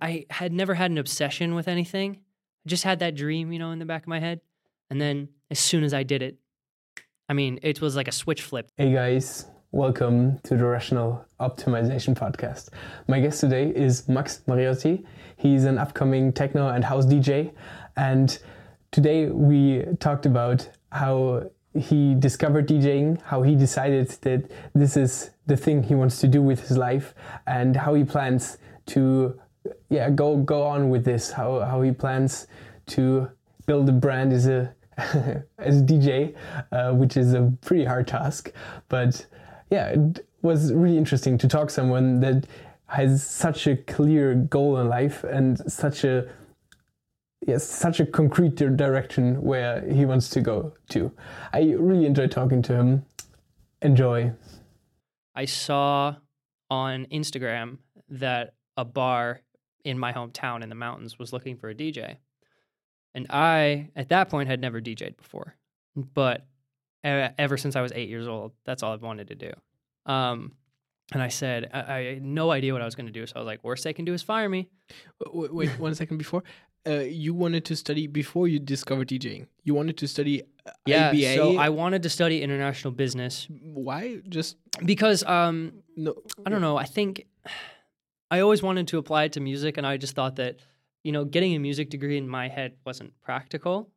I 0.00 0.26
had 0.30 0.52
never 0.52 0.74
had 0.74 0.90
an 0.90 0.98
obsession 0.98 1.54
with 1.54 1.68
anything. 1.68 2.18
I 2.66 2.68
just 2.68 2.84
had 2.84 2.98
that 2.98 3.14
dream, 3.14 3.52
you 3.52 3.58
know, 3.58 3.70
in 3.70 3.78
the 3.78 3.84
back 3.84 4.02
of 4.02 4.08
my 4.08 4.20
head. 4.20 4.40
And 4.90 5.00
then 5.00 5.28
as 5.50 5.58
soon 5.58 5.84
as 5.84 5.94
I 5.94 6.02
did 6.02 6.22
it, 6.22 6.36
I 7.28 7.32
mean, 7.32 7.58
it 7.62 7.80
was 7.80 7.96
like 7.96 8.08
a 8.08 8.12
switch 8.12 8.42
flip. 8.42 8.70
Hey 8.76 8.92
guys, 8.92 9.46
welcome 9.72 10.38
to 10.44 10.56
the 10.56 10.64
Rational 10.64 11.24
Optimization 11.40 12.14
Podcast. 12.14 12.68
My 13.08 13.20
guest 13.20 13.40
today 13.40 13.72
is 13.74 14.08
Max 14.08 14.42
Mariotti. 14.46 15.04
He's 15.36 15.64
an 15.64 15.78
upcoming 15.78 16.32
techno 16.32 16.68
and 16.68 16.84
house 16.84 17.06
DJ. 17.06 17.52
And 17.96 18.38
today 18.92 19.26
we 19.26 19.84
talked 19.98 20.26
about 20.26 20.68
how 20.92 21.50
he 21.74 22.14
discovered 22.14 22.68
DJing, 22.68 23.20
how 23.22 23.42
he 23.42 23.54
decided 23.54 24.08
that 24.22 24.50
this 24.74 24.96
is 24.96 25.30
the 25.46 25.56
thing 25.56 25.82
he 25.82 25.94
wants 25.94 26.20
to 26.20 26.28
do 26.28 26.42
with 26.42 26.68
his 26.68 26.78
life, 26.78 27.14
and 27.46 27.76
how 27.76 27.94
he 27.94 28.04
plans 28.04 28.58
to 28.86 29.38
yeah 29.88 30.10
go 30.10 30.36
go 30.36 30.62
on 30.62 30.90
with 30.90 31.04
this, 31.04 31.30
how 31.32 31.60
how 31.60 31.82
he 31.82 31.92
plans 31.92 32.46
to 32.88 33.30
build 33.66 33.88
a 33.88 33.92
brand 33.92 34.32
as 34.32 34.46
a 34.46 34.74
as 35.58 35.80
a 35.80 35.84
DJ, 35.84 36.34
uh, 36.72 36.92
which 36.92 37.16
is 37.16 37.34
a 37.34 37.52
pretty 37.60 37.84
hard 37.84 38.06
task. 38.06 38.52
But 38.88 39.26
yeah, 39.70 39.88
it 39.88 40.26
was 40.42 40.72
really 40.72 40.96
interesting 40.96 41.38
to 41.38 41.48
talk 41.48 41.68
to 41.68 41.74
someone 41.74 42.20
that 42.20 42.46
has 42.86 43.26
such 43.26 43.66
a 43.66 43.76
clear 43.76 44.34
goal 44.34 44.78
in 44.78 44.88
life 44.88 45.24
and 45.24 45.58
such 45.70 46.04
a 46.04 46.28
yes, 47.46 47.66
such 47.68 48.00
a 48.00 48.06
concrete 48.06 48.56
direction 48.56 49.42
where 49.42 49.82
he 49.90 50.04
wants 50.04 50.28
to 50.30 50.40
go 50.40 50.72
to. 50.90 51.12
I 51.52 51.74
really 51.78 52.06
enjoyed 52.06 52.30
talking 52.30 52.62
to 52.62 52.74
him. 52.74 53.04
Enjoy. 53.82 54.32
I 55.34 55.44
saw 55.44 56.16
on 56.70 57.06
Instagram 57.12 57.78
that 58.08 58.54
a 58.76 58.84
bar 58.84 59.42
in 59.86 59.98
my 59.98 60.12
hometown 60.12 60.62
in 60.64 60.68
the 60.68 60.74
mountains 60.74 61.16
was 61.16 61.32
looking 61.32 61.56
for 61.56 61.70
a 61.70 61.74
DJ. 61.74 62.16
And 63.14 63.28
I, 63.30 63.88
at 63.94 64.08
that 64.08 64.28
point, 64.28 64.48
had 64.48 64.60
never 64.60 64.80
DJed 64.80 65.16
before. 65.16 65.54
But 65.94 66.44
ever 67.04 67.56
since 67.56 67.76
I 67.76 67.82
was 67.82 67.92
eight 67.94 68.08
years 68.08 68.26
old, 68.26 68.52
that's 68.64 68.82
all 68.82 68.92
I've 68.92 69.02
wanted 69.02 69.28
to 69.28 69.36
do. 69.36 69.52
Um, 70.04 70.52
and 71.12 71.22
I 71.22 71.28
said, 71.28 71.70
I, 71.72 71.94
I, 71.94 72.04
had 72.14 72.24
no 72.24 72.50
idea 72.50 72.72
what 72.72 72.82
I 72.82 72.84
was 72.84 72.96
going 72.96 73.06
to 73.06 73.12
do. 73.12 73.24
So 73.26 73.34
I 73.36 73.38
was 73.38 73.46
like, 73.46 73.62
worst 73.62 73.84
they 73.84 73.92
can 73.92 74.04
do 74.04 74.12
is 74.12 74.22
fire 74.22 74.48
me. 74.48 74.68
Wait, 75.32 75.54
wait 75.54 75.78
one 75.78 75.94
second 75.94 76.18
before. 76.18 76.42
Uh, 76.84 77.00
you 77.00 77.32
wanted 77.32 77.64
to 77.66 77.76
study 77.76 78.08
before 78.08 78.48
you 78.48 78.58
discovered 78.58 79.08
DJing. 79.08 79.46
You 79.62 79.74
wanted 79.74 79.96
to 79.98 80.08
study 80.08 80.42
uh, 80.66 80.72
yeah, 80.84 81.08
ABA. 81.08 81.34
so 81.34 81.58
I 81.58 81.68
wanted 81.68 82.02
to 82.02 82.10
study 82.10 82.42
international 82.42 82.92
business. 82.92 83.46
Why? 83.48 84.18
Just 84.28 84.56
because 84.84 85.22
um, 85.24 85.74
no, 85.96 86.14
I 86.44 86.50
don't 86.50 86.60
know. 86.60 86.76
I 86.76 86.84
think 86.84 87.26
I 88.30 88.40
always 88.40 88.62
wanted 88.62 88.88
to 88.88 88.98
apply 88.98 89.24
it 89.24 89.32
to 89.32 89.40
music, 89.40 89.76
and 89.76 89.86
I 89.86 89.96
just 89.96 90.14
thought 90.14 90.36
that 90.36 90.56
you 91.04 91.12
know 91.12 91.24
getting 91.24 91.54
a 91.54 91.58
music 91.58 91.90
degree 91.90 92.18
in 92.18 92.28
my 92.28 92.48
head 92.48 92.76
wasn't 92.84 93.12
practical, 93.22 93.90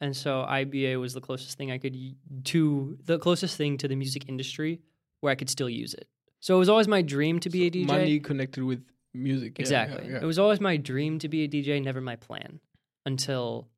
and 0.00 0.16
so 0.16 0.44
IBA 0.48 1.00
was 1.00 1.14
the 1.14 1.20
closest 1.20 1.56
thing 1.56 1.70
I 1.70 1.78
could 1.78 1.96
to 2.44 2.98
the 3.04 3.18
closest 3.18 3.56
thing 3.56 3.78
to 3.78 3.88
the 3.88 3.96
music 3.96 4.28
industry 4.28 4.80
where 5.20 5.30
I 5.32 5.34
could 5.34 5.50
still 5.50 5.70
use 5.70 5.94
it. 5.94 6.08
So 6.40 6.54
it 6.56 6.58
was 6.58 6.68
always 6.68 6.88
my 6.88 7.02
dream 7.02 7.40
to 7.40 7.50
be 7.50 7.60
so 7.60 7.66
a 7.66 7.70
DJ. 7.70 7.86
Money 7.86 8.20
connected 8.20 8.64
with 8.64 8.84
music. 9.14 9.58
Exactly. 9.58 10.04
Yeah, 10.06 10.14
yeah, 10.14 10.22
It 10.22 10.26
was 10.26 10.38
always 10.38 10.60
my 10.60 10.76
dream 10.76 11.18
to 11.20 11.28
be 11.28 11.44
a 11.44 11.48
DJ, 11.48 11.82
never 11.82 12.00
my 12.00 12.16
plan 12.16 12.60
until 13.04 13.68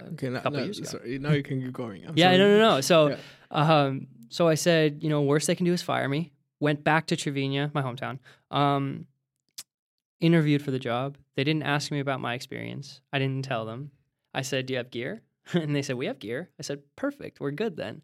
a 0.00 0.04
okay, 0.08 0.28
now, 0.28 0.40
couple 0.40 0.62
years 0.64 0.78
ago. 0.78 0.88
Sorry, 0.88 1.18
now 1.18 1.32
you 1.32 1.42
can 1.42 1.60
keep 1.62 1.72
going. 1.72 2.04
I'm 2.06 2.16
yeah, 2.16 2.26
sorry. 2.26 2.38
no, 2.38 2.48
no, 2.48 2.58
no. 2.58 2.80
So, 2.80 3.08
Yeah. 3.08 3.16
um, 3.50 4.08
so 4.28 4.48
I 4.48 4.54
said, 4.54 5.02
you 5.02 5.08
know, 5.08 5.22
worst 5.22 5.46
they 5.46 5.54
can 5.54 5.64
do 5.64 5.72
is 5.72 5.82
fire 5.82 6.08
me. 6.08 6.32
Went 6.60 6.84
back 6.84 7.06
to 7.06 7.16
Trevina, 7.16 7.70
my 7.74 7.82
hometown. 7.82 8.18
Um, 8.50 9.06
interviewed 10.20 10.62
for 10.62 10.70
the 10.70 10.78
job. 10.78 11.16
They 11.34 11.44
didn't 11.44 11.64
ask 11.64 11.90
me 11.90 12.00
about 12.00 12.20
my 12.20 12.34
experience. 12.34 13.00
I 13.12 13.18
didn't 13.18 13.44
tell 13.44 13.66
them. 13.66 13.90
I 14.32 14.42
said, 14.42 14.66
"Do 14.66 14.72
you 14.74 14.78
have 14.78 14.90
gear?" 14.90 15.22
and 15.52 15.74
they 15.74 15.82
said, 15.82 15.96
"We 15.96 16.06
have 16.06 16.18
gear." 16.18 16.50
I 16.58 16.62
said, 16.62 16.82
"Perfect. 16.96 17.40
We're 17.40 17.50
good 17.50 17.76
then." 17.76 18.02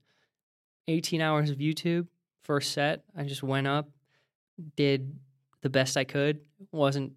18 0.89 1.21
hours 1.21 1.51
of 1.51 1.59
YouTube, 1.59 2.09
first 2.43 2.73
set. 2.73 3.05
I 3.17 3.23
just 3.23 3.43
went 3.43 3.67
up, 3.67 3.89
did 4.77 5.17
the 5.61 5.71
best 5.71 5.97
I 5.97 6.05
could. 6.05 6.41
wasn't 6.73 7.13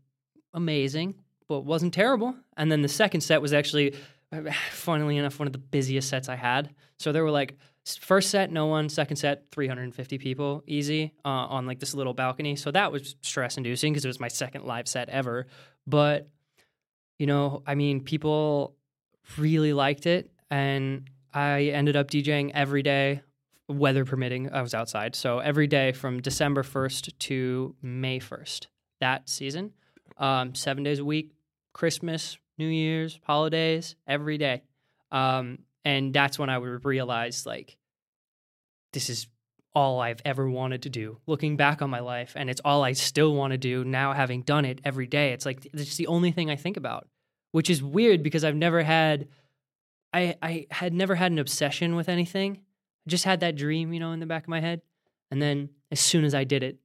amazing, 0.53 1.16
but 1.47 1.62
wasn't 1.62 1.94
terrible. 1.94 2.35
And 2.57 2.72
then 2.72 2.81
the 2.81 2.88
second 2.88 3.22
set 3.22 3.41
was 3.41 3.53
actually, 3.53 3.95
funnily 4.72 5.18
enough, 5.18 5.40
one 5.40 5.47
of 5.47 5.51
the 5.51 5.59
busiest 5.59 6.09
sets 6.09 6.29
I 6.29 6.35
had. 6.35 6.74
So 6.97 7.12
there 7.12 7.24
were 7.24 7.31
like 7.31 7.57
first 7.85 8.29
set, 8.29 8.51
no 8.51 8.66
one. 8.66 8.90
Second 8.90 9.18
set, 9.18 9.46
350 9.51 10.18
people, 10.18 10.63
easy 10.68 11.13
uh, 11.23 11.29
on 11.29 11.66
like 11.66 11.79
this 11.79 11.94
little 11.94 12.13
balcony. 12.13 12.56
So 12.56 12.72
that 12.72 12.91
was 12.91 13.16
stress 13.22 13.57
inducing 13.57 13.94
because 13.94 14.06
it 14.06 14.09
was 14.09 14.19
my 14.19 14.28
second 14.28 14.66
live 14.66 14.88
set 14.88 15.09
ever. 15.09 15.47
But 15.85 16.29
you 17.19 17.28
know, 17.28 17.63
I 17.66 17.75
mean, 17.75 18.01
people 18.01 18.75
really 19.38 19.74
liked 19.74 20.06
it, 20.06 20.31
and 20.51 21.09
I 21.34 21.63
ended 21.66 21.95
up 21.95 22.09
DJing 22.09 22.51
every 22.53 22.84
day 22.84 23.22
weather 23.68 24.06
permitting, 24.06 24.51
I 24.51 24.62
was 24.62 24.74
outside. 24.74 25.16
So 25.16 25.40
every 25.40 25.68
day 25.68 25.91
from 25.91 26.22
December 26.22 26.63
1st 26.63 27.18
to 27.19 27.75
May 27.81 28.19
1st, 28.19 28.68
that 29.01 29.29
season, 29.29 29.72
um, 30.18 30.56
seven 30.56 30.84
days 30.84 31.00
a 31.00 31.06
week, 31.06 31.31
Christmas, 31.74 32.38
New 32.57 32.68
Year's, 32.68 33.19
holidays, 33.24 33.95
every 34.07 34.38
day. 34.38 34.63
Um, 35.12 35.59
and 35.85 36.13
that's 36.13 36.38
when 36.38 36.50
I 36.50 36.57
would 36.57 36.84
realize 36.84 37.46
like, 37.46 37.78
this 38.91 39.09
is 39.09 39.28
all 39.75 40.00
I've 40.00 40.22
ever 40.25 40.50
wanted 40.50 40.84
to 40.84 40.90
do. 40.90 41.19
Looking 41.28 41.57
back 41.57 41.81
on 41.81 41.90
my 41.90 42.00
life, 42.00 42.34
and 42.35 42.50
it's 42.50 42.62
all 42.66 42.84
I 42.84 42.94
still 42.94 43.35
want 43.35 43.51
to 43.51 43.57
do 43.57 43.84
now, 43.84 44.13
having 44.13 44.41
done 44.41 44.66
it 44.66 44.81
every 44.84 45.06
day. 45.06 45.34
It's 45.34 45.45
like 45.45 45.68
it's 45.74 45.97
the 45.97 46.07
only 46.07 46.31
thing 46.31 46.50
I 46.50 46.56
think 46.56 46.78
about, 46.78 47.07
which 47.51 47.69
is 47.69 47.84
weird 47.84 48.24
because 48.24 48.44
I've 48.44 48.56
never 48.56 48.81
had, 48.81 49.28
I 50.13 50.35
I 50.41 50.68
had 50.72 50.94
never 50.94 51.16
had 51.16 51.31
an 51.31 51.40
obsession 51.40 51.95
with 51.95 52.09
anything. 52.09 52.62
I 53.06 53.09
just 53.09 53.25
had 53.25 53.41
that 53.41 53.56
dream, 53.56 53.94
you 53.94 54.00
know, 54.00 54.13
in 54.13 54.19
the 54.19 54.25
back 54.25 54.44
of 54.44 54.50
my 54.50 54.62
head. 54.62 54.81
And 55.29 55.41
then 55.41 55.69
as 55.91 56.00
soon 56.00 56.24
as 56.24 56.34
I 56.34 56.45
did 56.45 56.63
it, 56.63 56.78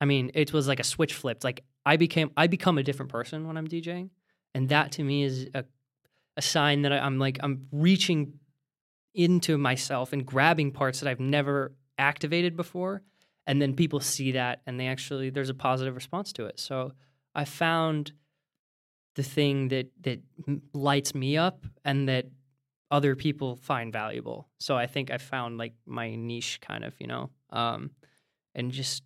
I 0.00 0.04
mean, 0.04 0.30
it 0.34 0.52
was 0.52 0.68
like 0.68 0.80
a 0.80 0.84
switch 0.84 1.12
flipped. 1.12 1.42
Like 1.42 1.64
I 1.84 1.96
became, 1.96 2.30
I 2.36 2.46
become 2.46 2.78
a 2.78 2.82
different 2.82 3.10
person 3.10 3.46
when 3.46 3.56
I'm 3.56 3.66
DJing, 3.66 4.10
and 4.54 4.68
that 4.68 4.92
to 4.92 5.02
me 5.02 5.24
is 5.24 5.48
a, 5.54 5.64
a 6.36 6.42
sign 6.42 6.82
that 6.82 6.92
I'm 6.92 7.18
like 7.18 7.38
I'm 7.42 7.66
reaching 7.72 8.34
into 9.14 9.56
myself 9.56 10.12
and 10.12 10.26
grabbing 10.26 10.72
parts 10.72 11.00
that 11.00 11.08
I've 11.08 11.20
never 11.20 11.74
activated 11.98 12.56
before, 12.56 13.02
and 13.46 13.60
then 13.60 13.74
people 13.74 14.00
see 14.00 14.32
that 14.32 14.60
and 14.66 14.78
they 14.78 14.88
actually 14.88 15.30
there's 15.30 15.50
a 15.50 15.54
positive 15.54 15.94
response 15.94 16.32
to 16.34 16.46
it. 16.46 16.60
So 16.60 16.92
I 17.34 17.44
found 17.44 18.12
the 19.14 19.22
thing 19.22 19.68
that 19.68 19.90
that 20.02 20.20
lights 20.72 21.14
me 21.14 21.36
up 21.36 21.64
and 21.84 22.08
that 22.08 22.26
other 22.90 23.16
people 23.16 23.56
find 23.56 23.92
valuable. 23.92 24.48
So 24.58 24.76
I 24.76 24.86
think 24.86 25.10
I 25.10 25.18
found 25.18 25.58
like 25.58 25.74
my 25.86 26.14
niche 26.14 26.60
kind 26.60 26.84
of, 26.84 26.94
you 27.00 27.06
know. 27.06 27.30
Um 27.50 27.90
and 28.54 28.70
just 28.72 29.02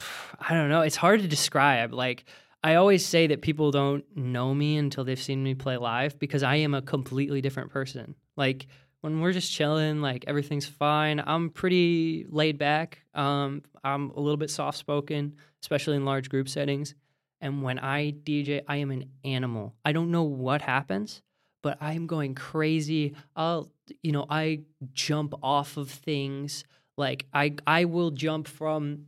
I 0.40 0.54
don't 0.54 0.68
know, 0.68 0.82
it's 0.82 0.96
hard 0.96 1.20
to 1.20 1.28
describe. 1.28 1.92
Like 1.92 2.24
I 2.62 2.74
always 2.74 3.04
say 3.06 3.26
that 3.28 3.40
people 3.40 3.70
don't 3.70 4.04
know 4.14 4.54
me 4.54 4.76
until 4.76 5.04
they've 5.04 5.20
seen 5.20 5.42
me 5.42 5.54
play 5.54 5.78
live 5.78 6.18
because 6.18 6.42
I 6.42 6.56
am 6.56 6.74
a 6.74 6.82
completely 6.82 7.40
different 7.40 7.70
person. 7.70 8.14
Like 8.36 8.66
when 9.00 9.20
we're 9.20 9.32
just 9.32 9.50
chilling, 9.50 10.02
like 10.02 10.24
everything's 10.26 10.66
fine. 10.66 11.22
I'm 11.24 11.50
pretty 11.50 12.26
laid 12.28 12.58
back. 12.58 12.98
Um, 13.14 13.62
I'm 13.82 14.10
a 14.10 14.20
little 14.20 14.36
bit 14.36 14.50
soft 14.50 14.76
spoken, 14.76 15.36
especially 15.62 15.96
in 15.96 16.04
large 16.04 16.28
group 16.28 16.48
settings. 16.48 16.94
And 17.40 17.62
when 17.62 17.78
I 17.78 18.12
DJ, 18.12 18.62
I 18.68 18.76
am 18.76 18.90
an 18.90 19.06
animal. 19.24 19.74
I 19.84 19.92
don't 19.92 20.10
know 20.10 20.24
what 20.24 20.60
happens, 20.60 21.22
but 21.62 21.78
I'm 21.80 22.06
going 22.06 22.34
crazy. 22.34 23.14
I'll, 23.34 23.70
you 24.02 24.12
know, 24.12 24.26
I 24.28 24.60
jump 24.92 25.32
off 25.42 25.78
of 25.78 25.88
things. 25.88 26.64
Like 26.98 27.24
I, 27.32 27.54
I 27.66 27.86
will 27.86 28.10
jump 28.10 28.46
from. 28.46 29.06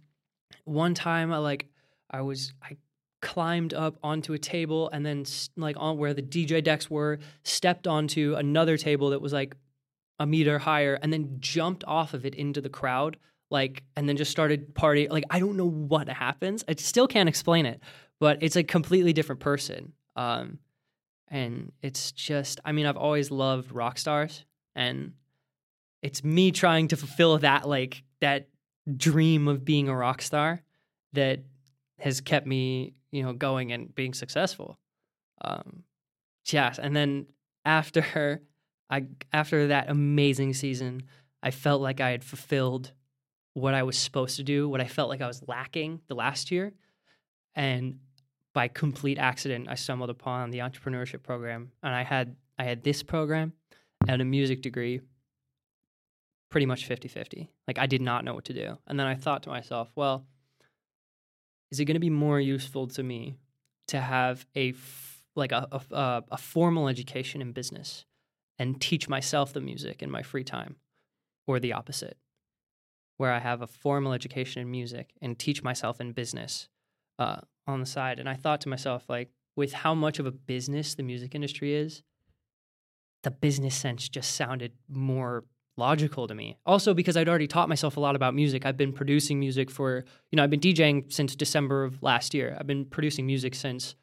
One 0.65 0.95
time, 0.95 1.33
I 1.33 1.39
like, 1.39 1.67
I 2.11 2.23
was, 2.23 2.55
I 2.63 2.77
climbed 3.23 3.73
up 3.73 3.97
onto 4.03 4.35
a 4.35 4.39
table 4.39 4.91
and 4.93 5.07
then 5.07 5.25
like 5.57 5.77
on 5.79 5.97
where 5.97 6.13
the 6.13 6.23
DJ 6.23 6.63
decks 6.63 6.91
were, 6.91 7.19
stepped 7.45 7.87
onto 7.87 8.35
another 8.37 8.77
table 8.77 9.11
that 9.11 9.23
was 9.23 9.33
like 9.33 9.55
a 10.19 10.27
meter 10.27 10.59
higher, 10.59 10.99
and 11.03 11.13
then 11.13 11.39
jumped 11.41 11.85
off 11.87 12.13
of 12.13 12.27
it 12.27 12.35
into 12.35 12.61
the 12.61 12.69
crowd. 12.69 13.17
Like, 13.51 13.83
and 13.97 14.09
then 14.09 14.17
just 14.17 14.31
started 14.31 14.75
partying. 14.75 15.11
Like, 15.11 15.25
I 15.29 15.39
don't 15.39 15.59
know 15.59 15.69
what 15.69 16.09
happens. 16.09 16.65
I 16.67 16.75
still 16.79 17.07
can't 17.07 17.29
explain 17.29 17.67
it, 17.67 17.81
but 18.19 18.39
it's 18.41 18.57
a 18.57 18.63
completely 18.63 19.13
different 19.13 19.43
person. 19.43 19.93
Um, 20.17 20.59
and 21.29 21.73
it's 21.83 22.13
just, 22.13 22.61
I 22.65 22.73
mean, 22.73 22.87
I've 22.87 22.97
always 22.97 23.31
loved 23.31 23.73
rock 23.73 23.99
stars, 23.99 24.47
and 24.75 25.13
it's 26.03 26.25
me 26.25 26.51
trying 26.51 26.89
to 26.89 26.97
fulfill 26.97 27.37
that, 27.39 27.69
like, 27.69 28.03
that 28.23 28.49
dream 28.97 29.49
of 29.49 29.67
being 29.67 29.89
a 29.89 29.97
rock 29.97 30.23
star 30.23 30.63
that 31.13 31.41
has 31.99 32.23
kept 32.23 32.47
me, 32.47 32.95
you 33.13 33.23
know, 33.23 33.33
going 33.33 33.73
and 33.73 33.95
being 33.95 34.15
successful. 34.15 34.79
Um, 35.43 35.85
yes, 36.47 36.79
and 36.79 36.97
then 36.97 37.27
after 37.65 38.43
I 38.91 39.07
after 39.33 39.69
that 39.69 39.89
amazing 39.89 40.55
season, 40.55 41.05
I 41.43 41.51
felt 41.51 41.81
like 41.81 42.01
I 42.01 42.11
had 42.11 42.25
fulfilled 42.25 42.93
what 43.55 43.75
I 43.75 43.83
was 43.83 43.97
supposed 43.97 44.37
to 44.37 44.43
do, 44.43 44.69
what 44.69 44.81
I 44.81 44.87
felt 44.87 45.11
like 45.11 45.21
I 45.21 45.27
was 45.27 45.43
lacking 45.47 46.01
the 46.09 46.15
last 46.15 46.51
year, 46.51 46.73
and 47.55 48.01
by 48.55 48.69
complete 48.69 49.19
accident, 49.19 49.69
I 49.69 49.75
stumbled 49.77 50.11
upon 50.11 50.51
the 50.51 50.59
entrepreneurship 50.59 51.23
program, 51.23 51.71
and 51.83 51.95
I 51.95 52.03
had 52.03 52.37
I 52.59 52.65
had 52.65 52.83
this 52.83 53.03
program 53.03 53.53
and 54.09 54.21
a 54.21 54.25
music 54.25 54.63
degree 54.63 55.01
pretty 56.51 56.67
much 56.67 56.89
50-50. 56.89 57.49
Like 57.67 57.79
I 57.79 57.87
did 57.87 58.03
not 58.03 58.25
know 58.25 58.35
what 58.35 58.45
to 58.47 58.53
do. 58.53 58.77
And 58.87 59.01
then 59.01 59.07
I 59.07 59.15
thought 59.15 59.45
to 59.45 59.49
myself, 59.49 59.91
well, 59.97 60.27
is 61.73 61.81
it 61.81 61.87
going 61.87 61.95
to 61.97 62.01
be 62.01 62.11
more 62.11 62.39
useful 62.39 62.87
to 62.87 63.03
me 63.03 63.35
to 63.89 64.01
have 64.01 64.47
a 64.55 64.71
f- 64.71 65.25
like 65.35 65.51
a, 65.51 65.67
a, 65.73 65.81
a- 65.95 66.25
a 66.33 66.37
formal 66.37 66.87
education 66.87 67.41
in 67.41 67.53
business 67.53 68.05
and 68.59 68.81
teach 68.81 69.09
myself 69.09 69.53
the 69.53 69.61
music 69.61 70.03
in 70.03 70.11
my 70.11 70.23
free 70.23 70.45
time 70.45 70.77
or 71.47 71.59
the 71.59 71.73
opposite? 71.73 72.19
Where 73.17 73.33
i 73.33 73.39
have 73.39 73.63
a 73.63 73.67
formal 73.67 74.13
education 74.13 74.61
in 74.63 74.71
music 74.71 75.15
and 75.23 75.39
teach 75.39 75.63
myself 75.63 76.01
in 76.01 76.13
business 76.13 76.69
uh, 77.19 77.41
on 77.67 77.81
the 77.81 77.87
side. 77.87 78.19
And 78.19 78.29
i 78.29 78.35
thought 78.35 78.61
to 78.63 78.69
myself 78.69 79.09
like 79.09 79.31
with 79.57 79.73
how 79.73 79.95
much 79.95 80.19
of 80.19 80.27
a 80.27 80.33
business 80.33 80.95
the 80.95 81.03
music 81.03 81.35
industry 81.35 81.75
is 81.75 82.03
the 83.23 83.31
business 83.31 83.75
sense 83.75 84.09
just 84.09 84.35
sounded 84.35 84.73
more 84.89 85.45
logical 85.77 86.29
to 86.29 86.35
me 86.35 86.57
also 86.67 86.93
because 86.93 87.17
i'd 87.17 87.29
already 87.29 87.47
taught 87.47 87.69
myself 87.69 87.97
a 87.97 88.01
lot 88.01 88.15
about 88.15 88.35
music 88.35 88.67
i've 88.67 88.77
been 88.77 88.93
producing 88.93 89.41
music 89.41 89.71
for 89.71 90.05
you 90.31 90.37
know 90.37 90.45
i've 90.45 90.51
been 90.51 90.61
djing 90.61 91.11
since 91.11 91.35
december 91.35 91.85
of 91.85 92.03
last 92.03 92.35
year 92.35 92.57
i've 92.61 92.67
been 92.67 92.85
producing 92.85 93.27
music 93.27 93.55
since 93.55 93.95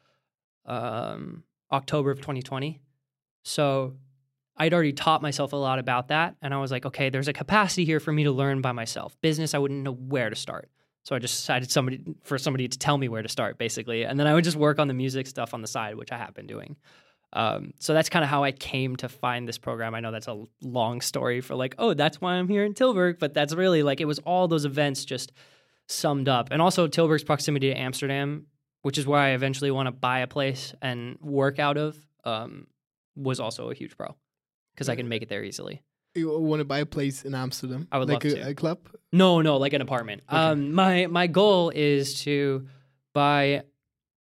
um, 0.66 1.44
october 1.70 2.10
of 2.10 2.18
2020 2.18 2.80
so 3.42 3.94
I'd 4.60 4.74
already 4.74 4.92
taught 4.92 5.22
myself 5.22 5.54
a 5.54 5.56
lot 5.56 5.78
about 5.78 6.08
that. 6.08 6.36
And 6.42 6.52
I 6.52 6.58
was 6.58 6.70
like, 6.70 6.84
okay, 6.84 7.08
there's 7.08 7.28
a 7.28 7.32
capacity 7.32 7.86
here 7.86 7.98
for 7.98 8.12
me 8.12 8.24
to 8.24 8.30
learn 8.30 8.60
by 8.60 8.72
myself. 8.72 9.16
Business, 9.22 9.54
I 9.54 9.58
wouldn't 9.58 9.82
know 9.82 9.94
where 9.94 10.28
to 10.28 10.36
start. 10.36 10.70
So 11.02 11.16
I 11.16 11.18
just 11.18 11.40
decided 11.40 11.70
somebody 11.70 12.04
for 12.22 12.36
somebody 12.36 12.68
to 12.68 12.78
tell 12.78 12.98
me 12.98 13.08
where 13.08 13.22
to 13.22 13.28
start, 13.28 13.56
basically. 13.56 14.04
And 14.04 14.20
then 14.20 14.26
I 14.26 14.34
would 14.34 14.44
just 14.44 14.58
work 14.58 14.78
on 14.78 14.86
the 14.86 14.92
music 14.92 15.26
stuff 15.26 15.54
on 15.54 15.62
the 15.62 15.66
side, 15.66 15.96
which 15.96 16.12
I 16.12 16.18
have 16.18 16.34
been 16.34 16.46
doing. 16.46 16.76
Um, 17.32 17.72
so 17.78 17.94
that's 17.94 18.08
kind 18.08 18.24
of 18.24 18.28
how 18.28 18.42
I 18.42 18.52
came 18.52 18.96
to 18.96 19.08
find 19.08 19.46
this 19.46 19.58
program. 19.58 19.94
I 19.94 20.00
know 20.00 20.10
that's 20.10 20.26
a 20.26 20.44
long 20.62 21.00
story 21.00 21.40
for 21.40 21.54
like, 21.54 21.74
oh, 21.78 21.94
that's 21.94 22.20
why 22.20 22.34
I'm 22.34 22.48
here 22.48 22.64
in 22.64 22.74
Tilburg, 22.74 23.18
but 23.18 23.34
that's 23.34 23.54
really 23.54 23.82
like 23.82 24.00
it 24.00 24.06
was 24.06 24.18
all 24.20 24.48
those 24.48 24.64
events 24.64 25.04
just 25.04 25.32
summed 25.88 26.28
up. 26.28 26.48
And 26.50 26.60
also 26.60 26.88
Tilburg's 26.88 27.24
proximity 27.24 27.68
to 27.70 27.78
Amsterdam, 27.78 28.46
which 28.82 28.98
is 28.98 29.06
where 29.06 29.20
I 29.20 29.30
eventually 29.30 29.70
want 29.70 29.86
to 29.86 29.92
buy 29.92 30.20
a 30.20 30.26
place 30.26 30.74
and 30.82 31.18
work 31.20 31.58
out 31.58 31.76
of, 31.76 31.96
um, 32.24 32.66
was 33.14 33.38
also 33.38 33.70
a 33.70 33.74
huge 33.74 33.96
pro 33.96 34.16
because 34.74 34.88
I 34.88 34.96
can 34.96 35.08
make 35.08 35.22
it 35.22 35.28
there 35.28 35.44
easily. 35.44 35.82
You 36.14 36.36
want 36.40 36.58
to 36.58 36.64
buy 36.64 36.80
a 36.80 36.86
place 36.86 37.24
in 37.24 37.36
Amsterdam? 37.36 37.86
I 37.92 37.98
would 37.98 38.08
like 38.08 38.24
love 38.24 38.32
a, 38.32 38.36
to. 38.36 38.48
a 38.48 38.54
club. 38.54 38.78
No, 39.12 39.40
no, 39.42 39.58
like 39.58 39.72
an 39.72 39.82
apartment. 39.82 40.22
Okay. 40.28 40.36
Um, 40.36 40.72
my 40.72 41.06
my 41.06 41.28
goal 41.28 41.70
is 41.70 42.22
to 42.22 42.66
by 43.12 43.62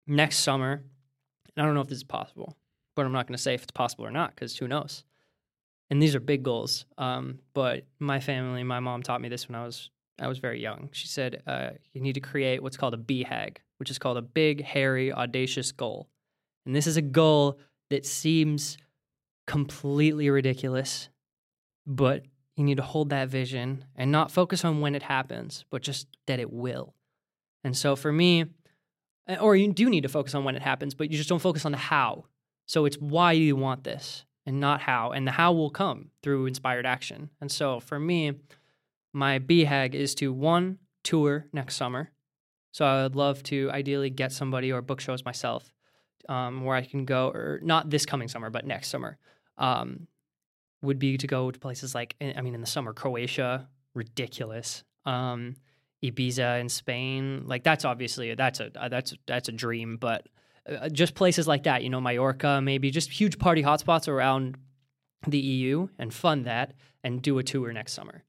next 0.06 0.40
summer. 0.40 0.84
And 1.56 1.64
I 1.64 1.66
don't 1.66 1.76
know 1.76 1.82
if 1.82 1.88
this 1.88 1.98
is 1.98 2.04
possible, 2.04 2.56
but 2.98 3.06
I'm 3.06 3.14
not 3.14 3.28
going 3.28 3.38
to 3.38 3.42
say 3.42 3.54
if 3.54 3.64
it's 3.64 3.72
possible 3.72 4.06
or 4.06 4.12
not 4.12 4.36
because 4.36 4.58
who 4.58 4.68
knows. 4.68 5.06
And 5.90 6.02
these 6.02 6.16
are 6.16 6.20
big 6.20 6.44
goals. 6.44 6.86
Um, 6.98 7.40
but 7.54 7.86
my 8.00 8.20
family, 8.20 8.64
my 8.64 8.82
mom 8.82 9.04
taught 9.04 9.22
me 9.22 9.30
this 9.30 9.48
when 9.48 9.56
I 9.56 9.64
was 9.64 9.90
I 10.20 10.28
was 10.28 10.40
very 10.40 10.60
young. 10.60 10.90
She 10.92 11.08
said 11.08 11.44
uh, 11.46 11.70
you 11.94 12.02
need 12.02 12.14
to 12.14 12.20
create 12.20 12.62
what's 12.62 12.76
called 12.76 12.96
a 12.96 12.98
BHAG, 12.98 13.58
which 13.78 13.92
is 13.92 14.00
called 14.00 14.18
a 14.18 14.22
big, 14.22 14.64
hairy, 14.64 15.14
audacious 15.14 15.72
goal. 15.72 16.10
And 16.66 16.76
this 16.76 16.88
is 16.88 16.98
a 16.98 17.04
goal 17.04 17.60
that 17.92 18.04
seems 18.04 18.80
completely 19.46 20.30
ridiculous, 20.32 21.10
but 21.86 22.24
you 22.56 22.64
need 22.64 22.78
to 22.78 22.84
hold 22.84 23.12
that 23.12 23.30
vision 23.30 23.86
and 23.96 24.12
not 24.12 24.32
focus 24.32 24.66
on 24.66 24.82
when 24.82 24.96
it 24.96 25.04
happens, 25.04 25.66
but 25.70 25.84
just 25.84 26.08
that 26.26 26.40
it 26.40 26.52
will. 26.52 26.96
And 27.64 27.78
so 27.78 27.96
for 27.96 28.12
me, 28.12 28.46
or 29.40 29.56
you 29.56 29.72
do 29.72 29.88
need 29.88 30.02
to 30.02 30.10
focus 30.10 30.34
on 30.34 30.44
when 30.44 30.56
it 30.56 30.64
happens, 30.64 30.96
but 30.96 31.12
you 31.12 31.18
just 31.18 31.30
don't 31.30 31.40
focus 31.40 31.64
on 31.64 31.72
the 31.72 31.78
how. 31.78 32.26
So 32.68 32.86
it's 32.86 32.98
why 32.98 33.32
you 33.32 33.56
want 33.56 33.84
this 33.84 34.26
and 34.46 34.60
not 34.60 34.82
how. 34.82 35.12
And 35.12 35.26
the 35.26 35.32
how 35.32 35.54
will 35.54 35.70
come 35.70 36.12
through 36.22 36.46
inspired 36.46 36.86
action. 36.86 37.32
And 37.42 37.52
so 37.52 37.80
for 37.80 38.00
me, 38.00 38.34
my 39.14 39.40
BHAG 39.40 39.96
is 39.96 40.14
to 40.16 40.32
one, 40.32 40.78
tour 41.04 41.48
next 41.52 41.76
summer. 41.76 42.12
So 42.72 42.86
I 42.86 43.04
would 43.04 43.16
love 43.16 43.42
to 43.44 43.72
ideally 43.72 44.10
get 44.10 44.32
somebody 44.32 44.72
or 44.72 44.82
book 44.82 45.00
shows 45.00 45.26
myself 45.26 45.74
um, 46.30 46.64
where 46.64 46.76
I 46.76 46.84
can 46.84 47.06
go, 47.06 47.30
or 47.30 47.60
not 47.64 47.90
this 47.90 48.06
coming 48.06 48.28
summer, 48.28 48.50
but 48.50 48.66
next 48.66 48.90
summer. 48.90 49.18
Um, 49.58 50.08
would 50.84 51.00
be 51.00 51.18
to 51.18 51.26
go 51.26 51.50
to 51.50 51.60
places 51.60 51.96
like, 51.96 52.16
eh, 52.22 52.34
I 52.36 52.42
mean, 52.42 52.54
in 52.54 52.62
the 52.62 52.68
summer, 52.68 52.94
Croatia, 52.94 53.68
ridiculous. 53.96 54.84
Um, 55.06 55.56
Ibiza 56.04 56.60
in 56.60 56.70
Spain, 56.70 57.44
like 57.48 57.64
that's 57.64 57.84
obviously 57.84 58.36
that's 58.36 58.60
a 58.60 58.72
that's 58.92 59.16
that's 59.26 59.50
a 59.50 59.52
dream, 59.52 59.98
but 59.98 60.28
uh, 60.70 60.90
just 60.90 61.16
places 61.16 61.48
like 61.48 61.64
that, 61.64 61.84
you 61.84 61.90
know, 61.90 62.02
Mallorca, 62.02 62.62
maybe 62.62 62.92
just 62.92 63.10
huge 63.12 63.40
party 63.40 63.64
hotspots 63.64 64.08
around 64.08 64.58
the 65.28 65.40
EU, 65.40 65.88
and 65.98 66.14
fund 66.14 66.46
that 66.46 66.74
and 67.04 67.22
do 67.22 67.38
a 67.40 67.44
tour 67.44 67.72
next 67.74 67.94
summer. 67.94 68.24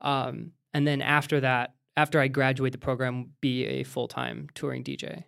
Um, 0.00 0.52
and 0.72 0.86
then 0.86 1.02
after 1.02 1.40
that, 1.40 1.74
after 1.96 2.20
I 2.20 2.28
graduate 2.28 2.72
the 2.72 2.78
program, 2.78 3.30
be 3.40 3.64
a 3.66 3.82
full 3.84 4.08
time 4.08 4.48
touring 4.54 4.84
DJ 4.84 5.24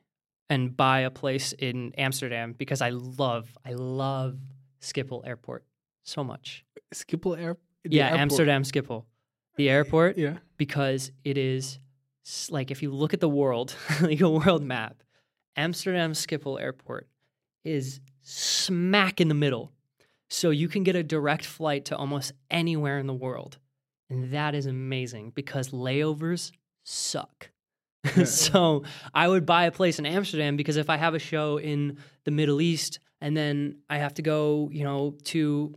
and 0.49 0.77
buy 0.77 1.01
a 1.01 1.11
place 1.11 1.53
in 1.59 1.93
Amsterdam 1.99 2.55
because 2.57 2.81
I 2.81 2.91
love 2.91 3.57
I 3.65 3.73
love 3.73 4.39
Schiphol 4.81 5.27
Airport 5.27 5.65
so 6.05 6.23
much. 6.25 6.65
Schiphol 6.95 7.39
Air. 7.39 7.57
yeah, 7.85 8.05
airport. 8.05 8.21
Amsterdam 8.21 8.63
Schiphol, 8.63 9.05
the 9.57 9.69
airport, 9.71 10.19
Yeah. 10.19 10.39
because 10.57 11.11
it 11.25 11.37
is 11.37 11.79
like 12.51 12.71
if 12.71 12.83
you 12.83 12.93
look 12.93 13.13
at 13.13 13.21
the 13.21 13.29
world, 13.29 13.75
like 14.01 14.21
a 14.21 14.31
world 14.31 14.63
map, 14.63 15.03
Amsterdam 15.57 16.13
Schiphol 16.13 16.61
Airport 16.61 17.09
is 17.65 18.01
smack 18.23 19.21
in 19.21 19.29
the 19.29 19.35
middle. 19.35 19.73
So 20.29 20.51
you 20.51 20.69
can 20.69 20.83
get 20.83 20.97
a 20.97 21.03
direct 21.03 21.45
flight 21.45 21.85
to 21.87 21.97
almost 21.97 22.33
anywhere 22.51 22.99
in 22.99 23.07
the 23.07 23.13
world. 23.15 23.59
And 24.09 24.33
that 24.33 24.55
is 24.55 24.67
amazing 24.67 25.33
because 25.35 25.71
layovers 25.71 26.53
suck. 26.85 27.51
Yeah. 28.17 28.25
so 28.25 28.83
I 29.15 29.29
would 29.29 29.47
buy 29.47 29.67
a 29.67 29.71
place 29.71 30.01
in 30.01 30.07
Amsterdam 30.07 30.57
because 30.57 30.77
if 30.77 30.91
I 30.91 30.97
have 30.97 31.15
a 31.15 31.21
show 31.21 31.59
in 31.59 31.99
the 32.25 32.33
Middle 32.33 32.61
East 32.61 32.99
and 33.21 33.37
then 33.37 33.77
I 33.89 33.99
have 33.99 34.15
to 34.15 34.23
go, 34.23 34.69
you 34.73 34.83
know, 34.83 35.15
to 35.27 35.73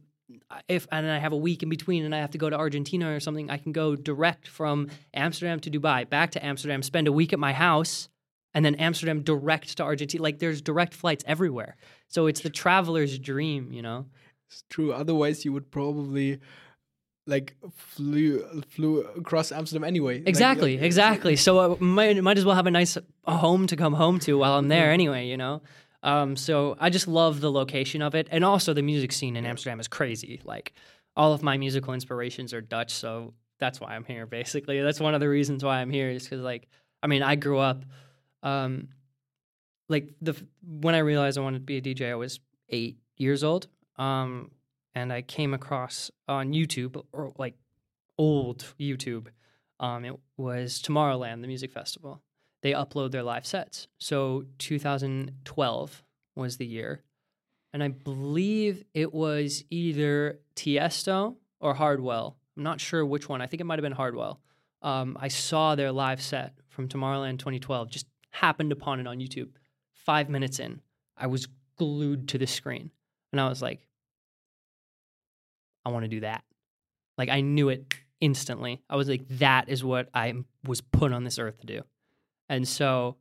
if 0.67 0.87
and 0.91 1.09
I 1.09 1.19
have 1.19 1.33
a 1.33 1.37
week 1.37 1.61
in 1.61 1.69
between 1.69 2.03
and 2.03 2.15
I 2.15 2.19
have 2.19 2.31
to 2.31 2.39
go 2.39 2.49
to 2.49 2.57
Argentina 2.57 3.13
or 3.13 3.19
something, 3.19 3.51
I 3.51 3.57
can 3.57 3.71
go 3.71 3.95
direct 3.95 4.47
from 4.47 4.89
Amsterdam 5.13 5.59
to 5.61 5.69
Dubai, 5.69 6.09
back 6.09 6.31
to 6.31 6.43
Amsterdam, 6.43 6.81
spend 6.81 7.07
a 7.07 7.11
week 7.11 7.31
at 7.31 7.39
my 7.39 7.53
house, 7.53 8.09
and 8.55 8.65
then 8.65 8.73
Amsterdam 8.75 9.21
direct 9.21 9.77
to 9.77 9.83
Argentina. 9.83 10.23
Like 10.23 10.39
there's 10.39 10.61
direct 10.63 10.95
flights 10.95 11.23
everywhere. 11.27 11.75
So 12.07 12.25
it's 12.25 12.39
the 12.41 12.49
traveler's 12.49 13.19
dream, 13.19 13.71
you 13.71 13.83
know? 13.83 14.07
It's 14.49 14.63
true. 14.69 14.91
Otherwise, 14.93 15.45
you 15.45 15.53
would 15.53 15.69
probably 15.69 16.39
like 17.27 17.55
flew 17.75 18.43
flew 18.69 19.01
across 19.01 19.51
Amsterdam 19.51 19.83
anyway. 19.83 20.21
Exactly, 20.25 20.77
like- 20.77 20.85
exactly. 20.85 21.35
So 21.35 21.73
I 21.73 21.77
might 21.79 22.21
might 22.23 22.37
as 22.37 22.45
well 22.45 22.55
have 22.55 22.67
a 22.67 22.71
nice 22.71 22.97
home 23.25 23.67
to 23.67 23.75
come 23.75 23.93
home 23.93 24.19
to 24.19 24.37
while 24.37 24.53
I'm 24.53 24.63
Mm-hmm. 24.63 24.69
there 24.69 24.91
anyway, 24.91 25.27
you 25.27 25.37
know. 25.37 25.61
Um, 26.03 26.35
so 26.35 26.77
I 26.79 26.91
just 26.91 27.07
love 27.07 27.41
the 27.41 27.51
location 27.51 28.03
of 28.03 28.13
it, 28.13 28.27
and 28.29 28.45
also 28.45 28.73
the 28.75 28.83
music 28.83 29.11
scene 29.11 29.35
in 29.35 29.45
Amsterdam 29.45 29.79
is 29.79 29.87
crazy. 29.87 30.39
Like 30.45 30.73
all 31.15 31.33
of 31.33 31.41
my 31.41 31.57
musical 31.57 31.93
inspirations 31.95 32.53
are 32.53 32.61
Dutch, 32.61 32.91
so 32.93 33.33
that's 33.59 33.79
why 33.81 33.95
I'm 33.95 34.03
here. 34.05 34.27
Basically, 34.27 34.79
that's 34.81 34.99
one 34.99 35.15
of 35.15 35.19
the 35.19 35.29
reasons 35.29 35.63
why 35.63 35.77
I'm 35.81 35.89
here 35.89 36.09
is 36.11 36.23
because 36.25 36.41
like 36.41 36.67
I 37.01 37.07
mean 37.07 37.23
I 37.23 37.35
grew 37.35 37.57
up, 37.57 37.85
um, 38.45 38.87
like 39.89 40.13
the 40.21 40.35
when 40.63 40.95
I 40.95 40.99
realized 40.99 41.37
I 41.37 41.41
wanted 41.41 41.59
to 41.59 41.65
be 41.65 41.77
a 41.77 41.81
DJ, 41.81 42.11
I 42.11 42.15
was 42.15 42.39
eight 42.69 42.97
years 43.17 43.43
old. 43.43 43.67
Um, 43.97 44.51
and 44.95 45.11
I 45.11 45.21
came 45.21 45.53
across 45.53 46.09
on 46.27 46.53
YouTube 46.53 47.03
or 47.11 47.33
like 47.37 47.55
old 48.17 48.73
YouTube. 48.79 49.27
Um, 49.79 50.05
it 50.05 50.15
was 50.37 50.81
Tomorrowland, 50.81 51.41
the 51.41 51.47
music 51.47 51.71
festival. 51.71 52.21
They 52.61 52.71
upload 52.71 53.11
their 53.11 53.23
live 53.23 53.45
sets. 53.45 53.87
So 53.99 54.45
2012 54.59 56.03
was 56.35 56.57
the 56.57 56.65
year, 56.65 57.03
and 57.73 57.83
I 57.83 57.89
believe 57.89 58.83
it 58.93 59.13
was 59.13 59.63
either 59.69 60.39
Tiesto 60.55 61.35
or 61.59 61.73
Hardwell. 61.73 62.37
I'm 62.57 62.63
not 62.63 62.79
sure 62.79 63.05
which 63.05 63.27
one. 63.29 63.41
I 63.41 63.47
think 63.47 63.61
it 63.61 63.65
might 63.65 63.77
have 63.77 63.83
been 63.83 63.91
Hardwell. 63.91 64.39
Um, 64.81 65.17
I 65.19 65.27
saw 65.27 65.75
their 65.75 65.91
live 65.91 66.21
set 66.21 66.53
from 66.69 66.87
Tomorrowland 66.87 67.39
2012. 67.39 67.89
Just 67.89 68.07
happened 68.35 68.71
upon 68.71 68.99
it 68.99 69.07
on 69.07 69.19
YouTube. 69.19 69.49
Five 69.93 70.29
minutes 70.29 70.59
in, 70.59 70.81
I 71.17 71.27
was 71.27 71.47
glued 71.77 72.27
to 72.29 72.37
the 72.37 72.47
screen, 72.47 72.91
and 73.31 73.41
I 73.41 73.49
was 73.49 73.61
like, 73.61 73.87
I 75.85 75.89
want 75.89 76.03
to 76.03 76.09
do 76.09 76.21
that. 76.21 76.43
Like 77.17 77.29
I 77.29 77.41
knew 77.41 77.69
it 77.69 77.93
instantly. 78.19 78.81
I 78.89 78.95
was 78.95 79.07
like, 79.07 79.27
that 79.37 79.69
is 79.69 79.83
what 79.83 80.09
I 80.13 80.33
was 80.65 80.81
put 80.81 81.13
on 81.13 81.23
this 81.23 81.39
earth 81.39 81.59
to 81.59 81.65
do. 81.65 81.81
And 82.49 82.67
so 82.67 83.17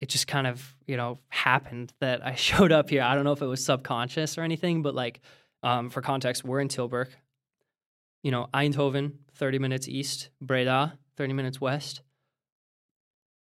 it 0.00 0.08
just 0.08 0.26
kind 0.26 0.46
of, 0.46 0.74
you 0.86 0.96
know, 0.96 1.18
happened 1.28 1.92
that 2.00 2.24
I 2.24 2.34
showed 2.46 2.72
up 2.72 2.90
here. 2.90 3.02
I 3.02 3.14
don't 3.14 3.24
know 3.24 3.32
if 3.32 3.42
it 3.42 3.46
was 3.46 3.64
subconscious 3.64 4.38
or 4.38 4.42
anything, 4.42 4.82
but 4.82 4.94
like 4.94 5.20
um, 5.62 5.90
for 5.90 6.00
context, 6.00 6.44
we're 6.44 6.60
in 6.60 6.68
Tilburg. 6.68 7.08
You 8.22 8.30
know, 8.30 8.48
Eindhoven, 8.52 9.12
30 9.34 9.58
minutes 9.58 9.88
east, 9.88 10.28
Breda, 10.42 10.98
30 11.16 11.32
minutes 11.32 11.60
west. 11.60 12.02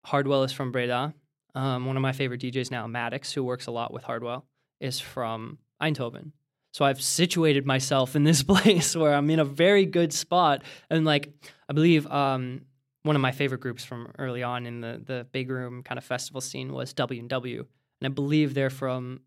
Hardwell 0.07 0.45
is 0.45 0.53
from 0.53 0.71
Breda. 0.71 1.15
Um, 1.57 1.85
one 1.85 1.97
of 1.97 2.03
my 2.03 2.13
favorite 2.13 2.41
DJs 2.41 2.71
now, 2.71 2.87
Maddix, 2.87 3.33
who 3.33 3.43
works 3.43 3.67
a 3.67 3.73
lot 3.73 3.93
with 3.93 4.05
Hardwell, 4.05 4.47
is 4.81 5.01
from 5.01 5.59
Eindhoven. 5.83 6.31
So 6.73 6.85
I've 6.85 7.03
situated 7.03 7.67
myself 7.67 8.15
in 8.15 8.23
this 8.23 8.43
place 8.45 8.95
where 8.95 9.13
I'm 9.13 9.29
in 9.31 9.41
a 9.41 9.45
very 9.45 9.85
good 9.85 10.13
spot. 10.13 10.63
And 10.91 11.05
like, 11.05 11.33
I 11.69 11.73
believe 11.73 12.07
um, 12.07 12.63
one 13.03 13.17
of 13.17 13.23
my 13.23 13.33
favorite 13.33 13.61
groups 13.61 13.85
from 13.85 14.13
early 14.17 14.45
on 14.45 14.65
in 14.65 14.81
the 14.81 15.03
the 15.05 15.27
big 15.33 15.51
room 15.51 15.83
kind 15.83 15.99
of 15.99 16.05
festival 16.05 16.41
scene 16.41 16.73
was 16.73 16.93
W 16.93 17.21
and 17.21 17.31
W, 17.31 17.67
and 18.01 18.13
I 18.13 18.15
believe 18.15 18.55
they're 18.55 18.71
from 18.71 19.23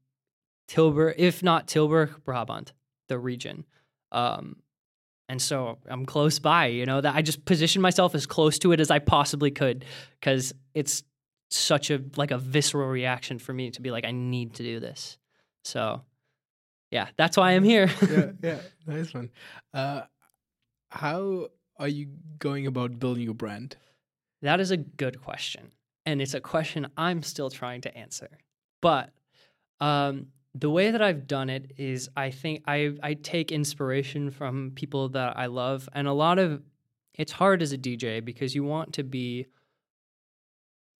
Tilburg, 0.69 1.15
if 1.17 1.43
not 1.43 1.67
Tilburg, 1.67 2.23
Brabant, 2.23 2.71
the 3.09 3.19
region. 3.19 3.65
Um, 4.11 4.57
and 5.29 5.39
so 5.39 5.77
I'm 5.87 6.07
close 6.07 6.39
by, 6.39 6.65
you 6.65 6.87
know, 6.87 6.99
that 6.99 7.15
I 7.15 7.21
just 7.21 7.45
positioned 7.45 7.83
myself 7.83 8.15
as 8.15 8.25
close 8.25 8.57
to 8.59 8.71
it 8.71 8.79
as 8.79 8.89
I 8.89 8.97
possibly 8.97 9.51
could 9.51 9.85
because 10.19 10.53
it's 10.73 11.03
such 11.51 11.91
a 11.91 12.01
like 12.17 12.31
a 12.31 12.39
visceral 12.39 12.89
reaction 12.89 13.37
for 13.37 13.53
me 13.53 13.69
to 13.71 13.81
be 13.81 13.91
like, 13.91 14.05
I 14.05 14.11
need 14.11 14.55
to 14.55 14.63
do 14.63 14.79
this. 14.79 15.19
So 15.63 16.01
yeah, 16.89 17.09
that's 17.15 17.37
why 17.37 17.51
I'm 17.51 17.63
here. 17.63 17.91
yeah, 18.09 18.31
yeah, 18.41 18.59
nice 18.87 19.13
one. 19.13 19.29
Uh, 19.71 20.01
how 20.89 21.49
are 21.77 21.87
you 21.87 22.07
going 22.39 22.65
about 22.65 22.99
building 22.99 23.23
your 23.23 23.35
brand? 23.35 23.77
that 24.41 24.59
is 24.59 24.71
a 24.71 24.77
good 24.77 25.21
question. 25.21 25.71
And 26.05 26.21
it's 26.21 26.33
a 26.33 26.39
question 26.39 26.87
I'm 26.97 27.21
still 27.21 27.49
trying 27.49 27.81
to 27.81 27.95
answer. 27.95 28.29
But 28.81 29.11
um, 29.79 30.27
the 30.55 30.69
way 30.69 30.91
that 30.91 31.01
I've 31.01 31.27
done 31.27 31.49
it 31.49 31.73
is 31.77 32.09
I 32.15 32.31
think 32.31 32.63
I 32.67 32.95
I 33.03 33.13
take 33.13 33.51
inspiration 33.51 34.31
from 34.31 34.71
people 34.75 35.09
that 35.09 35.37
I 35.37 35.45
love 35.45 35.87
and 35.93 36.07
a 36.07 36.13
lot 36.13 36.39
of 36.39 36.61
it's 37.13 37.31
hard 37.31 37.61
as 37.61 37.73
a 37.73 37.77
DJ 37.77 38.23
because 38.23 38.55
you 38.55 38.63
want 38.63 38.93
to 38.93 39.03
be 39.03 39.47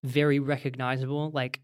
very 0.04 0.40
recognizable 0.40 1.32
like 1.34 1.62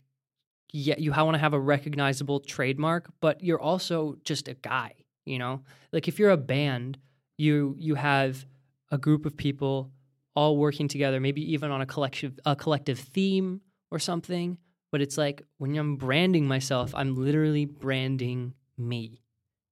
yeah 0.74 0.96
you 0.98 1.12
want 1.12 1.36
to 1.36 1.40
have 1.40 1.54
a 1.54 1.60
recognizable 1.60 2.40
trademark 2.40 3.10
but 3.22 3.44
you're 3.44 3.62
also 3.62 4.18
just 4.24 4.48
a 4.48 4.56
guy 4.56 4.94
you 5.26 5.40
know? 5.40 5.62
Like 5.92 6.08
if 6.08 6.20
you're 6.20 6.32
a 6.32 6.38
band 6.38 6.98
you 7.38 7.76
you 7.78 7.96
have 7.96 8.46
a 8.92 8.98
group 8.98 9.26
of 9.26 9.36
people 9.36 9.92
all 10.36 10.58
working 10.58 10.88
together 10.88 11.20
maybe 11.20 11.42
even 11.54 11.70
on 11.70 11.82
a 11.82 11.86
collective 11.86 12.40
a 12.46 12.56
collective 12.56 12.98
theme 12.98 13.60
or 13.92 14.00
something 14.00 14.58
but 14.96 15.02
it's 15.02 15.18
like 15.18 15.42
when 15.58 15.76
I'm 15.76 15.98
branding 15.98 16.48
myself, 16.48 16.96
I'm 16.96 17.18
literally 17.18 17.66
branding 17.66 18.54
me, 18.78 19.20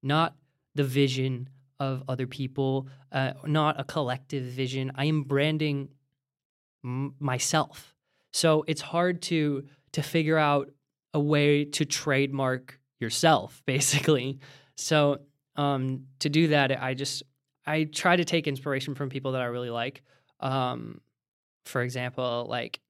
not 0.01 0.35
the 0.75 0.83
vision 0.83 1.47
of 1.79 2.03
other 2.09 2.27
people, 2.27 2.89
uh, 3.13 3.31
not 3.45 3.79
a 3.79 3.85
collective 3.85 4.43
vision. 4.43 4.91
I 4.95 5.05
am 5.05 5.23
branding 5.23 5.87
m- 6.83 7.15
myself. 7.19 7.95
So 8.33 8.65
it's 8.67 8.81
hard 8.81 9.21
to 9.21 9.63
to 9.93 10.03
figure 10.03 10.37
out 10.37 10.71
a 11.13 11.21
way 11.21 11.63
to 11.63 11.85
trademark 11.85 12.77
yourself, 12.99 13.61
basically. 13.65 14.41
So 14.75 15.19
um, 15.55 16.07
to 16.19 16.27
do 16.27 16.49
that, 16.49 16.83
I 16.83 16.95
just 16.95 17.23
I 17.65 17.85
try 17.85 18.17
to 18.17 18.25
take 18.25 18.45
inspiration 18.45 18.93
from 18.93 19.07
people 19.07 19.31
that 19.31 19.41
I 19.41 19.45
really 19.45 19.69
like. 19.69 20.03
Um, 20.41 20.99
for 21.63 21.81
example, 21.81 22.45
like 22.49 22.81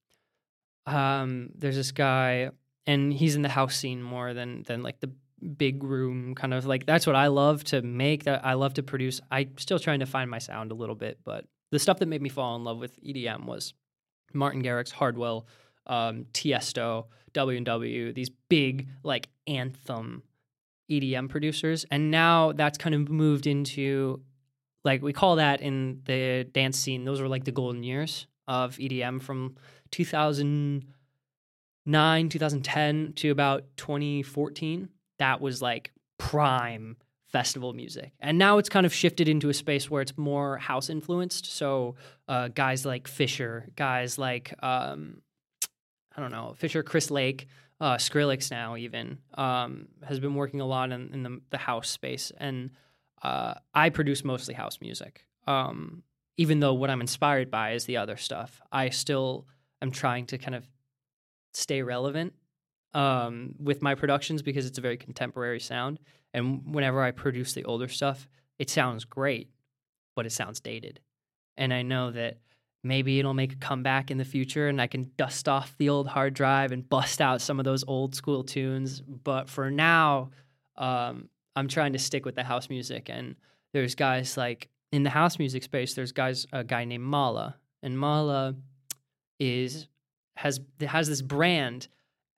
um, 0.86 1.50
there's 1.56 1.76
this 1.76 1.92
guy, 1.92 2.50
and 2.86 3.12
he's 3.12 3.36
in 3.36 3.42
the 3.42 3.48
house 3.48 3.76
scene 3.76 4.02
more 4.02 4.34
than 4.34 4.62
than 4.64 4.82
like 4.82 5.00
the 5.00 5.10
big 5.58 5.84
room 5.84 6.34
kind 6.34 6.54
of 6.54 6.64
like 6.64 6.86
that's 6.86 7.06
what 7.06 7.16
I 7.16 7.26
love 7.28 7.64
to 7.64 7.82
make. 7.82 8.24
That 8.24 8.44
I 8.44 8.54
love 8.54 8.74
to 8.74 8.82
produce. 8.82 9.20
I'm 9.30 9.56
still 9.58 9.78
trying 9.78 10.00
to 10.00 10.06
find 10.06 10.30
my 10.30 10.38
sound 10.38 10.72
a 10.72 10.74
little 10.74 10.94
bit, 10.94 11.18
but 11.24 11.46
the 11.70 11.78
stuff 11.78 11.98
that 11.98 12.06
made 12.06 12.22
me 12.22 12.28
fall 12.28 12.56
in 12.56 12.64
love 12.64 12.78
with 12.78 13.02
EDM 13.02 13.44
was 13.44 13.74
Martin 14.32 14.62
Garrix, 14.62 14.92
Hardwell, 14.92 15.46
um, 15.86 16.26
Tiesto, 16.32 17.06
W 17.32 17.56
and 17.56 17.66
W. 17.66 18.12
These 18.12 18.30
big 18.48 18.88
like 19.02 19.28
anthem 19.46 20.22
EDM 20.90 21.28
producers, 21.28 21.84
and 21.90 22.10
now 22.10 22.52
that's 22.52 22.78
kind 22.78 22.94
of 22.94 23.08
moved 23.08 23.46
into 23.46 24.20
like 24.84 25.02
we 25.02 25.12
call 25.12 25.36
that 25.36 25.60
in 25.60 26.02
the 26.04 26.44
dance 26.52 26.78
scene. 26.78 27.04
Those 27.04 27.20
were 27.20 27.28
like 27.28 27.44
the 27.44 27.52
golden 27.52 27.82
years 27.82 28.26
of 28.46 28.76
EDM 28.76 29.22
from 29.22 29.56
2009, 29.94 32.28
2010 32.28 33.12
to 33.14 33.30
about 33.30 33.64
2014. 33.76 34.88
That 35.18 35.40
was 35.40 35.62
like 35.62 35.92
prime 36.18 36.96
festival 37.28 37.72
music. 37.72 38.10
And 38.18 38.36
now 38.36 38.58
it's 38.58 38.68
kind 38.68 38.86
of 38.86 38.92
shifted 38.92 39.28
into 39.28 39.50
a 39.50 39.54
space 39.54 39.88
where 39.88 40.02
it's 40.02 40.18
more 40.18 40.58
house 40.58 40.90
influenced. 40.90 41.46
So 41.46 41.94
uh, 42.26 42.48
guys 42.48 42.84
like 42.84 43.06
Fisher, 43.06 43.68
guys 43.76 44.18
like, 44.18 44.52
um, 44.64 45.22
I 46.16 46.20
don't 46.20 46.32
know, 46.32 46.54
Fisher, 46.56 46.82
Chris 46.82 47.12
Lake, 47.12 47.46
uh, 47.80 47.96
Skrillex 47.96 48.50
now 48.50 48.76
even 48.76 49.18
um, 49.34 49.86
has 50.04 50.18
been 50.18 50.34
working 50.34 50.60
a 50.60 50.66
lot 50.66 50.90
in, 50.90 51.10
in 51.12 51.22
the, 51.22 51.40
the 51.50 51.58
house 51.58 51.88
space. 51.88 52.32
And 52.36 52.70
uh, 53.22 53.54
I 53.72 53.90
produce 53.90 54.24
mostly 54.24 54.54
house 54.54 54.80
music. 54.80 55.24
Um, 55.46 56.02
even 56.36 56.58
though 56.58 56.74
what 56.74 56.90
I'm 56.90 57.00
inspired 57.00 57.48
by 57.48 57.74
is 57.74 57.84
the 57.84 57.96
other 57.96 58.16
stuff, 58.16 58.60
I 58.72 58.88
still 58.88 59.46
am 59.84 59.92
trying 59.92 60.26
to 60.26 60.38
kind 60.38 60.56
of 60.56 60.68
stay 61.52 61.82
relevant 61.82 62.32
um, 62.94 63.54
with 63.60 63.82
my 63.82 63.94
productions 63.94 64.42
because 64.42 64.66
it's 64.66 64.78
a 64.78 64.80
very 64.80 64.96
contemporary 64.96 65.60
sound. 65.60 66.00
And 66.32 66.74
whenever 66.74 67.00
I 67.02 67.12
produce 67.12 67.52
the 67.52 67.64
older 67.64 67.88
stuff, 67.88 68.28
it 68.58 68.70
sounds 68.70 69.04
great, 69.04 69.50
but 70.16 70.26
it 70.26 70.32
sounds 70.32 70.58
dated. 70.60 71.00
And 71.56 71.72
I 71.72 71.82
know 71.82 72.10
that 72.10 72.38
maybe 72.82 73.18
it'll 73.18 73.34
make 73.34 73.52
a 73.52 73.56
comeback 73.56 74.10
in 74.10 74.18
the 74.18 74.24
future 74.24 74.68
and 74.68 74.80
I 74.80 74.88
can 74.88 75.10
dust 75.16 75.48
off 75.48 75.74
the 75.78 75.88
old 75.88 76.08
hard 76.08 76.34
drive 76.34 76.72
and 76.72 76.88
bust 76.88 77.20
out 77.20 77.40
some 77.40 77.58
of 77.58 77.64
those 77.64 77.84
old 77.86 78.14
school 78.14 78.42
tunes. 78.42 79.00
But 79.00 79.48
for 79.48 79.70
now, 79.70 80.30
um, 80.76 81.28
I'm 81.56 81.68
trying 81.68 81.92
to 81.92 81.98
stick 81.98 82.24
with 82.24 82.34
the 82.34 82.42
house 82.42 82.68
music. 82.68 83.08
And 83.08 83.36
there's 83.72 83.94
guys 83.94 84.36
like 84.36 84.68
in 84.92 85.02
the 85.02 85.10
house 85.10 85.38
music 85.38 85.62
space, 85.62 85.94
there's 85.94 86.12
guys 86.12 86.46
a 86.52 86.62
guy 86.62 86.84
named 86.84 87.04
Malaa, 87.04 87.54
and 87.82 87.98
Malaa 87.98 88.54
is 89.44 89.88
has 90.36 90.60
has 90.80 91.08
this 91.08 91.22
brand 91.22 91.88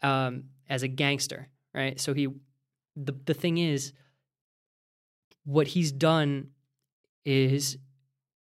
um, 0.02 0.44
as 0.68 0.82
a 0.82 0.88
gangster, 0.88 1.48
right? 1.74 1.98
So 2.00 2.14
he 2.14 2.28
the 2.94 3.14
the 3.24 3.34
thing 3.34 3.58
is, 3.58 3.92
what 5.44 5.68
he's 5.68 5.92
done 5.92 6.48
is 7.24 7.78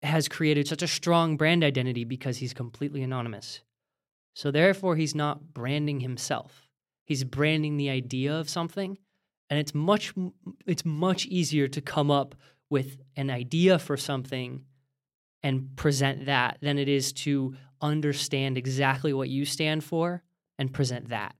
has 0.02 0.28
created 0.28 0.68
such 0.68 0.82
a 0.82 0.88
strong 0.88 1.36
brand 1.36 1.64
identity 1.64 2.04
because 2.04 2.38
he's 2.38 2.54
completely 2.54 3.02
anonymous. 3.02 3.60
So 4.34 4.50
therefore, 4.50 4.94
he's 4.96 5.14
not 5.14 5.52
branding 5.52 6.00
himself. 6.00 6.68
He's 7.04 7.24
branding 7.24 7.76
the 7.76 7.90
idea 7.90 8.38
of 8.38 8.48
something, 8.48 8.98
and 9.50 9.58
it's 9.58 9.74
much 9.74 10.14
it's 10.66 10.84
much 10.84 11.26
easier 11.26 11.68
to 11.68 11.80
come 11.80 12.10
up 12.10 12.34
with 12.70 12.98
an 13.16 13.30
idea 13.30 13.78
for 13.78 13.96
something 13.96 14.64
and 15.42 15.74
present 15.76 16.26
that 16.26 16.58
than 16.60 16.78
it 16.78 16.88
is 16.88 17.12
to 17.12 17.56
understand 17.80 18.58
exactly 18.58 19.12
what 19.12 19.28
you 19.28 19.44
stand 19.44 19.84
for 19.84 20.22
and 20.58 20.72
present 20.72 21.08
that. 21.08 21.34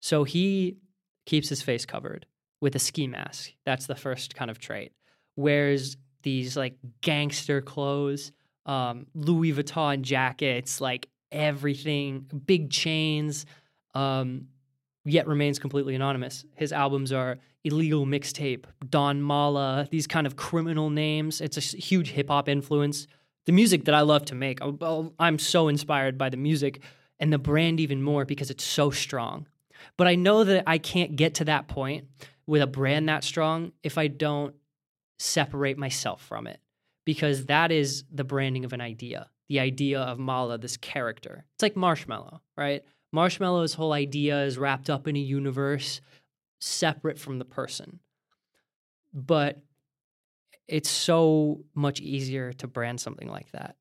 So 0.00 0.24
he 0.24 0.78
keeps 1.26 1.48
his 1.48 1.62
face 1.62 1.86
covered 1.86 2.26
with 2.60 2.74
a 2.74 2.78
ski 2.78 3.06
mask. 3.06 3.52
That's 3.64 3.86
the 3.86 3.94
first 3.94 4.34
kind 4.34 4.50
of 4.50 4.58
trait. 4.58 4.92
Wears 5.36 5.96
these 6.22 6.56
like 6.56 6.76
gangster 7.00 7.60
clothes, 7.60 8.32
um, 8.66 9.06
Louis 9.14 9.52
Vuitton 9.52 10.02
jackets, 10.02 10.80
like 10.80 11.08
everything, 11.30 12.26
big 12.46 12.70
chains, 12.70 13.46
um, 13.94 14.46
yet 15.04 15.26
remains 15.26 15.58
completely 15.58 15.94
anonymous. 15.94 16.44
His 16.54 16.72
albums 16.72 17.12
are 17.12 17.38
illegal 17.64 18.06
mixtape, 18.06 18.64
Don 18.88 19.22
Malaa, 19.22 19.86
these 19.90 20.06
kind 20.06 20.26
of 20.26 20.36
criminal 20.36 20.90
names. 20.90 21.40
It's 21.40 21.56
a 21.56 21.76
huge 21.76 22.10
hip 22.10 22.28
hop 22.28 22.48
influence. 22.48 23.06
The 23.46 23.52
music 23.52 23.86
that 23.86 23.94
I 23.94 24.02
love 24.02 24.24
to 24.26 24.34
make, 24.34 24.60
I'm 25.18 25.38
so 25.38 25.68
inspired 25.68 26.16
by 26.16 26.28
the 26.28 26.36
music 26.36 26.80
and 27.18 27.32
the 27.32 27.38
brand 27.38 27.80
even 27.80 28.02
more 28.02 28.24
because 28.24 28.50
it's 28.50 28.64
so 28.64 28.90
strong. 28.90 29.46
But 29.96 30.06
I 30.06 30.14
know 30.14 30.44
that 30.44 30.64
I 30.66 30.78
can't 30.78 31.16
get 31.16 31.34
to 31.34 31.44
that 31.46 31.66
point 31.68 32.06
with 32.46 32.62
a 32.62 32.66
brand 32.66 33.08
that 33.08 33.24
strong 33.24 33.72
if 33.82 33.98
I 33.98 34.06
don't 34.06 34.54
separate 35.18 35.78
myself 35.78 36.22
from 36.22 36.46
it 36.46 36.60
because 37.04 37.46
that 37.46 37.72
is 37.72 38.04
the 38.12 38.24
branding 38.24 38.64
of 38.64 38.72
an 38.72 38.80
idea. 38.80 39.28
The 39.48 39.60
idea 39.60 40.00
of 40.00 40.18
Malaa, 40.18 40.58
this 40.58 40.76
character. 40.76 41.44
It's 41.54 41.62
like 41.62 41.74
Marshmello, 41.74 42.40
right? 42.56 42.82
Marshmello's 43.14 43.74
whole 43.74 43.92
idea 43.92 44.44
is 44.44 44.56
wrapped 44.56 44.88
up 44.88 45.06
in 45.06 45.16
a 45.16 45.20
universe 45.20 46.00
separate 46.60 47.18
from 47.18 47.38
the 47.38 47.44
person. 47.44 47.98
But 49.12 49.60
it's 50.68 50.90
so 50.90 51.64
much 51.74 52.00
easier 52.00 52.52
to 52.54 52.66
brand 52.66 53.00
something 53.00 53.28
like 53.28 53.50
that. 53.52 53.76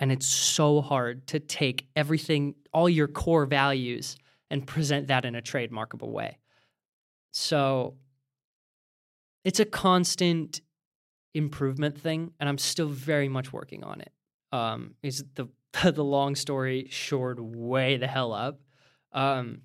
And 0.00 0.10
it's 0.10 0.26
so 0.26 0.80
hard 0.80 1.26
to 1.28 1.40
take 1.40 1.86
everything, 1.94 2.54
all 2.72 2.88
your 2.88 3.08
core 3.08 3.46
values, 3.46 4.16
and 4.50 4.66
present 4.66 5.08
that 5.08 5.24
in 5.24 5.34
a 5.34 5.42
trademarkable 5.42 6.10
way. 6.10 6.38
So 7.32 7.94
it's 9.44 9.60
a 9.60 9.64
constant 9.64 10.60
improvement 11.34 12.00
thing, 12.00 12.32
and 12.38 12.48
I'm 12.48 12.58
still 12.58 12.88
very 12.88 13.28
much 13.28 13.52
working 13.52 13.84
on 13.84 14.00
it. 14.00 14.12
Um, 14.52 14.94
is 15.02 15.24
the 15.34 15.48
the 15.82 16.04
long 16.04 16.36
story 16.36 16.86
short 16.90 17.40
way 17.40 17.96
the 17.96 18.06
hell 18.06 18.32
up. 18.32 18.60
Um, 19.12 19.62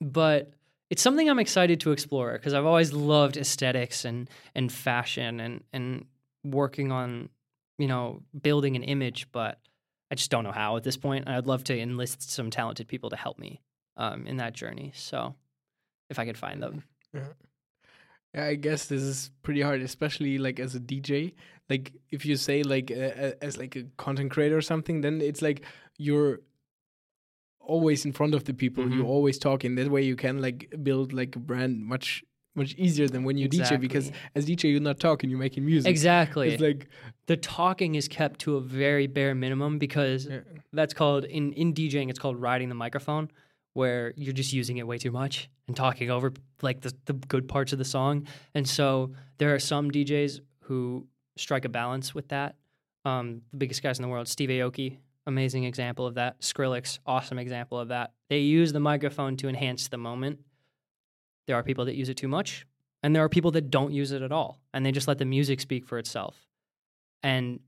but 0.00 0.52
it's 0.90 1.02
something 1.02 1.30
I'm 1.30 1.38
excited 1.38 1.80
to 1.80 1.92
explore 1.92 2.32
because 2.32 2.52
I've 2.52 2.66
always 2.66 2.92
loved 2.92 3.36
aesthetics 3.36 4.04
and 4.04 4.28
and 4.54 4.70
fashion 4.70 5.40
and 5.40 5.64
and 5.72 6.04
working 6.44 6.92
on 6.92 7.28
you 7.78 7.86
know 7.86 8.22
building 8.42 8.76
an 8.76 8.82
image, 8.82 9.28
but 9.32 9.58
I 10.10 10.16
just 10.16 10.30
don't 10.30 10.44
know 10.44 10.52
how 10.52 10.76
at 10.76 10.82
this 10.82 10.96
point. 10.96 11.28
I'd 11.28 11.46
love 11.46 11.64
to 11.64 11.78
enlist 11.78 12.30
some 12.30 12.50
talented 12.50 12.88
people 12.88 13.10
to 13.10 13.16
help 13.16 13.38
me 13.38 13.62
um, 13.96 14.26
in 14.26 14.38
that 14.38 14.52
journey. 14.52 14.92
So 14.94 15.34
if 16.10 16.18
I 16.18 16.24
could 16.24 16.36
find 16.36 16.62
them. 16.62 16.82
Yeah, 18.32 18.44
I 18.44 18.54
guess 18.54 18.86
this 18.86 19.02
is 19.02 19.32
pretty 19.42 19.60
hard, 19.60 19.82
especially 19.82 20.38
like 20.38 20.60
as 20.60 20.76
a 20.76 20.78
DJ. 20.78 21.34
Like 21.68 21.92
if 22.10 22.24
you 22.24 22.36
say 22.36 22.62
like 22.62 22.92
uh, 22.92 23.32
as 23.42 23.58
like 23.58 23.74
a 23.74 23.84
content 23.96 24.30
creator 24.30 24.56
or 24.56 24.62
something, 24.62 25.00
then 25.00 25.20
it's 25.20 25.42
like 25.42 25.62
you're 25.98 26.38
always 27.60 28.04
in 28.04 28.12
front 28.12 28.34
of 28.34 28.44
the 28.44 28.54
people. 28.54 28.84
Mhm. 28.84 28.96
You're 28.96 29.06
always 29.06 29.38
talking. 29.38 29.74
That 29.76 29.90
way 29.90 30.02
you 30.02 30.16
can 30.16 30.40
like 30.40 30.72
build 30.82 31.12
like 31.12 31.36
a 31.36 31.38
brand 31.38 31.84
much 31.84 32.24
much 32.56 32.74
easier 32.74 33.06
than 33.06 33.22
when 33.22 33.38
you 33.38 33.48
DJ 33.48 33.80
because 33.80 34.10
as 34.34 34.44
DJ 34.44 34.70
you're 34.72 34.80
not 34.80 34.98
talking, 34.98 35.30
you're 35.30 35.38
making 35.38 35.64
music. 35.64 35.88
Exactly. 35.88 36.50
It's 36.50 36.62
like 36.62 36.88
the 37.26 37.36
talking 37.36 37.94
is 37.94 38.08
kept 38.08 38.40
to 38.40 38.56
a 38.56 38.60
very 38.60 39.06
bare 39.06 39.34
minimum 39.34 39.78
because 39.78 40.26
yeah. 40.26 40.40
that's 40.72 40.94
called 40.94 41.24
in 41.24 41.52
in 41.52 41.72
DJing 41.72 42.10
it's 42.10 42.18
called 42.18 42.40
riding 42.40 42.68
the 42.68 42.74
microphone 42.74 43.30
where 43.74 44.12
you're 44.16 44.32
just 44.32 44.52
using 44.52 44.78
it 44.78 44.86
way 44.86 44.98
too 44.98 45.12
much 45.12 45.48
and 45.68 45.76
talking 45.76 46.10
over 46.10 46.32
like 46.60 46.80
the, 46.80 46.92
the 47.04 47.12
good 47.12 47.48
parts 47.48 47.72
of 47.72 47.78
the 47.78 47.84
song 47.84 48.26
and 48.54 48.68
so 48.68 49.12
there 49.38 49.54
are 49.54 49.60
some 49.60 49.92
DJs 49.92 50.40
who 50.62 51.06
strike 51.36 51.64
a 51.64 51.68
balance 51.68 52.12
with 52.14 52.28
that 52.28 52.56
um, 53.04 53.42
the 53.52 53.58
biggest 53.58 53.80
guys 53.80 53.98
in 53.98 54.02
the 54.02 54.08
world 54.08 54.26
Steve 54.26 54.48
Aoki 54.48 54.98
amazing 55.30 55.64
example 55.64 56.06
of 56.06 56.14
that. 56.14 56.40
Skrillex 56.40 56.98
awesome 57.06 57.38
example 57.38 57.78
of 57.78 57.88
that. 57.88 58.12
They 58.28 58.40
use 58.40 58.72
the 58.72 58.80
microphone 58.80 59.36
to 59.38 59.48
enhance 59.48 59.88
the 59.88 59.96
moment. 59.96 60.40
There 61.46 61.56
are 61.56 61.62
people 61.62 61.86
that 61.86 61.96
use 61.96 62.08
it 62.08 62.16
too 62.16 62.28
much 62.28 62.66
and 63.02 63.16
there 63.16 63.24
are 63.24 63.28
people 63.28 63.50
that 63.52 63.70
don't 63.70 63.92
use 63.92 64.12
it 64.12 64.22
at 64.22 64.32
all 64.32 64.60
and 64.74 64.84
they 64.84 64.92
just 64.92 65.08
let 65.08 65.18
the 65.18 65.24
music 65.24 65.60
speak 65.60 65.86
for 65.86 65.98
itself. 65.98 66.36
And 67.22 67.60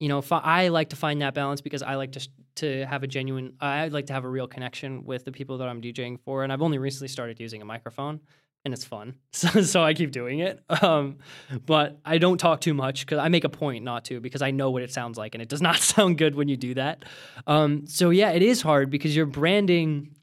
you 0.00 0.08
know, 0.08 0.24
I 0.30 0.68
like 0.68 0.90
to 0.90 0.96
find 0.96 1.20
that 1.20 1.34
balance 1.34 1.60
because 1.60 1.82
I 1.82 1.94
like 1.94 2.12
to 2.12 2.28
to 2.56 2.86
have 2.86 3.02
a 3.02 3.06
genuine. 3.06 3.52
I 3.60 3.88
like 3.88 4.06
to 4.06 4.12
have 4.14 4.24
a 4.24 4.28
real 4.28 4.48
connection 4.48 5.04
with 5.04 5.24
the 5.24 5.32
people 5.32 5.58
that 5.58 5.68
I'm 5.68 5.80
DJing 5.82 6.18
for, 6.20 6.42
and 6.42 6.52
I've 6.52 6.62
only 6.62 6.78
recently 6.78 7.08
started 7.08 7.38
using 7.38 7.60
a 7.60 7.64
microphone, 7.64 8.20
and 8.64 8.74
it's 8.74 8.84
fun, 8.84 9.14
so 9.32 9.62
so 9.62 9.82
I 9.82 9.94
keep 9.94 10.12
doing 10.12 10.40
it. 10.40 10.62
Um, 10.82 11.18
but 11.66 11.98
I 12.04 12.18
don't 12.18 12.38
talk 12.38 12.60
too 12.60 12.74
much 12.74 13.06
because 13.06 13.18
I 13.18 13.28
make 13.28 13.44
a 13.44 13.48
point 13.48 13.84
not 13.84 14.04
to 14.06 14.20
because 14.20 14.42
I 14.42 14.50
know 14.50 14.70
what 14.70 14.82
it 14.82 14.92
sounds 14.92 15.16
like, 15.18 15.34
and 15.34 15.42
it 15.42 15.48
does 15.48 15.62
not 15.68 15.76
sound 15.76 16.18
good 16.18 16.34
when 16.34 16.48
you 16.48 16.56
do 16.56 16.74
that. 16.74 17.04
Um, 17.46 17.86
so 17.86 18.10
yeah, 18.10 18.30
it 18.30 18.42
is 18.42 18.62
hard 18.62 18.90
because 18.90 19.14
you're 19.14 19.26
branding 19.26 20.14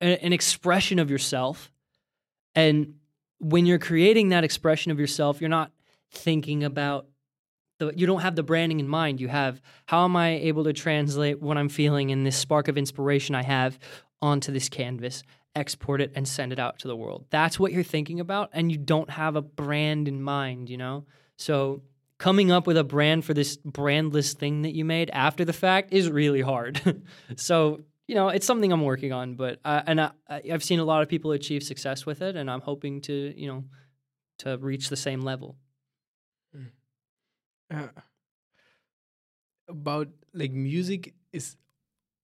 a- 0.00 0.24
an 0.24 0.32
expression 0.32 0.98
of 0.98 1.10
yourself, 1.10 1.70
and 2.54 2.94
when 3.38 3.66
you're 3.66 3.78
creating 3.78 4.30
that 4.30 4.44
expression 4.44 4.90
of 4.90 4.98
yourself, 4.98 5.40
you're 5.40 5.48
not 5.48 5.70
thinking 6.10 6.64
about 6.64 7.06
the, 7.78 7.92
you 7.94 8.06
don't 8.06 8.20
have 8.20 8.34
the 8.34 8.42
branding 8.42 8.80
in 8.80 8.88
mind. 8.88 9.20
You 9.20 9.28
have 9.28 9.60
how 9.86 10.04
am 10.04 10.16
I 10.16 10.30
able 10.30 10.64
to 10.64 10.72
translate 10.72 11.40
what 11.40 11.56
I'm 11.56 11.68
feeling 11.68 12.10
and 12.10 12.26
this 12.26 12.36
spark 12.36 12.68
of 12.68 12.76
inspiration 12.76 13.34
I 13.34 13.42
have 13.42 13.78
onto 14.20 14.52
this 14.52 14.68
canvas, 14.68 15.22
export 15.58 16.00
it, 16.00 16.12
and 16.14 16.26
send 16.26 16.52
it 16.52 16.58
out 16.58 16.78
to 16.80 16.88
the 16.88 16.96
world. 16.96 17.26
That's 17.30 17.58
what 17.58 17.72
you're 17.72 17.82
thinking 17.82 18.20
about, 18.20 18.50
and 18.52 18.70
you 18.72 18.78
don't 18.78 19.10
have 19.10 19.36
a 19.36 19.42
brand 19.42 20.08
in 20.08 20.22
mind, 20.22 20.70
you 20.70 20.76
know? 20.76 21.04
So 21.36 21.82
coming 22.18 22.50
up 22.50 22.66
with 22.66 22.76
a 22.76 22.84
brand 22.84 23.24
for 23.24 23.34
this 23.34 23.56
brandless 23.58 24.34
thing 24.34 24.62
that 24.62 24.74
you 24.74 24.84
made 24.84 25.10
after 25.10 25.44
the 25.44 25.52
fact 25.52 25.92
is 25.92 26.10
really 26.10 26.40
hard. 26.40 27.02
so, 27.36 27.80
you 28.06 28.14
know, 28.14 28.28
it's 28.28 28.46
something 28.46 28.72
I'm 28.72 28.82
working 28.82 29.12
on, 29.12 29.34
but 29.34 29.60
uh, 29.64 29.82
and 29.86 30.00
I, 30.00 30.10
I've 30.28 30.64
seen 30.64 30.78
a 30.78 30.84
lot 30.84 31.02
of 31.02 31.08
people 31.08 31.32
achieve 31.32 31.62
success 31.62 32.06
with 32.06 32.22
it, 32.22 32.36
and 32.36 32.50
I'm 32.50 32.60
hoping 32.60 33.00
to, 33.02 33.34
you 33.36 33.48
know, 33.48 33.64
to 34.38 34.56
reach 34.58 34.88
the 34.88 34.96
same 34.96 35.20
level. 35.20 35.56
uh, 37.70 37.88
about 39.68 40.08
like 40.32 40.52
music 40.52 41.14
is 41.32 41.56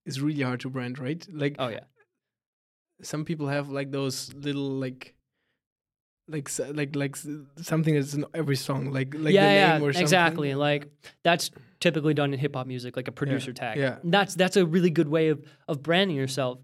is 0.06 0.20
really 0.20 0.42
hard 0.42 0.60
to 0.60 0.70
brand, 0.70 0.98
right? 0.98 1.26
Like 1.32 1.56
Oh 1.58 1.68
yeah. 1.68 1.84
Some 3.02 3.24
people 3.24 3.48
have 3.48 3.70
like 3.70 3.90
those 3.90 4.32
little 4.34 4.70
like 4.70 5.14
like 6.28 6.48
like 6.72 6.96
like 6.96 7.16
something 7.56 7.94
that's 7.94 8.14
in 8.14 8.24
every 8.34 8.56
song 8.56 8.90
like 8.90 9.14
like 9.14 9.34
yeah, 9.34 9.46
the 9.46 9.54
yeah, 9.54 9.72
name 9.74 9.82
or 9.86 9.92
something. 9.92 10.02
exactly. 10.02 10.54
Like 10.54 10.88
that's 11.22 11.50
typically 11.80 12.14
done 12.14 12.32
in 12.32 12.38
hip 12.38 12.54
hop 12.54 12.66
music, 12.66 12.96
like 12.96 13.08
a 13.08 13.12
producer 13.12 13.52
tag. 13.52 13.76
yeah. 13.76 13.98
That's 14.02 14.34
that's 14.34 14.56
a 14.56 14.64
really 14.64 14.90
good 14.90 15.08
way 15.08 15.28
of 15.28 15.44
of 15.68 15.82
branding 15.82 16.16
yourself. 16.16 16.60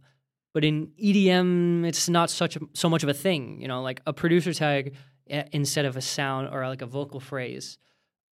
But 0.53 0.65
in 0.65 0.89
EDM, 1.01 1.87
it's 1.87 2.09
not 2.09 2.29
such 2.29 2.57
a, 2.57 2.61
so 2.73 2.89
much 2.89 3.05
of 3.05 3.09
a 3.09 3.15
thing. 3.15 3.61
You 3.61 3.69
know, 3.69 3.83
like 3.83 4.01
a 4.07 4.13
producer 4.13 4.53
tag 4.53 4.95
eh, 5.29 5.45
instead 5.53 5.85
of 5.85 5.97
a 5.97 6.01
sound 6.01 6.49
or 6.53 6.67
like 6.67 6.83
a 6.83 6.87
vocal 6.87 7.21
phrase. 7.21 7.79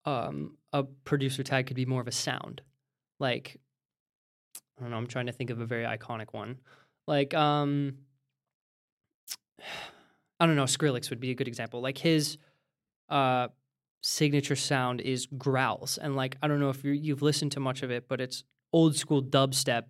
Um, 0.04 0.56
a 0.72 0.84
producer 0.84 1.42
tag 1.42 1.66
could 1.66 1.76
be 1.76 1.84
more 1.84 2.00
of 2.00 2.08
a 2.08 2.12
sound. 2.12 2.62
Like 3.20 3.60
I 4.78 4.82
don't 4.82 4.90
know. 4.90 4.96
I'm 4.96 5.06
trying 5.06 5.26
to 5.26 5.32
think 5.32 5.50
of 5.50 5.60
a 5.60 5.66
very 5.66 5.84
iconic 5.84 6.32
one. 6.32 6.56
Like 7.08 7.34
um, 7.34 7.94
I 10.40 10.46
don't 10.46 10.54
know. 10.54 10.64
Skrillex 10.64 11.10
would 11.10 11.18
be 11.18 11.32
a 11.32 11.34
good 11.34 11.48
example. 11.48 11.80
Like 11.80 11.98
his 11.98 12.38
uh 13.08 13.48
signature 14.00 14.54
sound 14.54 15.00
is 15.00 15.26
growls 15.26 15.98
and 15.98 16.14
like 16.14 16.36
i 16.40 16.46
don't 16.46 16.60
know 16.60 16.70
if 16.70 16.84
you 16.84 16.92
you've 16.92 17.20
listened 17.20 17.50
to 17.50 17.58
much 17.58 17.82
of 17.82 17.90
it 17.90 18.06
but 18.06 18.20
it's 18.20 18.44
old 18.72 18.94
school 18.94 19.20
dubstep 19.20 19.84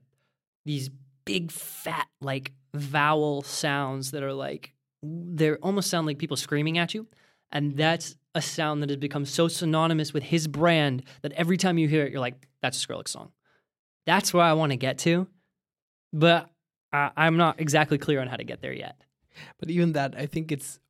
these 0.64 0.88
big 1.26 1.50
fat 1.50 2.06
like 2.22 2.52
vowel 2.72 3.42
sounds 3.42 4.12
that 4.12 4.22
are 4.22 4.32
like 4.32 4.72
they 5.02 5.52
almost 5.56 5.90
sound 5.90 6.06
like 6.06 6.16
people 6.16 6.38
screaming 6.38 6.78
at 6.78 6.94
you 6.94 7.06
and 7.52 7.76
that's 7.76 8.16
a 8.34 8.40
sound 8.40 8.82
that 8.82 8.88
has 8.88 8.96
become 8.96 9.26
so 9.26 9.46
synonymous 9.46 10.14
with 10.14 10.22
his 10.22 10.48
brand 10.48 11.02
that 11.20 11.32
every 11.32 11.58
time 11.58 11.76
you 11.76 11.86
hear 11.86 12.06
it 12.06 12.10
you're 12.10 12.20
like 12.20 12.48
that's 12.62 12.82
a 12.82 12.86
skrillex 12.86 13.08
song 13.08 13.30
that's 14.06 14.32
where 14.32 14.44
i 14.44 14.54
want 14.54 14.72
to 14.72 14.76
get 14.76 14.96
to 14.96 15.26
but 16.14 16.48
I, 16.92 17.10
i'm 17.16 17.36
not 17.36 17.60
exactly 17.60 17.98
clear 17.98 18.20
on 18.20 18.28
how 18.28 18.36
to 18.36 18.44
get 18.44 18.60
there 18.62 18.72
yet 18.72 18.96
But 19.60 19.70
even 19.70 19.92
that, 19.92 20.14
I 20.18 20.26
think 20.26 20.50
it's 20.50 20.80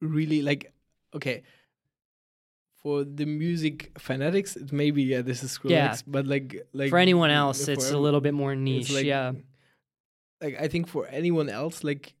really 0.00 0.40
like 0.42 0.72
okay. 1.14 1.42
For 2.82 3.02
the 3.02 3.26
music 3.26 3.90
fanatics, 3.98 4.54
it 4.54 4.70
maybe 4.72 5.02
yeah, 5.02 5.22
this 5.22 5.42
is 5.42 5.50
Skrillex, 5.58 5.70
Yeah. 5.70 5.96
but 6.06 6.26
like 6.26 6.48
like 6.72 6.90
for 6.90 6.98
anyone 6.98 7.30
uh, 7.32 7.40
else 7.42 7.66
it's 7.66 7.90
a 7.90 7.98
little 7.98 8.20
bit 8.20 8.34
more 8.34 8.54
niche 8.54 8.92
like- 8.92 9.04
yeah 9.14 9.32
Like 10.40 10.54
I 10.64 10.68
think 10.68 10.86
for 10.86 11.02
anyone 11.08 11.48
else, 11.48 11.82
like 11.82 12.14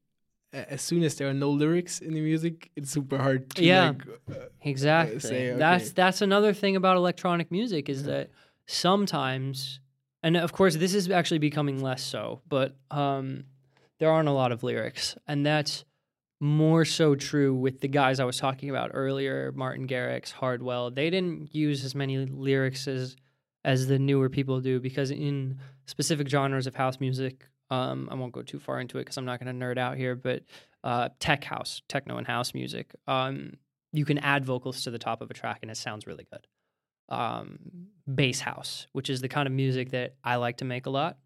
as 0.52 0.80
soon 0.82 1.02
as 1.04 1.14
there 1.16 1.28
are 1.28 1.34
no 1.46 1.50
lyrics 1.62 2.00
in 2.00 2.14
the 2.14 2.20
music, 2.30 2.70
it's 2.76 2.90
super 2.90 3.18
hard 3.18 3.50
to 3.56 3.62
Yeah. 3.62 3.88
like, 3.90 4.02
uh, 4.30 4.48
Exactly. 4.62 5.20
say, 5.20 5.52
That's 5.52 5.84
okay. 5.84 5.92
that's 6.02 6.20
another 6.22 6.52
thing 6.54 6.74
about 6.76 6.96
electronic 6.96 7.48
music 7.52 7.88
is 7.88 8.04
that 8.10 8.30
sometimes, 8.66 9.80
and 10.22 10.36
of 10.36 10.52
course 10.52 10.76
this 10.76 10.94
is 10.94 11.10
actually 11.10 11.38
becoming 11.38 11.82
less 11.82 12.02
so, 12.02 12.40
but 12.48 12.76
um, 12.90 13.44
there 13.98 14.10
aren't 14.10 14.28
a 14.28 14.32
lot 14.32 14.52
of 14.52 14.62
lyrics, 14.62 15.16
and 15.26 15.44
that's 15.44 15.84
more 16.40 16.84
so 16.84 17.14
true 17.14 17.54
with 17.54 17.80
the 17.80 17.88
guys 17.88 18.20
I 18.20 18.24
was 18.24 18.36
talking 18.36 18.68
about 18.68 18.90
earlier, 18.92 19.52
Martin 19.54 19.86
Garrix, 19.86 20.32
Hardwell. 20.32 20.90
They 20.90 21.08
didn't 21.08 21.54
use 21.54 21.84
as 21.84 21.94
many 21.94 22.18
lyrics 22.18 22.86
as 22.86 23.16
as 23.64 23.88
the 23.88 23.98
newer 23.98 24.28
people 24.28 24.60
do 24.60 24.78
because 24.78 25.10
in 25.10 25.58
specific 25.86 26.28
genres 26.28 26.68
of 26.68 26.76
house 26.76 27.00
music, 27.00 27.48
um, 27.70 28.08
I 28.10 28.14
won't 28.14 28.32
go 28.32 28.42
too 28.42 28.60
far 28.60 28.80
into 28.80 28.98
it 28.98 29.02
because 29.02 29.16
I'm 29.16 29.24
not 29.24 29.42
going 29.42 29.58
to 29.58 29.64
nerd 29.64 29.76
out 29.76 29.96
here, 29.96 30.14
but 30.14 30.44
uh, 30.84 31.08
tech 31.18 31.42
house, 31.42 31.82
techno 31.88 32.16
and 32.16 32.26
house 32.26 32.54
music, 32.54 32.94
um, 33.08 33.54
you 33.92 34.04
can 34.04 34.18
add 34.18 34.44
vocals 34.44 34.84
to 34.84 34.90
the 34.92 35.00
top 35.00 35.20
of 35.20 35.30
a 35.30 35.34
track 35.34 35.58
and 35.62 35.70
it 35.70 35.76
sounds 35.76 36.06
really 36.06 36.26
good. 36.30 36.46
Um, 37.08 37.58
bass 38.12 38.40
house, 38.40 38.86
which 38.92 39.10
is 39.10 39.20
the 39.20 39.28
kind 39.28 39.46
of 39.46 39.52
music 39.52 39.90
that 39.90 40.14
I 40.22 40.36
like 40.36 40.58
to 40.58 40.64
make 40.64 40.86
a 40.86 40.90
lot, 40.90 41.18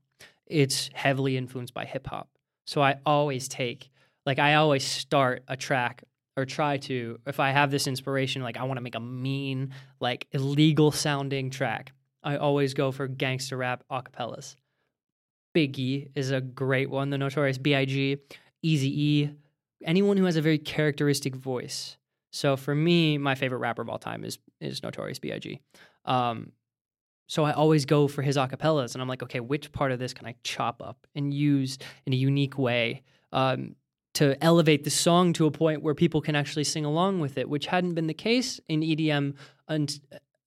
it's 0.47 0.90
heavily 0.93 1.37
influenced 1.37 1.75
by 1.75 1.85
hip 1.85 2.07
hop. 2.07 2.29
So 2.66 2.81
I 2.81 2.97
always 3.05 3.49
take, 3.49 3.90
like, 4.27 4.38
I 4.38 4.55
always 4.55 4.85
start 4.85 5.43
a 5.49 5.57
track 5.57 6.05
or 6.37 6.45
try 6.45 6.79
to, 6.79 7.19
if 7.27 7.40
I 7.40 7.51
have 7.51 7.71
this 7.71 7.87
inspiration, 7.87 8.43
like, 8.43 8.57
I 8.57 8.64
want 8.64 8.79
to 8.79 8.83
make 8.83 8.95
a 8.95 9.01
mean, 9.01 9.73
like, 10.01 10.27
illegal 10.33 10.93
sounding 10.93 11.51
track, 11.51 11.93
I 12.23 12.37
always 12.37 12.75
go 12.75 12.93
for 12.93 13.09
gangster 13.09 13.57
rap 13.57 13.85
acapellas. 13.90 14.57
Biggie 15.55 16.11
is 16.14 16.31
a 16.31 16.40
great 16.40 16.90
one, 16.90 17.11
the 17.11 17.19
Notorious 17.19 17.59
B.I.G., 17.59 18.19
Easy 18.62 19.03
E, 19.03 19.31
anyone 19.85 20.16
who 20.16 20.25
has 20.25 20.37
a 20.37 20.43
very 20.43 20.59
characteristic 20.59 21.35
voice. 21.35 21.97
So 22.31 22.57
for 22.57 22.75
me, 22.75 23.19
my 23.19 23.35
favorite 23.35 23.59
rapper 23.59 23.83
of 23.83 23.88
all 23.88 23.99
time 23.99 24.25
is 24.25 24.38
is 24.61 24.83
Notorious 24.83 25.19
B.I.G. 25.19 25.61
Um, 26.05 26.53
so 27.27 27.45
I 27.45 27.53
always 27.53 27.85
go 27.85 28.09
for 28.09 28.23
his 28.23 28.37
acapellas, 28.37 28.95
and 28.95 29.03
I'm 29.03 29.09
like, 29.09 29.23
okay, 29.23 29.40
which 29.40 29.71
part 29.73 29.93
of 29.93 29.99
this 29.99 30.12
can 30.12 30.27
I 30.27 30.35
chop 30.43 30.83
up 30.83 31.07
and 31.14 31.33
use 31.33 31.79
in 32.05 32.12
a 32.12 32.16
unique 32.16 32.59
way 32.59 33.03
um, 33.33 33.77
to 34.14 34.43
elevate 34.43 34.83
the 34.83 34.90
song 34.90 35.33
to 35.35 35.47
a 35.47 35.51
point 35.51 35.83
where 35.83 35.95
people 35.95 36.21
can 36.21 36.35
actually 36.35 36.64
sing 36.64 36.85
along 36.85 37.21
with 37.21 37.38
it, 37.38 37.49
which 37.49 37.66
hadn't 37.66 37.95
been 37.95 38.09
the 38.09 38.14
case 38.14 38.59
in 38.69 38.81
EDM 38.81 39.35
and 39.69 40.01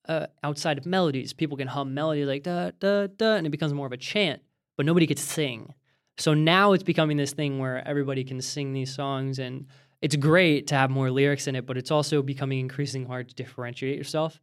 uh, 0.10 0.28
outside 0.44 0.78
of 0.78 0.86
melodies. 0.86 1.32
People 1.32 1.56
can 1.56 1.68
hum 1.68 1.94
melodies 1.94 2.28
like 2.28 2.44
da 2.44 2.72
da 2.80 3.08
da, 3.08 3.36
and 3.36 3.48
it 3.48 3.52
becomes 3.52 3.74
more 3.74 3.88
of 3.88 3.94
a 3.94 3.98
chant, 3.98 4.42
but 4.76 4.86
nobody 4.86 5.08
could 5.08 5.20
sing. 5.20 5.74
So 6.18 6.34
now 6.34 6.74
it's 6.74 6.84
becoming 6.84 7.18
this 7.18 7.34
thing 7.34 7.60
where 7.60 7.86
everybody 7.88 8.24
can 8.24 8.42
sing 8.42 8.74
these 8.74 8.94
songs 8.94 9.40
and 9.40 9.68
it's 10.04 10.18
great 10.18 10.68
to 10.68 10.76
have 10.76 10.92
more 10.92 11.10
lyrics 11.10 11.48
in 11.48 11.56
it, 11.56 11.66
but 11.66 11.78
it's 11.78 11.90
also 11.90 12.22
becoming 12.22 12.60
increasingly 12.60 13.08
hard 13.08 13.30
to 13.30 13.36
differentiate 13.36 13.98
yourself. 13.98 14.38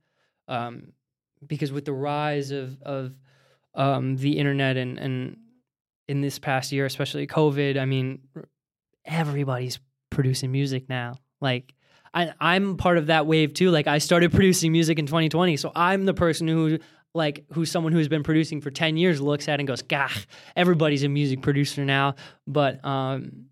Um, 0.48 0.94
because 1.46 1.70
with 1.70 1.84
the 1.84 1.92
rise 1.92 2.50
of 2.50 2.80
of 2.80 3.12
um, 3.74 4.16
the 4.16 4.38
internet 4.38 4.78
and 4.78 4.98
and 4.98 5.36
in 6.08 6.22
this 6.22 6.38
past 6.38 6.72
year, 6.72 6.86
especially 6.86 7.26
COVID, 7.26 7.78
I 7.78 7.84
mean, 7.84 8.20
everybody's 9.04 9.78
producing 10.08 10.50
music 10.50 10.88
now. 10.88 11.16
Like 11.42 11.74
I, 12.14 12.32
I'm 12.40 12.78
part 12.78 12.96
of 12.96 13.08
that 13.08 13.26
wave 13.26 13.52
too. 13.52 13.70
Like 13.70 13.86
I 13.86 13.98
started 13.98 14.32
producing 14.32 14.72
music 14.72 14.98
in 14.98 15.04
2020, 15.04 15.58
so 15.58 15.72
I'm 15.76 16.06
the 16.06 16.14
person 16.14 16.48
who 16.48 16.78
like 17.12 17.44
who's 17.52 17.70
someone 17.70 17.92
who's 17.92 18.08
been 18.08 18.22
producing 18.22 18.62
for 18.62 18.70
10 18.70 18.96
years 18.96 19.20
looks 19.20 19.46
at 19.46 19.60
and 19.60 19.68
goes, 19.68 19.82
"Gah, 19.82 20.08
everybody's 20.56 21.04
a 21.04 21.08
music 21.08 21.42
producer 21.42 21.84
now." 21.84 22.14
But 22.46 22.82
um, 22.82 23.49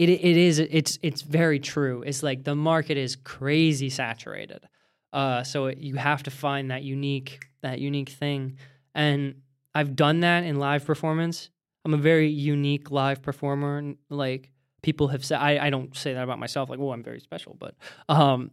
it 0.00 0.08
it 0.08 0.36
is 0.36 0.58
it's 0.58 0.98
it's 1.02 1.20
very 1.20 1.60
true. 1.60 2.02
It's 2.06 2.22
like 2.22 2.44
the 2.44 2.54
market 2.54 2.96
is 2.96 3.16
crazy 3.16 3.90
saturated. 3.90 4.66
Uh, 5.12 5.42
so 5.42 5.66
it, 5.66 5.78
you 5.78 5.96
have 5.96 6.22
to 6.22 6.30
find 6.30 6.70
that 6.70 6.82
unique 6.82 7.46
that 7.60 7.80
unique 7.80 8.08
thing, 8.08 8.56
and 8.94 9.42
I've 9.74 9.94
done 9.94 10.20
that 10.20 10.44
in 10.44 10.58
live 10.58 10.86
performance. 10.86 11.50
I'm 11.84 11.92
a 11.92 11.98
very 11.98 12.28
unique 12.28 12.90
live 12.90 13.20
performer. 13.20 13.76
and, 13.76 13.96
Like 14.08 14.50
people 14.82 15.08
have 15.08 15.24
said, 15.24 15.38
I, 15.38 15.66
I 15.66 15.70
don't 15.70 15.94
say 15.94 16.14
that 16.14 16.24
about 16.24 16.38
myself. 16.38 16.70
Like, 16.70 16.78
oh, 16.78 16.92
I'm 16.92 17.02
very 17.02 17.20
special, 17.20 17.56
but 17.58 17.74
um, 18.08 18.50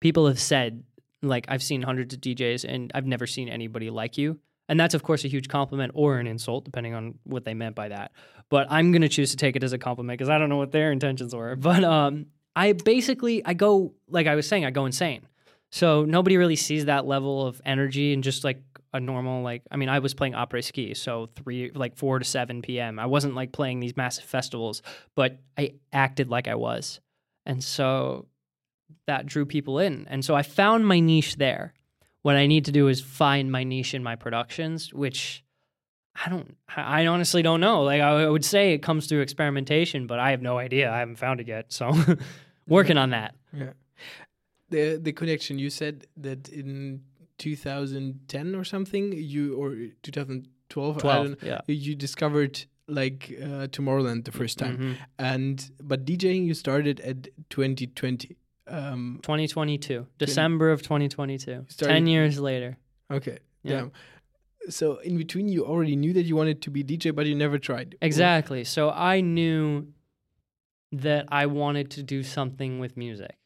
people 0.00 0.26
have 0.26 0.40
said, 0.40 0.82
like, 1.22 1.46
I've 1.48 1.62
seen 1.62 1.82
hundreds 1.82 2.14
of 2.14 2.20
DJs 2.20 2.64
and 2.68 2.90
I've 2.94 3.06
never 3.06 3.26
seen 3.26 3.48
anybody 3.48 3.90
like 3.90 4.18
you. 4.18 4.38
And 4.68 4.78
that's, 4.78 4.94
of 4.94 5.02
course, 5.02 5.24
a 5.24 5.28
huge 5.28 5.48
compliment 5.48 5.92
or 5.94 6.18
an 6.18 6.26
insult, 6.26 6.64
depending 6.64 6.94
on 6.94 7.18
what 7.24 7.44
they 7.44 7.54
meant 7.54 7.74
by 7.74 7.88
that. 7.88 8.12
But 8.50 8.66
I'm 8.70 8.92
going 8.92 9.02
to 9.02 9.08
choose 9.08 9.30
to 9.30 9.36
take 9.36 9.56
it 9.56 9.62
as 9.62 9.72
a 9.72 9.78
compliment 9.78 10.18
because 10.18 10.28
I 10.28 10.38
don't 10.38 10.48
know 10.48 10.56
what 10.56 10.72
their 10.72 10.92
intentions 10.92 11.34
were. 11.34 11.56
But 11.56 11.84
um, 11.84 12.26
I 12.54 12.72
basically, 12.72 13.44
I 13.44 13.54
go, 13.54 13.94
like 14.08 14.26
I 14.26 14.34
was 14.34 14.46
saying, 14.46 14.64
I 14.64 14.70
go 14.70 14.84
insane. 14.84 15.26
So 15.70 16.04
nobody 16.04 16.36
really 16.36 16.56
sees 16.56 16.86
that 16.86 17.06
level 17.06 17.46
of 17.46 17.60
energy 17.64 18.12
and 18.12 18.22
just 18.22 18.44
like 18.44 18.62
a 18.94 19.00
normal 19.00 19.42
like 19.42 19.62
I 19.70 19.76
mean 19.76 19.90
I 19.90 19.98
was 19.98 20.14
playing 20.14 20.32
après-ski 20.32 20.94
so 20.94 21.28
3 21.36 21.72
like 21.74 21.96
4 21.96 22.20
to 22.20 22.24
7 22.24 22.62
p.m. 22.62 22.98
I 22.98 23.04
wasn't 23.06 23.34
like 23.34 23.52
playing 23.52 23.80
these 23.80 23.96
massive 23.96 24.24
festivals 24.24 24.82
but 25.14 25.38
I 25.58 25.74
acted 25.92 26.30
like 26.30 26.48
I 26.48 26.54
was. 26.54 27.00
And 27.44 27.62
so 27.62 28.26
that 29.06 29.26
drew 29.26 29.44
people 29.44 29.78
in. 29.78 30.06
And 30.08 30.24
so 30.24 30.34
I 30.34 30.42
found 30.42 30.86
my 30.86 31.00
niche 31.00 31.36
there. 31.36 31.74
What 32.22 32.36
I 32.36 32.46
need 32.46 32.64
to 32.66 32.72
do 32.72 32.88
is 32.88 33.00
find 33.00 33.50
my 33.50 33.64
niche 33.64 33.94
in 33.94 34.02
my 34.02 34.16
productions 34.16 34.92
which 34.92 35.44
I 36.24 36.28
don't 36.30 36.56
I 36.76 37.06
honestly 37.06 37.42
don't 37.42 37.60
know. 37.60 37.82
Like 37.82 38.00
I 38.00 38.28
would 38.28 38.44
say 38.44 38.72
it 38.74 38.82
comes 38.82 39.06
through 39.06 39.20
experimentation 39.20 40.06
but 40.06 40.18
I 40.18 40.30
have 40.30 40.42
no 40.42 40.58
idea. 40.58 40.90
I 40.90 40.98
haven't 40.98 41.16
found 41.16 41.40
it 41.40 41.46
yet. 41.48 41.72
So 41.72 41.92
working 42.68 42.98
on 42.98 43.10
that. 43.10 43.34
Yeah. 43.52 43.72
The 44.70 44.98
the 45.02 45.12
connection 45.12 45.58
you 45.58 45.70
said 45.70 46.06
that 46.16 46.48
in 46.48 47.02
2010 47.38 48.54
or 48.54 48.64
something 48.64 49.12
you 49.12 49.54
or 49.56 49.76
2012 50.02 50.96
I 50.96 51.00
12. 51.00 51.26
don't, 51.26 51.42
Yeah. 51.42 51.60
you 51.66 51.94
discovered 51.94 52.64
like 52.88 53.30
uh, 53.40 53.68
Tomorrowland 53.68 54.24
the 54.24 54.32
first 54.32 54.58
time 54.58 54.76
Mhm. 54.78 54.96
and 55.18 55.70
but 55.82 56.04
DJing 56.04 56.46
you 56.46 56.54
started 56.54 57.00
at 57.00 57.28
2020 57.50 58.36
um 58.68 59.18
2022, 59.22 60.06
December 60.18 60.70
of 60.70 60.82
2022. 60.82 61.66
10 61.76 62.06
years 62.06 62.38
later. 62.38 62.76
okay 63.10 63.38
Yeah. 63.62 63.76
damn 63.76 63.92
so 64.68 64.98
in 64.98 65.16
between 65.16 65.48
you 65.48 65.64
already 65.64 65.96
knew 65.96 66.12
that 66.12 66.24
you 66.24 66.36
wanted 66.36 66.60
to 66.62 66.70
be 66.70 66.84
DJ 66.84 67.14
but 67.14 67.26
you 67.26 67.34
never 67.34 67.58
tried 67.58 67.96
Exactly. 68.02 68.64
So 68.64 68.90
I 68.90 69.20
knew 69.22 69.86
that 70.92 71.26
I 71.30 71.46
wanted 71.46 71.90
to 71.92 72.02
do 72.02 72.22
something 72.22 72.78
with 72.78 72.96
music. 72.96 73.36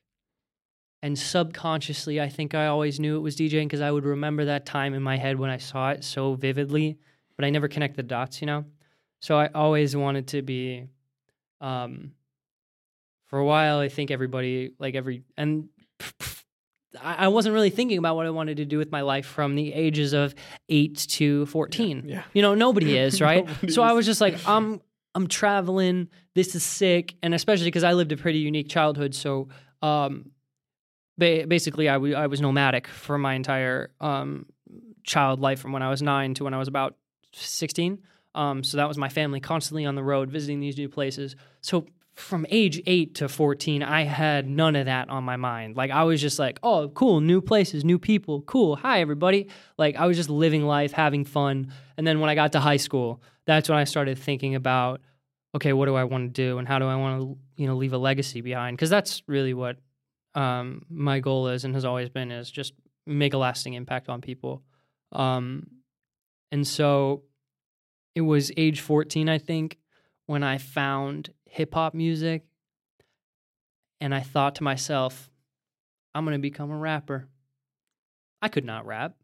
And 1.04 1.18
subconsciously, 1.18 2.20
I 2.20 2.28
think 2.28 2.54
I 2.54 2.66
always 2.66 3.00
knew 3.00 3.16
it 3.16 3.20
was 3.20 3.36
DJing 3.36 3.64
because 3.64 3.80
I 3.80 3.90
would 3.90 4.04
remember 4.04 4.44
that 4.44 4.64
time 4.66 4.94
in 4.94 5.02
my 5.02 5.16
head 5.16 5.36
when 5.38 5.50
I 5.50 5.56
saw 5.56 5.90
it 5.90 6.04
so 6.04 6.34
vividly, 6.34 6.98
but 7.36 7.44
I 7.44 7.50
never 7.50 7.66
connect 7.66 7.96
the 7.96 8.04
dots, 8.04 8.40
you 8.40 8.46
know? 8.46 8.64
So 9.20 9.36
I 9.36 9.48
always 9.48 9.96
wanted 9.96 10.28
to 10.28 10.42
be, 10.42 10.86
um, 11.60 12.12
for 13.32 13.38
a 13.38 13.44
while, 13.46 13.78
I 13.78 13.88
think 13.88 14.10
everybody, 14.10 14.74
like 14.78 14.94
every, 14.94 15.22
and 15.38 15.70
I 17.00 17.14
I 17.24 17.28
wasn't 17.28 17.54
really 17.54 17.70
thinking 17.70 17.96
about 17.96 18.14
what 18.14 18.26
I 18.26 18.30
wanted 18.30 18.58
to 18.58 18.66
do 18.66 18.76
with 18.76 18.92
my 18.92 19.00
life 19.00 19.24
from 19.24 19.54
the 19.54 19.72
ages 19.72 20.12
of 20.12 20.34
eight 20.68 20.98
to 21.12 21.46
14. 21.46 22.02
yeah 22.06 22.24
You 22.34 22.42
know, 22.42 22.54
nobody 22.54 22.98
is, 23.04 23.22
right? 23.22 23.46
Nobody 23.46 23.72
so 23.72 23.80
I 23.80 23.92
was 23.92 24.04
just 24.04 24.20
like, 24.20 24.36
I'm 24.46 24.82
I'm 25.14 25.28
traveling. 25.28 26.08
This 26.34 26.54
is 26.54 26.62
sick, 26.62 27.14
and 27.22 27.32
especially 27.32 27.68
because 27.68 27.84
I 27.84 27.94
lived 27.94 28.12
a 28.12 28.18
pretty 28.18 28.40
unique 28.40 28.68
childhood. 28.68 29.14
So, 29.14 29.48
um, 29.80 30.32
ba- 31.16 31.46
basically, 31.48 31.88
I 31.88 31.96
was 32.26 32.42
nomadic 32.42 32.86
for 32.86 33.16
my 33.16 33.32
entire 33.32 33.92
um 33.98 34.44
child 35.04 35.40
life 35.40 35.58
from 35.58 35.72
when 35.72 35.82
I 35.82 35.88
was 35.88 36.02
nine 36.02 36.34
to 36.34 36.44
when 36.44 36.52
I 36.52 36.58
was 36.58 36.68
about 36.68 36.96
sixteen. 37.32 38.00
Um, 38.34 38.62
so 38.62 38.76
that 38.76 38.88
was 38.88 38.98
my 38.98 39.08
family 39.08 39.40
constantly 39.40 39.86
on 39.86 39.94
the 39.94 40.02
road 40.02 40.30
visiting 40.30 40.60
these 40.60 40.76
new 40.76 40.90
places. 40.90 41.34
So 41.62 41.86
from 42.14 42.46
age 42.50 42.82
eight 42.86 43.14
to 43.16 43.28
14, 43.28 43.82
I 43.82 44.02
had 44.02 44.48
none 44.48 44.76
of 44.76 44.86
that 44.86 45.08
on 45.08 45.24
my 45.24 45.36
mind. 45.36 45.76
Like, 45.76 45.90
I 45.90 46.04
was 46.04 46.20
just 46.20 46.38
like, 46.38 46.58
oh, 46.62 46.88
cool, 46.90 47.20
new 47.20 47.40
places, 47.40 47.84
new 47.84 47.98
people, 47.98 48.42
cool. 48.42 48.76
Hi, 48.76 49.00
everybody. 49.00 49.48
Like, 49.78 49.96
I 49.96 50.06
was 50.06 50.16
just 50.16 50.28
living 50.28 50.64
life, 50.64 50.92
having 50.92 51.24
fun. 51.24 51.72
And 51.96 52.06
then 52.06 52.20
when 52.20 52.28
I 52.28 52.34
got 52.34 52.52
to 52.52 52.60
high 52.60 52.76
school, 52.76 53.22
that's 53.46 53.68
when 53.68 53.78
I 53.78 53.84
started 53.84 54.18
thinking 54.18 54.54
about, 54.54 55.00
okay, 55.54 55.72
what 55.72 55.86
do 55.86 55.94
I 55.94 56.04
want 56.04 56.34
to 56.34 56.42
do? 56.42 56.58
And 56.58 56.68
how 56.68 56.78
do 56.78 56.86
I 56.86 56.96
want 56.96 57.22
to, 57.22 57.38
you 57.56 57.66
know, 57.66 57.76
leave 57.76 57.92
a 57.92 57.98
legacy 57.98 58.40
behind? 58.40 58.76
Because 58.76 58.90
that's 58.90 59.22
really 59.26 59.54
what 59.54 59.78
um, 60.34 60.84
my 60.90 61.20
goal 61.20 61.48
is 61.48 61.64
and 61.64 61.74
has 61.74 61.84
always 61.84 62.08
been 62.08 62.30
is 62.30 62.50
just 62.50 62.74
make 63.06 63.34
a 63.34 63.38
lasting 63.38 63.74
impact 63.74 64.08
on 64.08 64.20
people. 64.20 64.62
Um, 65.12 65.66
and 66.50 66.66
so 66.66 67.22
it 68.14 68.20
was 68.20 68.52
age 68.56 68.80
14, 68.80 69.28
I 69.28 69.38
think, 69.38 69.78
when 70.26 70.42
I 70.42 70.58
found 70.58 71.30
hip 71.52 71.74
hop 71.74 71.92
music. 71.92 72.44
And 74.00 74.14
I 74.14 74.20
thought 74.20 74.56
to 74.56 74.64
myself, 74.64 75.30
I'm 76.14 76.24
going 76.24 76.36
to 76.36 76.42
become 76.42 76.70
a 76.70 76.76
rapper. 76.76 77.28
I 78.40 78.48
could 78.48 78.64
not 78.64 78.86
rap. 78.86 79.14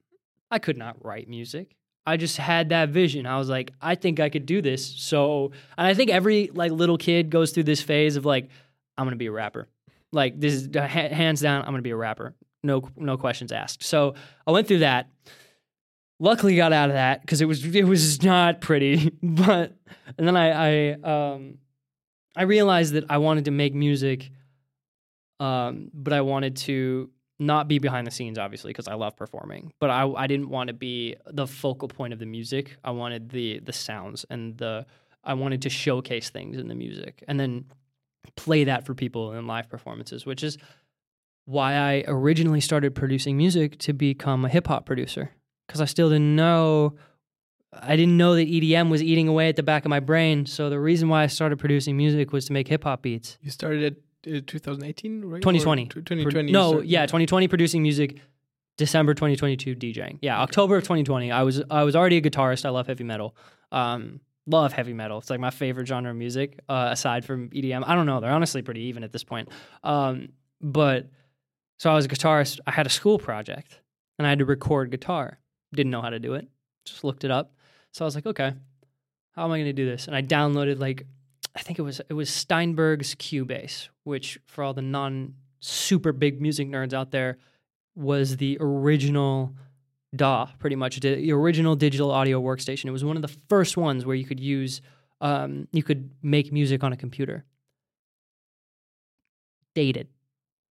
I 0.51 0.59
could 0.59 0.77
not 0.77 1.05
write 1.05 1.29
music. 1.29 1.75
I 2.07 2.17
just 2.17 2.37
had 2.37 2.69
that 2.69 2.91
vision. 2.91 3.27
I 3.27 3.38
was 3.38 3.49
like, 3.49 3.73
I 3.83 3.95
think 3.95 4.21
I 4.21 4.29
could 4.29 4.47
do 4.47 4.62
this. 4.62 4.87
So, 4.87 5.53
and 5.77 5.87
I 5.87 5.95
think 5.95 6.11
every 6.11 6.51
like 6.53 6.71
little 6.71 6.99
kid 6.99 7.31
goes 7.31 7.51
through 7.51 7.64
this 7.64 7.83
phase 7.83 8.17
of 8.17 8.25
like, 8.25 8.49
I'm 8.97 9.05
going 9.05 9.12
to 9.12 9.19
be 9.19 9.27
a 9.27 9.33
rapper. 9.33 9.67
Like 10.12 10.38
this 10.38 10.55
is 10.55 10.75
hands 10.75 11.41
down, 11.41 11.62
I'm 11.62 11.69
going 11.69 11.79
to 11.79 11.83
be 11.83 11.91
a 11.91 11.97
rapper. 11.97 12.35
No, 12.62 12.88
no 12.97 13.17
questions 13.17 13.53
asked. 13.53 13.83
So 13.83 14.14
I 14.47 14.53
went 14.53 14.69
through 14.69 14.81
that. 14.81 15.09
Luckily, 16.21 16.57
got 16.57 16.73
out 16.73 16.88
of 16.91 16.95
that 16.95 17.21
because 17.21 17.41
it 17.41 17.45
was 17.45 17.64
it 17.64 17.85
was 17.85 18.23
not 18.23 18.61
pretty. 18.61 19.12
But 19.23 19.77
and 20.17 20.27
then 20.27 20.37
I 20.37 20.51
I 20.51 20.93
um 21.03 21.59
I 22.38 22.42
realized 22.42 22.94
that 22.94 23.05
I 23.11 23.18
wanted 23.18 23.46
to 23.46 23.51
make 23.51 23.74
music, 23.74 24.31
um, 25.40 25.90
but 25.92 26.12
I 26.12 26.20
wanted 26.20 26.57
to 26.59 27.11
not 27.40 27.66
be 27.66 27.79
behind 27.79 28.07
the 28.07 28.12
scenes, 28.12 28.38
obviously, 28.38 28.70
because 28.70 28.87
I 28.87 28.94
love 28.94 29.16
performing. 29.16 29.72
But 29.81 29.90
I 29.90 30.09
I 30.09 30.27
didn't 30.29 30.48
want 30.48 30.68
to 30.68 30.74
be 30.74 31.16
the 31.27 31.48
focal 31.48 31.88
point 31.88 32.12
of 32.12 32.20
the 32.20 32.27
music. 32.27 32.77
I 32.85 32.92
wanted 32.92 33.31
the 33.31 33.59
the 33.59 33.72
sounds 33.72 34.24
and 34.31 34.57
the 34.57 34.87
I 35.24 35.35
wanted 35.35 35.62
to 35.62 35.70
showcase 35.70 36.31
things 36.31 36.59
in 36.59 36.68
the 36.68 36.77
music 36.77 37.24
and 37.27 37.38
then 37.40 37.64
play 38.37 38.64
that 38.64 38.87
for 38.87 38.94
people 38.94 39.33
in 39.33 39.48
live 39.48 39.68
performances, 39.68 40.24
which 40.24 40.44
is 40.44 40.59
why 41.44 41.74
I 41.74 42.05
originally 42.07 42.61
started 42.61 42.94
producing 42.94 43.37
music 43.37 43.79
to 43.79 43.92
become 43.92 44.44
a 44.44 44.48
hip 44.48 44.68
hop 44.68 44.87
producer 44.87 45.33
because 45.66 45.81
I 45.81 45.87
still 45.87 46.09
didn't 46.09 46.37
know. 46.37 46.94
I 47.73 47.97
didn't 47.97 48.17
know 48.17 48.35
that 48.35 48.49
EDM 48.49 48.91
was 48.91 49.03
eating 49.03 49.29
away 49.29 49.49
at 49.49 49.57
the 49.57 49.63
back 49.63 49.85
of 49.85 49.91
my 49.91 50.01
brain. 50.01 50.47
So 50.47 50.71
the 50.71 50.81
reason 50.81 51.09
why 51.09 51.23
I 51.23 51.27
started 51.27 51.59
producing 51.59 51.97
music 51.97 52.33
was 52.33 52.47
to 52.47 52.53
make 52.53 52.69
hip 52.69 52.85
hop 52.85 53.03
beats. 53.03 53.39
you 53.43 53.51
started 53.51 53.85
at 54.27 54.37
uh, 54.37 54.41
2018 54.47 55.25
right 55.25 55.37
Or 55.37 55.41
2020. 55.41 55.87
tw- 55.87 55.91
2020 55.95 56.49
you 56.49 56.53
no, 56.53 56.69
started- 56.71 56.89
yeah, 56.91 57.03
2020 57.07 57.49
producing 57.49 57.83
music, 57.83 58.21
December 58.79 59.13
2022 59.15 59.75
DJing. 59.77 60.19
Yeah, 60.23 60.41
October 60.41 60.77
of 60.77 60.83
2020. 60.85 61.31
I 61.31 61.43
was 61.43 61.63
I 61.71 61.83
was 61.85 61.95
already 61.95 62.17
a 62.17 62.23
guitarist. 62.23 62.65
I 62.65 62.71
love 62.71 62.87
heavy 62.87 63.05
metal. 63.05 63.37
Um, 63.71 64.21
love 64.47 64.73
heavy 64.73 64.95
metal. 64.95 65.19
It's 65.19 65.29
like 65.31 65.41
my 65.41 65.51
favorite 65.51 65.87
genre 65.87 66.11
of 66.11 66.17
music 66.17 66.59
uh, 66.69 66.89
aside 66.93 67.25
from 67.25 67.51
EDM. 67.51 67.85
I 67.87 67.95
don't 67.95 68.07
know. 68.07 68.21
They're 68.21 68.31
honestly 68.31 68.63
pretty 68.63 68.83
even 68.85 69.05
at 69.05 69.13
this 69.13 69.25
point. 69.25 69.49
Um, 69.85 70.31
but 70.63 71.11
so 71.79 71.91
I 71.91 71.95
was 71.95 72.07
a 72.07 72.09
guitarist. 72.09 72.61
I 72.67 72.71
had 72.71 72.87
a 72.87 72.91
school 72.91 73.19
project 73.19 73.81
and 74.19 74.27
I 74.27 74.31
had 74.31 74.39
to 74.39 74.45
record 74.47 74.91
guitar. 74.91 75.39
Didn't 75.75 75.91
know 75.91 76.01
how 76.01 76.11
to 76.11 76.19
do 76.19 76.35
it. 76.35 76.49
Just 76.87 77.05
looked 77.05 77.25
it 77.25 77.31
up. 77.31 77.53
So 77.92 78.05
I 78.05 78.07
was 78.07 78.14
like, 78.14 78.27
okay, 78.27 78.53
how 79.33 79.44
am 79.44 79.53
I 79.53 79.59
going 79.59 79.66
to 79.66 79.72
do 79.72 79.87
this? 79.87 80.07
And 80.07 80.16
I 80.16 80.22
downloaded 80.22 80.79
like 80.79 81.07
I 81.55 81.61
think 81.61 81.79
it 81.79 81.83
was 81.83 82.01
it 82.09 82.14
was 82.14 82.31
Steinberg's 82.31 83.14
Cubase, 83.14 83.88
which 84.05 84.38
for 84.46 84.62
all 84.62 84.74
the 84.74 84.83
non 84.83 85.35
super 85.61 86.12
big 86.12 86.40
music 86.40 86.68
nerds 86.68 86.92
out 86.92 87.11
there 87.11 87.38
was 87.96 88.37
the 88.37 88.57
original 88.61 89.55
DAW, 90.14 90.46
pretty 90.59 90.77
much 90.77 91.01
the 91.01 91.33
original 91.33 91.74
digital 91.74 92.11
audio 92.11 92.40
workstation. 92.40 92.87
It 92.87 92.92
was 92.92 93.05
one 93.05 93.16
of 93.16 93.22
the 93.22 93.37
first 93.48 93.77
ones 93.77 94.07
where 94.07 94.14
you 94.16 94.24
could 94.24 94.40
use 94.40 94.81
um, 95.20 95.66
you 95.72 95.83
could 95.83 96.11
make 96.22 96.53
music 96.53 96.85
on 96.85 96.92
a 96.92 96.96
computer. 96.96 97.44
Dated, 99.74 100.09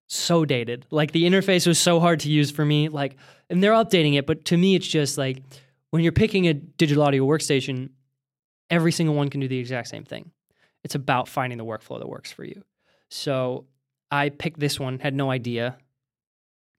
so 0.08 0.46
dated. 0.46 0.86
Like 0.92 1.12
the 1.12 1.24
interface 1.24 1.66
was 1.66 1.80
so 1.80 2.00
hard 2.00 2.20
to 2.22 2.30
use 2.30 2.52
for 2.52 2.64
me. 2.64 2.90
Like, 2.90 3.18
and 3.50 3.62
they're 3.62 3.74
updating 3.74 4.16
it, 4.16 4.26
but 4.26 4.46
to 4.46 4.58
me, 4.58 4.76
it's 4.76 4.88
just 4.88 5.18
like 5.18 5.42
when 5.92 6.04
you're 6.04 6.12
picking 6.12 6.48
a 6.48 6.54
digital 6.54 7.04
audio 7.04 7.26
workstation, 7.26 7.90
every 8.70 8.92
single 8.92 9.16
one 9.16 9.30
can 9.30 9.42
do 9.42 9.48
the 9.48 9.60
exact 9.60 9.88
same 9.88 10.04
thing. 10.04 10.32
It's 10.84 10.96
about 10.96 11.28
finding 11.28 11.58
the 11.58 11.66
workflow 11.66 12.00
that 12.00 12.08
works 12.08 12.32
for 12.32 12.44
you. 12.44 12.64
So 13.10 13.66
I 14.12 14.30
picked 14.30 14.60
this 14.60 14.80
one, 14.80 15.00
had 15.00 15.14
no 15.14 15.32
idea. 15.32 15.78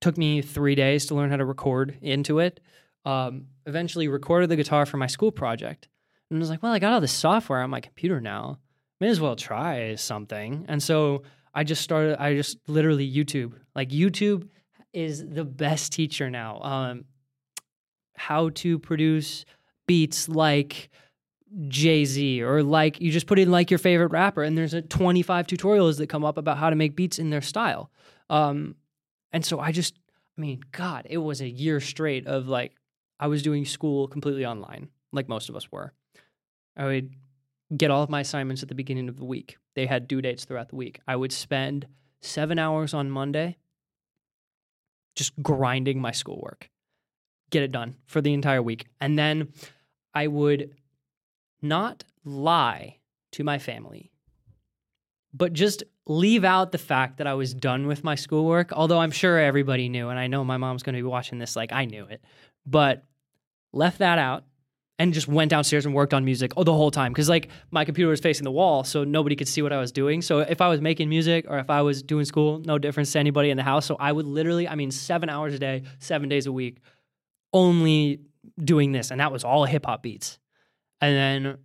Took 0.00 0.16
me 0.16 0.42
three 0.42 0.74
days 0.74 1.06
to 1.06 1.14
learn 1.14 1.30
how 1.30 1.36
to 1.36 1.44
record 1.44 1.98
into 2.02 2.38
it. 2.38 2.60
Um, 3.04 3.46
eventually 3.66 4.08
recorded 4.08 4.50
the 4.50 4.56
guitar 4.56 4.86
for 4.86 4.96
my 4.96 5.06
school 5.06 5.32
project. 5.32 5.88
And 6.30 6.38
I 6.38 6.40
was 6.40 6.50
like, 6.50 6.62
well, 6.62 6.72
I 6.72 6.78
got 6.78 6.92
all 6.92 7.00
this 7.00 7.12
software 7.12 7.62
on 7.62 7.70
my 7.70 7.80
computer 7.80 8.20
now. 8.20 8.58
May 9.00 9.08
as 9.08 9.20
well 9.20 9.36
try 9.36 9.94
something. 9.94 10.64
And 10.68 10.82
so 10.82 11.22
I 11.54 11.64
just 11.64 11.82
started, 11.82 12.20
I 12.20 12.34
just 12.34 12.58
literally 12.68 13.10
YouTube. 13.10 13.54
Like 13.74 13.90
YouTube 13.90 14.48
is 14.92 15.26
the 15.26 15.44
best 15.44 15.92
teacher 15.92 16.30
now. 16.30 16.60
Um, 16.62 17.04
how 18.16 18.50
to 18.50 18.78
produce 18.78 19.44
beats 19.86 20.28
like 20.28 20.90
Jay 21.68 22.04
Z 22.04 22.42
or 22.42 22.62
like 22.62 23.00
you 23.00 23.10
just 23.10 23.26
put 23.26 23.38
in 23.38 23.50
like 23.50 23.70
your 23.70 23.78
favorite 23.78 24.10
rapper, 24.10 24.42
and 24.42 24.56
there's 24.56 24.74
a 24.74 24.82
25 24.82 25.46
tutorials 25.46 25.98
that 25.98 26.08
come 26.08 26.24
up 26.24 26.36
about 26.36 26.58
how 26.58 26.70
to 26.70 26.76
make 26.76 26.96
beats 26.96 27.18
in 27.18 27.30
their 27.30 27.40
style. 27.40 27.90
Um, 28.28 28.74
and 29.32 29.44
so 29.44 29.60
I 29.60 29.72
just, 29.72 29.94
I 30.36 30.40
mean, 30.40 30.60
God, 30.72 31.06
it 31.08 31.18
was 31.18 31.40
a 31.40 31.48
year 31.48 31.80
straight 31.80 32.26
of 32.26 32.48
like 32.48 32.72
I 33.18 33.28
was 33.28 33.42
doing 33.42 33.64
school 33.64 34.08
completely 34.08 34.44
online, 34.44 34.88
like 35.12 35.28
most 35.28 35.48
of 35.48 35.56
us 35.56 35.70
were. 35.70 35.92
I 36.76 36.84
would 36.84 37.14
get 37.74 37.90
all 37.90 38.02
of 38.02 38.10
my 38.10 38.20
assignments 38.20 38.62
at 38.62 38.68
the 38.68 38.74
beginning 38.74 39.08
of 39.08 39.16
the 39.16 39.24
week. 39.24 39.56
They 39.74 39.86
had 39.86 40.06
due 40.06 40.22
dates 40.22 40.44
throughout 40.44 40.68
the 40.68 40.76
week. 40.76 41.00
I 41.06 41.16
would 41.16 41.32
spend 41.32 41.86
seven 42.20 42.58
hours 42.58 42.94
on 42.94 43.10
Monday 43.10 43.56
just 45.14 45.32
grinding 45.42 46.00
my 46.00 46.12
schoolwork, 46.12 46.70
get 47.50 47.62
it 47.62 47.72
done 47.72 47.96
for 48.06 48.20
the 48.20 48.32
entire 48.32 48.62
week. 48.62 48.86
And 49.00 49.18
then 49.18 49.48
I 50.14 50.26
would 50.26 50.70
not 51.62 52.04
lie 52.24 52.98
to 53.32 53.44
my 53.44 53.58
family, 53.58 54.10
but 55.32 55.52
just 55.52 55.82
leave 56.06 56.44
out 56.44 56.72
the 56.72 56.78
fact 56.78 57.18
that 57.18 57.26
I 57.26 57.34
was 57.34 57.52
done 57.54 57.86
with 57.86 58.04
my 58.04 58.14
schoolwork. 58.14 58.72
Although 58.72 58.98
I'm 58.98 59.10
sure 59.10 59.38
everybody 59.38 59.88
knew, 59.88 60.08
and 60.08 60.18
I 60.18 60.26
know 60.26 60.44
my 60.44 60.56
mom's 60.56 60.82
going 60.82 60.94
to 60.94 61.02
be 61.02 61.06
watching 61.06 61.38
this 61.38 61.56
like 61.56 61.72
I 61.72 61.84
knew 61.84 62.06
it, 62.06 62.22
but 62.64 63.04
left 63.72 63.98
that 63.98 64.18
out 64.18 64.44
and 64.98 65.12
just 65.12 65.28
went 65.28 65.50
downstairs 65.50 65.84
and 65.84 65.94
worked 65.94 66.14
on 66.14 66.24
music 66.24 66.52
oh, 66.56 66.64
the 66.64 66.72
whole 66.72 66.90
time 66.90 67.12
because 67.12 67.28
like 67.28 67.48
my 67.70 67.84
computer 67.84 68.08
was 68.08 68.20
facing 68.20 68.44
the 68.44 68.50
wall 68.50 68.84
so 68.84 69.04
nobody 69.04 69.36
could 69.36 69.48
see 69.48 69.62
what 69.62 69.72
i 69.72 69.78
was 69.78 69.92
doing 69.92 70.22
so 70.22 70.40
if 70.40 70.60
i 70.60 70.68
was 70.68 70.80
making 70.80 71.08
music 71.08 71.44
or 71.48 71.58
if 71.58 71.70
i 71.70 71.82
was 71.82 72.02
doing 72.02 72.24
school 72.24 72.60
no 72.64 72.78
difference 72.78 73.12
to 73.12 73.18
anybody 73.18 73.50
in 73.50 73.56
the 73.56 73.62
house 73.62 73.84
so 73.84 73.96
i 74.00 74.10
would 74.10 74.26
literally 74.26 74.68
i 74.68 74.74
mean 74.74 74.90
seven 74.90 75.28
hours 75.28 75.54
a 75.54 75.58
day 75.58 75.82
seven 75.98 76.28
days 76.28 76.46
a 76.46 76.52
week 76.52 76.78
only 77.56 78.20
doing 78.62 78.92
this 78.92 79.10
and 79.10 79.20
that 79.20 79.32
was 79.32 79.42
all 79.44 79.64
hip-hop 79.64 80.02
beats. 80.02 80.38
And 81.00 81.16
then 81.16 81.56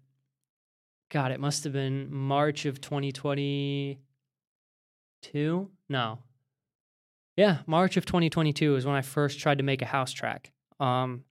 god 1.10 1.34
it 1.34 1.42
must 1.42 1.66
have 1.66 1.74
been 1.74 2.08
march 2.14 2.66
of 2.66 2.80
2022 2.80 5.70
no. 5.90 6.20
Yeah 7.36 7.58
march 7.68 7.98
of 7.98 8.06
2022 8.06 8.78
is 8.78 8.86
when 8.86 8.96
i 8.96 9.02
first 9.02 9.40
tried 9.40 9.58
to 9.58 9.66
make 9.66 9.82
a 9.82 9.86
house 9.86 10.14
track. 10.14 10.54
Um, 10.80 11.26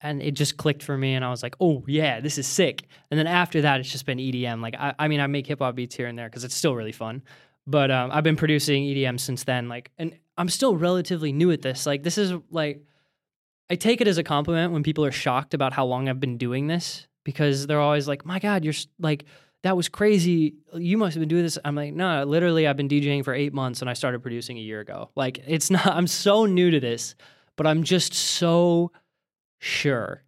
and 0.00 0.20
it 0.20 0.32
just 0.32 0.56
clicked 0.56 0.82
for 0.82 0.98
me 0.98 1.14
and 1.14 1.24
i 1.24 1.30
was 1.30 1.44
like 1.44 1.54
oh 1.60 1.84
yeah 1.86 2.18
this 2.20 2.38
is 2.38 2.48
sick. 2.48 2.88
And 3.10 3.18
then 3.18 3.28
after 3.28 3.62
that 3.62 3.78
it's 3.80 3.90
just 3.90 4.06
been 4.06 4.18
edm 4.18 4.60
like 4.60 4.74
i, 4.76 4.94
I 4.98 5.08
mean 5.08 5.20
i 5.20 5.28
make 5.28 5.46
hip-hop 5.46 5.76
beats 5.76 5.94
here 5.94 6.08
and 6.08 6.18
there 6.18 6.28
because 6.28 6.42
it's 6.42 6.56
still 6.56 6.74
really 6.74 6.90
fun. 6.92 7.22
But 7.68 7.92
um, 7.92 8.10
i've 8.12 8.24
been 8.24 8.36
producing 8.36 8.82
edm 8.84 9.20
since 9.20 9.44
then 9.44 9.68
like 9.68 9.92
and 9.96 10.18
i'm 10.36 10.48
still 10.48 10.76
relatively 10.76 11.32
new 11.32 11.52
at 11.52 11.62
this. 11.62 11.86
Like 11.86 12.02
this 12.02 12.18
is 12.18 12.32
like 12.50 12.82
i 13.70 13.74
take 13.74 14.00
it 14.00 14.08
as 14.08 14.18
a 14.18 14.22
compliment 14.22 14.72
when 14.72 14.82
people 14.82 15.04
are 15.04 15.12
shocked 15.12 15.54
about 15.54 15.72
how 15.72 15.84
long 15.84 16.08
i've 16.08 16.20
been 16.20 16.38
doing 16.38 16.66
this 16.66 17.06
because 17.24 17.66
they're 17.66 17.80
always 17.80 18.06
like 18.08 18.24
my 18.24 18.38
god 18.38 18.64
you're 18.64 18.74
like 18.98 19.24
that 19.62 19.76
was 19.76 19.88
crazy 19.88 20.54
you 20.74 20.96
must 20.96 21.14
have 21.14 21.20
been 21.20 21.28
doing 21.28 21.42
this 21.42 21.58
i'm 21.64 21.74
like 21.74 21.92
no 21.92 22.24
literally 22.24 22.66
i've 22.66 22.76
been 22.76 22.88
djing 22.88 23.24
for 23.24 23.34
eight 23.34 23.52
months 23.52 23.80
and 23.80 23.90
i 23.90 23.92
started 23.92 24.22
producing 24.22 24.58
a 24.58 24.60
year 24.60 24.80
ago 24.80 25.10
like 25.16 25.42
it's 25.46 25.70
not 25.76 25.86
i'm 25.86 26.06
so 26.06 26.44
new 26.46 26.70
to 26.70 26.80
this 26.80 27.14
but 27.56 27.66
i'm 27.66 27.82
just 27.82 28.12
so 28.12 28.90
sure 29.58 30.22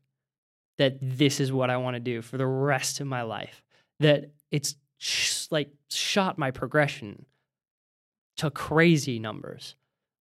that 0.79 0.96
this 1.01 1.40
is 1.40 1.53
what 1.53 1.70
I 1.70 1.77
want 1.77 1.94
to 1.94 2.01
do 2.01 2.22
for 2.22 2.38
the 2.38 2.46
rest 2.46 3.01
of 3.01 3.07
my 3.07 3.22
life. 3.22 3.62
That 4.01 4.31
it's 4.51 4.77
sh- 4.96 5.46
like 5.51 5.70
shot 5.90 6.38
my 6.38 6.51
progression 6.51 7.27
to 8.38 8.51
crazy 8.51 9.18
numbers. 9.18 9.74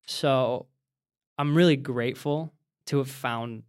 So 0.05 0.65
I'm 1.37 1.55
really 1.55 1.75
grateful 1.75 2.51
to 2.87 2.97
have 2.97 3.09
found 3.09 3.63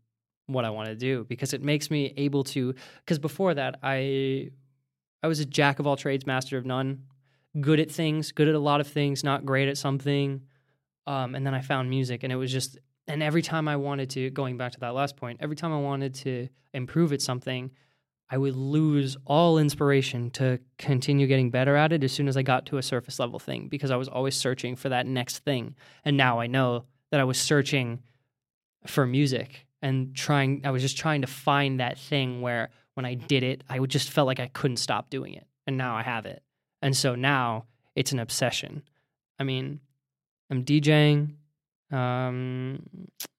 what 0.47 0.65
I 0.65 0.71
want 0.71 0.89
to 0.89 0.95
do 0.95 1.25
because 1.29 1.53
it 1.53 1.63
makes 1.63 1.91
me 1.91 2.15
able 2.17 2.43
to 2.45 2.75
because 3.01 3.19
before 3.19 3.55
that 3.55 3.79
I 3.83 4.51
I 5.23 5.29
was 5.29 5.41
a 5.41 5.45
jack 5.45 5.79
of 5.79 5.87
all 5.87 5.97
trades, 5.97 6.27
master 6.27 6.57
of 6.57 6.65
none, 6.65 7.05
good 7.61 7.81
at 7.81 7.91
things, 7.91 8.33
good 8.33 8.49
at 8.49 8.55
a 8.55 8.59
lot 8.59 8.81
of 8.81 8.87
things, 8.87 9.23
not 9.23 9.45
great 9.45 9.69
at 9.69 9.77
something. 9.77 10.43
Um, 11.07 11.35
and 11.35 11.47
then 11.47 11.55
I 11.55 11.61
found 11.61 11.91
music 11.91 12.23
and 12.23 12.33
it 12.33 12.37
was 12.37 12.51
just 12.51 12.79
and 13.07 13.23
every 13.23 13.41
time 13.41 13.69
I 13.69 13.77
wanted 13.77 14.11
to, 14.11 14.29
going 14.31 14.59
back 14.59 14.73
to 14.73 14.81
that 14.81 14.95
last 14.95 15.17
point, 15.17 15.39
every 15.41 15.57
time 15.57 15.73
I 15.73 15.79
wanted 15.79 16.15
to 16.17 16.49
improve 16.75 17.13
at 17.15 17.23
something, 17.23 17.71
I 18.31 18.37
would 18.37 18.55
lose 18.55 19.17
all 19.25 19.57
inspiration 19.57 20.31
to 20.33 20.61
continue 20.77 21.27
getting 21.27 21.51
better 21.51 21.75
at 21.77 21.93
it 21.93 22.05
as 22.05 22.13
soon 22.13 22.29
as 22.29 22.37
I 22.37 22.43
got 22.43 22.67
to 22.67 22.77
a 22.77 22.83
surface 22.83 23.19
level 23.19 23.39
thing 23.39 23.69
because 23.69 23.91
I 23.91 23.97
was 23.97 24.09
always 24.09 24.37
searching 24.37 24.77
for 24.77 24.91
that 24.91 25.07
next 25.07 25.39
thing. 25.39 25.75
And 26.05 26.19
now 26.19 26.39
I 26.39 26.47
know 26.47 26.85
that 27.11 27.21
I 27.21 27.25
was 27.25 27.39
searching 27.41 28.01
for 28.87 29.07
music 29.07 29.67
and 29.83 30.15
trying, 30.15 30.63
I 30.65 30.71
was 30.71 30.83
just 30.83 30.97
trying 30.99 31.23
to 31.23 31.27
find 31.27 31.81
that 31.81 31.99
thing 31.99 32.41
where 32.41 32.71
when 32.95 33.05
I 33.05 33.15
did 33.15 33.43
it, 33.43 33.63
I 33.69 33.79
would 33.79 33.91
just 33.91 34.11
felt 34.11 34.27
like 34.27 34.41
I 34.41 34.49
couldn't 34.49 34.79
stop 34.79 35.11
doing 35.11 35.35
it. 35.35 35.47
And 35.67 35.77
now 35.77 35.97
I 35.97 36.03
have 36.03 36.27
it. 36.27 36.43
And 36.83 36.97
so 36.97 37.15
now 37.15 37.67
it's 37.95 38.13
an 38.13 38.19
obsession. 38.19 38.83
I 39.39 39.45
mean, 39.45 39.81
I'm 40.51 40.65
DJing, 40.65 41.35
um, 41.93 42.83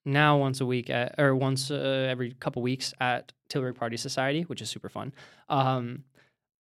now 0.06 0.38
once 0.38 0.62
a 0.62 0.66
week 0.66 0.90
at, 0.90 1.16
or 1.18 1.36
once 1.36 1.72
uh, 1.72 2.08
every 2.10 2.34
couple 2.34 2.62
weeks 2.62 2.94
at 3.00 3.32
Tilburg 3.50 3.76
Party 3.76 3.98
Society, 3.98 4.44
which 4.44 4.62
is 4.62 4.70
super 4.70 4.90
fun. 4.90 5.14
Um, 5.50 6.04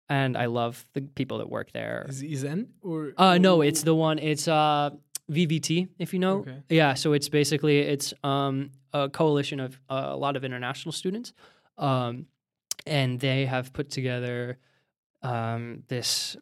and 0.08 0.36
I 0.36 0.46
love 0.46 0.86
the 0.94 1.02
people 1.02 1.38
that 1.38 1.50
work 1.50 1.72
there. 1.72 2.06
Is 2.08 2.22
it 2.22 2.36
Zen 2.36 2.68
or? 2.82 3.12
Uh, 3.16 3.38
no, 3.38 3.60
it's 3.60 3.82
the 3.82 3.94
one. 3.94 4.18
It's 4.18 4.48
uh 4.48 4.90
VVT, 5.30 5.88
if 5.98 6.12
you 6.12 6.18
know. 6.18 6.38
Okay. 6.38 6.62
Yeah, 6.68 6.94
so 6.94 7.12
it's 7.12 7.28
basically 7.28 7.80
it's 7.80 8.14
um 8.24 8.70
a 8.92 9.08
coalition 9.08 9.60
of 9.60 9.78
uh, 9.90 10.08
a 10.08 10.16
lot 10.16 10.36
of 10.36 10.44
international 10.44 10.92
students, 10.92 11.32
um, 11.76 12.26
and 12.86 13.20
they 13.20 13.46
have 13.46 13.72
put 13.72 13.90
together 13.90 14.58
um 15.22 15.82
this 15.88 16.36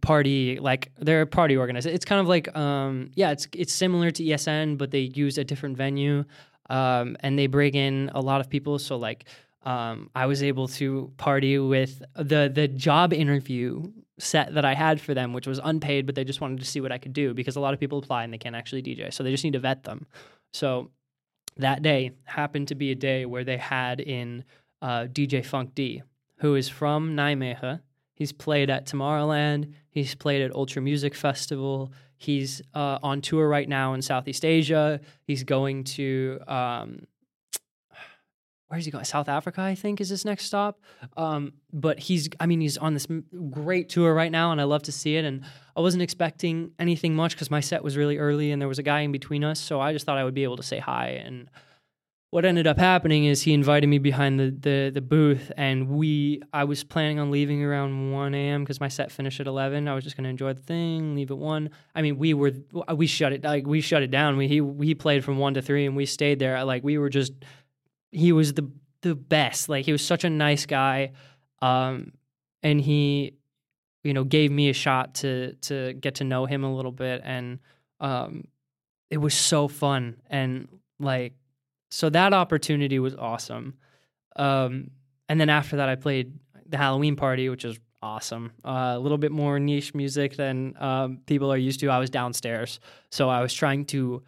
party 0.00 0.58
like 0.58 0.90
they're 0.98 1.22
a 1.22 1.26
party 1.26 1.56
organizer. 1.56 1.90
It's 1.90 2.04
kind 2.04 2.20
of 2.20 2.26
like 2.26 2.54
um 2.56 3.10
yeah, 3.14 3.30
it's 3.30 3.46
it's 3.54 3.72
similar 3.72 4.10
to 4.10 4.22
ESN, 4.22 4.78
but 4.78 4.90
they 4.90 5.10
use 5.14 5.38
a 5.38 5.44
different 5.44 5.76
venue. 5.76 6.24
Um 6.70 7.16
and 7.20 7.38
they 7.38 7.46
bring 7.46 7.74
in 7.74 8.10
a 8.14 8.20
lot 8.20 8.40
of 8.40 8.48
people. 8.50 8.78
So 8.78 8.96
like 8.96 9.24
um 9.62 10.10
I 10.14 10.26
was 10.26 10.42
able 10.42 10.68
to 10.68 11.12
party 11.16 11.58
with 11.58 12.02
the 12.16 12.50
the 12.52 12.68
job 12.68 13.12
interview 13.12 13.92
set 14.18 14.54
that 14.54 14.64
I 14.64 14.74
had 14.74 15.00
for 15.00 15.14
them, 15.14 15.32
which 15.32 15.46
was 15.46 15.60
unpaid, 15.62 16.06
but 16.06 16.14
they 16.14 16.24
just 16.24 16.40
wanted 16.40 16.60
to 16.60 16.64
see 16.64 16.80
what 16.80 16.92
I 16.92 16.98
could 16.98 17.12
do 17.12 17.34
because 17.34 17.56
a 17.56 17.60
lot 17.60 17.74
of 17.74 17.80
people 17.80 17.98
apply 17.98 18.24
and 18.24 18.32
they 18.32 18.38
can't 18.38 18.56
actually 18.56 18.82
DJ. 18.82 19.12
So 19.12 19.22
they 19.22 19.30
just 19.30 19.44
need 19.44 19.52
to 19.52 19.60
vet 19.60 19.84
them. 19.84 20.06
So 20.52 20.90
that 21.56 21.82
day 21.82 22.12
happened 22.24 22.68
to 22.68 22.74
be 22.74 22.90
a 22.90 22.94
day 22.94 23.26
where 23.26 23.44
they 23.44 23.56
had 23.56 24.00
in 24.00 24.44
uh, 24.82 25.06
DJ 25.10 25.44
Funk 25.44 25.74
D, 25.74 26.02
who 26.38 26.54
is 26.54 26.68
from 26.68 27.16
Nijmegen 27.16 27.80
He's 28.18 28.32
played 28.32 28.68
at 28.68 28.84
Tomorrowland. 28.84 29.74
He's 29.90 30.16
played 30.16 30.42
at 30.42 30.52
Ultra 30.52 30.82
Music 30.82 31.14
Festival. 31.14 31.92
He's 32.16 32.60
uh, 32.74 32.98
on 33.00 33.20
tour 33.20 33.48
right 33.48 33.68
now 33.68 33.94
in 33.94 34.02
Southeast 34.02 34.44
Asia. 34.44 35.00
He's 35.22 35.44
going 35.44 35.84
to 35.84 36.40
um, 36.48 37.06
where's 38.68 38.84
he 38.84 38.90
going? 38.90 39.04
South 39.04 39.28
Africa, 39.28 39.60
I 39.60 39.74
think, 39.74 40.00
is 40.00 40.08
his 40.08 40.24
next 40.24 40.44
stop. 40.44 40.80
Um, 41.16 41.54
but 41.72 41.98
he's, 41.98 42.28
I 42.38 42.46
mean, 42.46 42.60
he's 42.60 42.76
on 42.78 42.94
this 42.94 43.06
great 43.50 43.88
tour 43.88 44.14
right 44.14 44.32
now, 44.32 44.52
and 44.52 44.60
I 44.60 44.64
love 44.64 44.82
to 44.84 44.92
see 44.92 45.16
it. 45.16 45.24
And 45.24 45.42
I 45.76 45.80
wasn't 45.80 46.02
expecting 46.02 46.72
anything 46.78 47.14
much 47.14 47.32
because 47.32 47.50
my 47.50 47.60
set 47.60 47.82
was 47.82 47.96
really 47.96 48.18
early, 48.18 48.50
and 48.50 48.60
there 48.60 48.68
was 48.68 48.78
a 48.78 48.82
guy 48.82 49.00
in 49.00 49.12
between 49.12 49.44
us, 49.44 49.60
so 49.60 49.80
I 49.80 49.92
just 49.92 50.06
thought 50.06 50.18
I 50.18 50.24
would 50.24 50.34
be 50.34 50.44
able 50.44 50.56
to 50.56 50.62
say 50.62 50.78
hi 50.78 51.08
and 51.24 51.50
what 52.30 52.44
ended 52.44 52.66
up 52.66 52.78
happening 52.78 53.24
is 53.24 53.42
he 53.42 53.54
invited 53.54 53.86
me 53.86 53.98
behind 53.98 54.38
the, 54.38 54.50
the, 54.50 54.90
the 54.92 55.00
booth 55.00 55.50
and 55.56 55.88
we 55.88 56.42
I 56.52 56.64
was 56.64 56.84
planning 56.84 57.18
on 57.18 57.30
leaving 57.30 57.64
around 57.64 58.12
1 58.12 58.34
a.m. 58.34 58.64
because 58.64 58.80
my 58.80 58.88
set 58.88 59.10
finished 59.10 59.40
at 59.40 59.46
11. 59.46 59.88
I 59.88 59.94
was 59.94 60.04
just 60.04 60.16
going 60.16 60.24
to 60.24 60.30
enjoy 60.30 60.52
the 60.52 60.60
thing, 60.60 61.14
leave 61.14 61.30
at 61.30 61.38
1. 61.38 61.70
I 61.94 62.02
mean, 62.02 62.18
we 62.18 62.34
were 62.34 62.52
we 62.94 63.06
shut 63.06 63.32
it 63.32 63.44
like 63.44 63.66
we 63.66 63.80
shut 63.80 64.02
it 64.02 64.10
down. 64.10 64.36
We 64.36 64.46
he 64.46 64.60
we 64.60 64.94
played 64.94 65.24
from 65.24 65.38
1 65.38 65.54
to 65.54 65.62
3 65.62 65.86
and 65.86 65.96
we 65.96 66.04
stayed 66.04 66.38
there 66.38 66.62
like 66.64 66.84
we 66.84 66.98
were 66.98 67.08
just 67.08 67.32
he 68.10 68.32
was 68.32 68.54
the 68.54 68.70
the 69.02 69.14
best. 69.14 69.68
Like 69.68 69.84
he 69.84 69.92
was 69.92 70.04
such 70.04 70.24
a 70.24 70.30
nice 70.30 70.66
guy. 70.66 71.12
Um 71.60 72.12
and 72.62 72.80
he, 72.80 73.34
you 74.02 74.12
know, 74.12 74.24
gave 74.24 74.50
me 74.50 74.68
a 74.68 74.72
shot 74.72 75.16
to 75.16 75.54
to 75.54 75.92
get 75.94 76.16
to 76.16 76.24
know 76.24 76.46
him 76.46 76.64
a 76.64 76.74
little 76.74 76.92
bit, 76.92 77.22
and 77.24 77.58
um, 78.00 78.44
it 79.10 79.18
was 79.18 79.34
so 79.34 79.68
fun, 79.68 80.16
and 80.28 80.68
like, 80.98 81.34
so 81.90 82.10
that 82.10 82.32
opportunity 82.32 82.98
was 82.98 83.14
awesome. 83.14 83.74
Um, 84.36 84.90
and 85.28 85.40
then 85.40 85.50
after 85.50 85.76
that, 85.76 85.88
I 85.88 85.96
played 85.96 86.32
the 86.66 86.76
Halloween 86.76 87.16
party, 87.16 87.48
which 87.48 87.64
was 87.64 87.78
awesome. 88.02 88.52
Uh, 88.64 88.94
a 88.96 88.98
little 88.98 89.18
bit 89.18 89.32
more 89.32 89.58
niche 89.58 89.94
music 89.94 90.36
than 90.36 90.74
um, 90.78 91.18
people 91.26 91.52
are 91.52 91.56
used 91.56 91.80
to. 91.80 91.88
I 91.88 91.98
was 91.98 92.10
downstairs, 92.10 92.80
so 93.10 93.28
I 93.28 93.40
was 93.40 93.52
trying 93.52 93.84
to, 93.86 94.22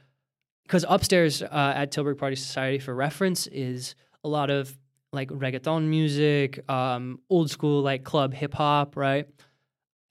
because 0.70 0.84
upstairs 0.88 1.42
uh, 1.42 1.72
at 1.74 1.90
Tilburg 1.90 2.16
Party 2.16 2.36
Society, 2.36 2.78
for 2.78 2.94
reference, 2.94 3.48
is 3.48 3.96
a 4.22 4.28
lot 4.28 4.50
of 4.50 4.72
like 5.12 5.28
reggaeton 5.30 5.88
music, 5.88 6.60
um, 6.70 7.18
old 7.28 7.50
school 7.50 7.82
like 7.82 8.04
club 8.04 8.32
hip 8.32 8.54
hop, 8.54 8.96
right? 8.96 9.26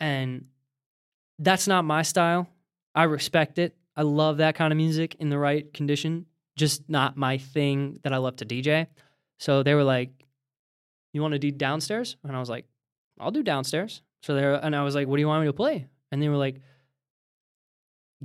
And 0.02 0.48
that's 1.38 1.66
not 1.66 1.86
my 1.86 2.02
style. 2.02 2.50
I 2.94 3.04
respect 3.04 3.58
it. 3.58 3.74
I 3.96 4.02
love 4.02 4.38
that 4.38 4.56
kind 4.56 4.74
of 4.74 4.78
music 4.78 5.16
in 5.20 5.30
the 5.30 5.38
right 5.38 5.74
condition. 5.74 6.26
Just 6.58 6.90
not 6.90 7.16
my 7.16 7.38
thing 7.38 8.02
that 8.04 8.12
I 8.12 8.18
love 8.18 8.36
to 8.38 8.46
DJ. 8.46 8.88
So 9.38 9.64
they 9.64 9.76
were 9.76 9.86
like, 9.86 10.10
"You 11.14 11.22
want 11.22 11.36
to 11.36 11.40
do 11.40 11.52
downstairs?" 11.52 12.18
And 12.22 12.36
I 12.36 12.40
was 12.42 12.50
like, 12.50 12.66
"I'll 13.18 13.32
do 13.32 13.44
downstairs." 13.44 14.02
So 14.24 14.36
there, 14.36 14.56
and 14.56 14.76
I 14.76 14.84
was 14.84 14.94
like, 14.94 15.08
"What 15.08 15.16
do 15.16 15.22
you 15.22 15.28
want 15.30 15.42
me 15.42 15.48
to 15.48 15.54
play?" 15.54 15.88
And 16.12 16.22
they 16.22 16.28
were 16.28 16.36
like, 16.36 16.60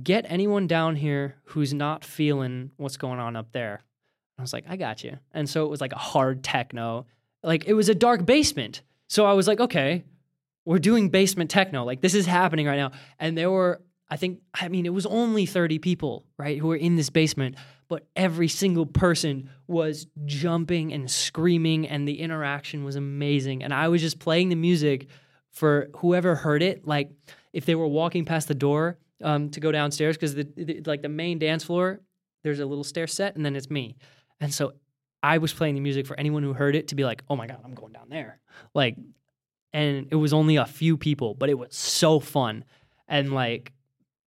"Get 0.01 0.25
anyone 0.27 0.67
down 0.67 0.95
here 0.95 1.35
who's 1.45 1.73
not 1.73 2.03
feeling 2.03 2.71
what's 2.77 2.97
going 2.97 3.19
on 3.19 3.35
up 3.35 3.51
there." 3.51 3.83
I 4.37 4.41
was 4.41 4.53
like, 4.53 4.65
"I 4.67 4.75
got 4.75 5.03
you." 5.03 5.17
And 5.33 5.49
so 5.49 5.65
it 5.65 5.69
was 5.69 5.81
like 5.81 5.93
a 5.93 5.97
hard 5.97 6.43
techno, 6.43 7.05
like 7.43 7.65
it 7.65 7.73
was 7.73 7.89
a 7.89 7.95
dark 7.95 8.25
basement. 8.25 8.81
So 9.07 9.25
I 9.25 9.33
was 9.33 9.47
like, 9.47 9.59
"Okay, 9.59 10.03
we're 10.65 10.79
doing 10.79 11.09
basement 11.09 11.49
techno. 11.49 11.83
Like 11.83 12.01
this 12.01 12.13
is 12.13 12.25
happening 12.25 12.65
right 12.65 12.77
now." 12.77 12.91
And 13.19 13.37
there 13.37 13.51
were, 13.51 13.81
I 14.09 14.17
think, 14.17 14.41
I 14.53 14.67
mean, 14.67 14.85
it 14.85 14.93
was 14.93 15.05
only 15.05 15.45
thirty 15.45 15.79
people, 15.79 16.25
right, 16.37 16.57
who 16.59 16.67
were 16.67 16.75
in 16.75 16.95
this 16.95 17.09
basement 17.09 17.55
but 17.87 18.07
every 18.15 18.47
single 18.47 18.85
person 18.85 19.49
was 19.67 20.07
jumping 20.25 20.93
and 20.93 21.09
screaming 21.09 21.87
and 21.87 22.07
the 22.07 22.19
interaction 22.19 22.83
was 22.83 22.95
amazing 22.95 23.63
and 23.63 23.73
i 23.73 23.87
was 23.87 24.01
just 24.01 24.19
playing 24.19 24.49
the 24.49 24.55
music 24.55 25.07
for 25.51 25.89
whoever 25.97 26.35
heard 26.35 26.63
it 26.63 26.85
like 26.85 27.11
if 27.53 27.65
they 27.65 27.75
were 27.75 27.87
walking 27.87 28.25
past 28.25 28.47
the 28.47 28.55
door 28.55 28.97
um, 29.23 29.49
to 29.49 29.59
go 29.59 29.71
downstairs 29.71 30.15
because 30.15 30.35
the, 30.35 30.47
the, 30.55 30.81
like 30.85 31.01
the 31.01 31.09
main 31.09 31.39
dance 31.39 31.63
floor 31.63 32.01
there's 32.43 32.59
a 32.59 32.65
little 32.65 32.83
stair 32.83 33.07
set 33.07 33.35
and 33.35 33.45
then 33.45 33.55
it's 33.55 33.69
me 33.69 33.95
and 34.39 34.53
so 34.53 34.73
i 35.23 35.37
was 35.37 35.53
playing 35.53 35.75
the 35.75 35.81
music 35.81 36.05
for 36.05 36.19
anyone 36.19 36.43
who 36.43 36.53
heard 36.53 36.75
it 36.75 36.89
to 36.89 36.95
be 36.95 37.03
like 37.03 37.23
oh 37.29 37.35
my 37.35 37.47
god 37.47 37.59
i'm 37.63 37.73
going 37.73 37.93
down 37.93 38.09
there 38.09 38.39
like 38.73 38.95
and 39.73 40.07
it 40.11 40.15
was 40.15 40.33
only 40.33 40.57
a 40.57 40.65
few 40.65 40.97
people 40.97 41.33
but 41.33 41.49
it 41.49 41.57
was 41.57 41.73
so 41.75 42.19
fun 42.19 42.63
and 43.07 43.33
like 43.33 43.71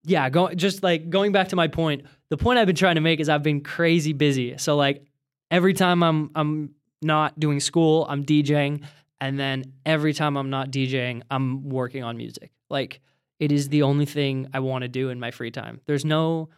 yeah, 0.05 0.31
go, 0.31 0.49
just 0.55 0.83
like 0.83 1.11
going 1.11 1.33
back 1.33 1.49
to 1.49 1.57
my 1.57 1.69
point, 1.69 2.07
the 2.31 2.37
point 2.37 2.59
I've 2.59 2.67
been 2.67 2.77
trying 2.77 2.95
to 2.95 3.01
make 3.01 3.21
is 3.21 3.29
I've 3.29 3.43
been 3.43 3.61
crazy 3.61 4.13
busy. 4.13 4.57
So 4.59 4.77
like 4.77 5.05
every 5.51 5.75
time 5.75 6.03
I'm 6.03 6.31
I'm 6.35 6.75
not 7.03 7.39
doing 7.39 7.61
school, 7.61 8.07
I'm 8.09 8.25
DJing, 8.25 8.83
and 9.21 9.39
then 9.39 9.73
every 9.85 10.15
time 10.15 10.37
I'm 10.37 10.51
not 10.51 10.71
DJing, 10.71 11.23
I'm 11.31 11.69
working 11.69 12.05
on 12.05 12.17
music. 12.17 12.51
Like 12.71 13.01
it 13.39 13.53
is 13.53 13.69
the 13.69 13.83
only 13.83 14.07
thing 14.07 14.49
I 14.53 14.61
want 14.61 14.83
to 14.83 14.89
do 14.89 15.11
in 15.11 15.21
my 15.21 15.31
free 15.31 15.51
time. 15.51 15.81
There's 15.87 16.05
no 16.05 16.49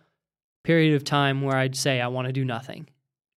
period 0.65 0.95
of 0.95 1.05
time 1.05 1.43
where 1.43 1.57
I'd 1.57 1.77
say 1.77 2.01
I 2.01 2.09
want 2.09 2.27
to 2.27 2.33
do 2.33 2.45
nothing. 2.45 2.89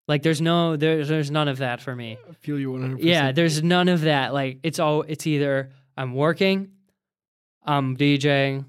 Like 0.07 0.21
there's 0.21 0.41
no 0.41 0.75
there's 0.75 1.07
there's 1.07 1.31
none 1.31 1.47
of 1.47 1.59
that 1.59 1.81
for 1.81 1.95
me. 1.95 2.17
I 2.29 2.33
feel 2.33 2.59
you 2.59 2.71
100%. 2.71 2.97
Yeah, 3.01 3.31
there's 3.31 3.63
none 3.63 3.87
of 3.87 4.01
that. 4.01 4.33
Like 4.33 4.59
it's 4.63 4.79
all 4.79 5.03
it's 5.03 5.25
either 5.25 5.69
I'm 5.95 6.13
working, 6.13 6.71
I'm 7.63 7.95
DJing, 7.95 8.65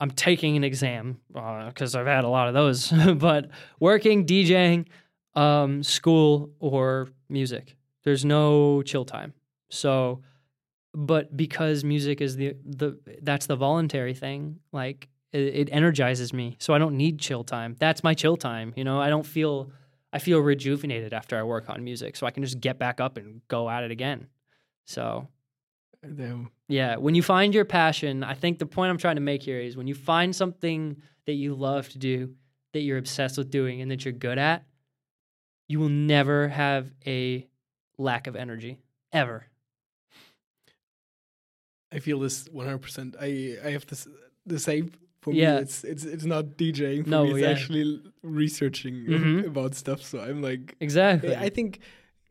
I'm 0.00 0.10
taking 0.10 0.56
an 0.56 0.64
exam 0.64 1.20
because 1.32 1.94
uh, 1.94 2.00
I've 2.00 2.06
had 2.06 2.24
a 2.24 2.28
lot 2.28 2.48
of 2.48 2.54
those, 2.54 2.90
but 3.16 3.50
working, 3.80 4.26
DJing, 4.26 4.86
um, 5.34 5.82
school, 5.82 6.50
or 6.60 7.08
music. 7.28 7.76
There's 8.04 8.24
no 8.24 8.82
chill 8.82 9.04
time. 9.04 9.34
So, 9.70 10.22
but 10.94 11.36
because 11.36 11.84
music 11.84 12.20
is 12.20 12.36
the 12.36 12.56
the 12.64 12.98
that's 13.22 13.46
the 13.46 13.56
voluntary 13.56 14.14
thing. 14.14 14.60
Like 14.72 15.08
it, 15.32 15.40
it 15.40 15.68
energizes 15.72 16.32
me, 16.32 16.56
so 16.58 16.74
I 16.74 16.78
don't 16.78 16.96
need 16.96 17.18
chill 17.18 17.44
time. 17.44 17.76
That's 17.78 18.02
my 18.02 18.14
chill 18.14 18.36
time. 18.36 18.72
You 18.76 18.84
know, 18.84 19.00
I 19.00 19.10
don't 19.10 19.26
feel 19.26 19.70
I 20.12 20.18
feel 20.18 20.40
rejuvenated 20.40 21.12
after 21.12 21.38
I 21.38 21.42
work 21.42 21.68
on 21.68 21.84
music, 21.84 22.16
so 22.16 22.26
I 22.26 22.30
can 22.30 22.42
just 22.42 22.60
get 22.60 22.78
back 22.78 23.00
up 23.00 23.16
and 23.16 23.42
go 23.48 23.68
at 23.68 23.84
it 23.84 23.90
again. 23.90 24.28
So 24.86 25.28
Damn. 26.02 26.50
Yeah, 26.68 26.96
when 26.96 27.14
you 27.14 27.22
find 27.22 27.54
your 27.54 27.64
passion, 27.64 28.22
I 28.22 28.34
think 28.34 28.58
the 28.58 28.66
point 28.66 28.90
I'm 28.90 28.98
trying 28.98 29.16
to 29.16 29.22
make 29.22 29.42
here 29.42 29.60
is 29.60 29.76
when 29.76 29.86
you 29.86 29.94
find 29.94 30.34
something 30.34 31.00
that 31.26 31.32
you 31.32 31.54
love 31.54 31.88
to 31.90 31.98
do, 31.98 32.34
that 32.72 32.80
you're 32.80 32.98
obsessed 32.98 33.38
with 33.38 33.50
doing, 33.50 33.80
and 33.80 33.90
that 33.90 34.04
you're 34.04 34.12
good 34.12 34.38
at, 34.38 34.64
you 35.66 35.80
will 35.80 35.88
never 35.88 36.48
have 36.48 36.92
a 37.06 37.46
lack 37.98 38.26
of 38.26 38.36
energy 38.36 38.78
ever. 39.12 39.46
I 41.92 41.98
feel 42.00 42.18
this 42.20 42.48
100%. 42.48 43.16
I 43.20 43.56
I 43.66 43.70
have 43.72 43.86
this 43.86 44.06
the 44.46 44.58
same 44.58 44.90
for 45.22 45.32
Yeah. 45.32 45.56
me. 45.56 45.62
It's 45.62 45.84
it's 45.84 46.04
it's 46.04 46.24
not 46.24 46.44
DJing 46.58 47.04
for 47.04 47.10
No, 47.10 47.24
me. 47.24 47.30
It's 47.30 47.40
yeah. 47.40 47.50
actually 47.50 48.02
researching 48.22 48.94
Mhm. 49.08 49.46
about 49.46 49.74
stuff. 49.74 50.02
So 50.02 50.20
I'm 50.20 50.40
like 50.42 50.76
Exactly. 50.80 51.34
I 51.34 51.48
think 51.50 51.80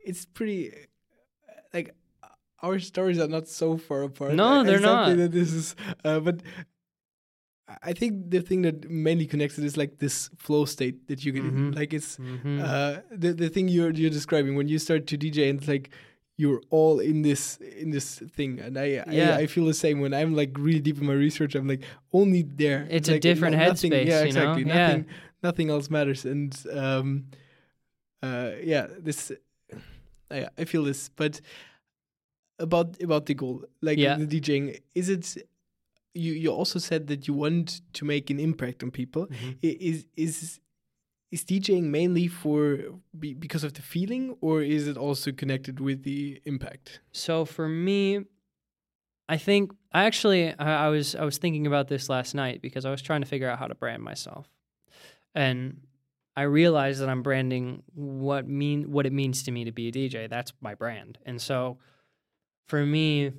it's 0.06 0.26
pretty 0.26 0.72
like 1.74 1.94
our 2.64 2.80
stories 2.80 3.20
are 3.20 3.28
not 3.28 3.48
so 3.48 3.78
far 3.78 4.04
apart. 4.04 4.34
No, 4.34 4.62
I- 4.62 4.64
they're 4.64 4.80
not. 4.80 5.16
That 5.18 5.32
this 5.32 5.52
is, 5.54 5.76
uh, 6.04 6.20
but 6.20 6.42
I 7.84 7.92
think 7.94 8.30
the 8.32 8.42
thing 8.42 8.62
that 8.62 8.90
mainly 8.90 9.26
connects 9.26 9.58
it 9.60 9.66
is 9.66 9.76
like 9.76 9.98
this 9.98 10.30
flow 10.38 10.64
state 10.66 11.08
that 11.10 11.26
you 11.26 11.34
get 11.34 11.44
in. 11.44 11.52
Mhm. 11.72 11.76
Like 11.76 11.94
it's 11.94 12.18
Mhm. 12.18 12.62
uh, 12.64 13.02
the 13.12 13.34
the 13.34 13.50
thing 13.50 13.68
you're 13.68 13.92
you're 13.92 14.10
describing 14.20 14.56
when 14.56 14.70
you 14.70 14.80
start 14.80 15.06
to 15.08 15.18
DJ 15.18 15.50
and 15.50 15.60
it's 15.60 15.68
like 15.68 15.90
you're 16.40 16.62
all 16.70 17.00
in 17.00 17.24
this 17.24 17.58
in 17.82 17.90
this 17.92 18.20
thing 18.38 18.60
and 18.60 18.78
I, 18.78 18.86
Yeah. 19.12 19.36
I 19.38 19.42
I 19.44 19.48
feel 19.48 19.66
the 19.66 19.74
same 19.74 20.00
when 20.04 20.14
I'm 20.14 20.36
like 20.36 20.52
really 20.58 20.80
deep 20.88 20.98
in 21.02 21.08
my 21.08 21.14
research 21.28 21.56
I'm 21.56 21.68
like 21.68 21.84
only 22.14 22.44
there 22.44 22.86
It's 22.90 23.10
a 23.10 23.20
different 23.20 23.56
no- 23.58 23.68
nothing, 23.68 23.92
headspace, 23.92 24.08
yeah 24.08 24.24
you 24.24 24.34
know? 24.34 24.40
exactly 24.42 24.64
Yeah. 24.66 24.76
nothing 24.88 25.06
nothing 25.44 25.70
else 25.70 25.90
matters 25.90 26.26
and 26.26 26.52
um 26.84 27.08
uh 28.24 28.52
yeah 28.74 28.86
this 29.08 29.32
I 30.32 30.48
I 30.62 30.66
feel 30.66 30.84
this 30.84 31.10
but 31.22 31.42
about 32.60 33.02
about 33.02 33.26
the 33.26 33.34
goal 33.34 33.64
like 33.82 33.98
Yeah. 34.00 34.18
the 34.18 34.28
DJing 34.28 34.80
is 34.96 35.10
it 35.10 35.26
you 36.14 36.34
you 36.34 36.50
also 36.52 36.80
said 36.80 37.08
that 37.08 37.28
you 37.28 37.34
want 37.34 37.82
to 37.94 38.06
make 38.06 38.30
an 38.34 38.40
impact 38.40 38.84
on 38.84 38.92
people 38.92 39.28
Mhm. 39.28 39.58
Is 39.62 40.06
is 40.16 40.60
is 41.32 41.44
DJing 41.44 41.84
mainly 41.84 42.28
for 42.28 42.80
be, 43.18 43.34
because 43.34 43.64
of 43.64 43.74
the 43.74 43.82
feeling, 43.82 44.36
or 44.42 44.62
is 44.62 44.88
it 44.88 44.98
also 44.98 45.32
connected 45.32 45.80
with 45.80 46.04
the 46.04 46.42
impact? 46.46 47.02
So 47.12 47.46
for 47.46 47.68
me, 47.68 48.22
I 49.28 49.38
think 49.38 49.72
I 49.92 50.06
actually 50.06 50.54
I, 50.58 50.86
I 50.86 50.88
was 50.90 51.16
I 51.16 51.26
was 51.26 51.38
thinking 51.38 51.68
about 51.68 51.90
this 51.90 52.10
last 52.10 52.34
night 52.34 52.62
because 52.62 52.86
I 52.86 52.92
was 52.92 53.02
trying 53.02 53.22
to 53.22 53.28
figure 53.28 53.50
out 53.50 53.60
how 53.60 53.68
to 53.68 53.76
brand 53.76 54.04
myself, 54.04 54.48
and 55.36 55.82
I 56.36 56.44
realized 56.44 57.02
that 57.02 57.10
I'm 57.10 57.24
branding 57.24 57.84
what 57.94 58.48
mean 58.48 58.92
what 58.92 59.06
it 59.06 59.14
means 59.14 59.44
to 59.44 59.52
me 59.52 59.66
to 59.66 59.72
be 59.72 59.90
a 59.90 59.92
DJ. 59.92 60.30
That's 60.30 60.54
my 60.62 60.76
brand, 60.76 61.18
and 61.26 61.42
so 61.42 61.78
for 62.68 62.86
me, 62.86 63.34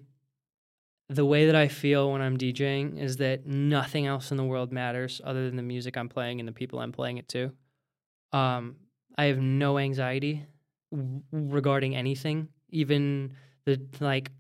the 1.09 1.25
way 1.25 1.47
that 1.47 1.57
I 1.57 1.69
feel 1.69 2.13
when 2.13 2.21
I'm 2.21 2.37
DJing 2.37 2.99
is 3.01 3.17
that 3.19 3.47
nothing 3.47 4.07
else 4.07 4.31
in 4.31 4.37
the 4.37 4.45
world 4.45 4.73
matters 4.73 5.21
other 5.25 5.47
than 5.47 5.57
the 5.57 5.63
music 5.63 5.97
I'm 5.97 6.09
playing 6.09 6.41
and 6.41 6.49
the 6.49 6.53
people 6.53 6.81
I'm 6.81 6.93
playing 6.93 7.19
it 7.19 7.29
to. 7.29 7.53
Um, 8.33 8.77
I 9.17 9.25
have 9.27 9.39
no 9.39 9.79
anxiety 9.79 10.47
w- 10.93 11.23
regarding 11.33 11.97
anything, 11.97 12.49
even 12.71 13.33
the 13.65 13.81
like, 14.01 14.31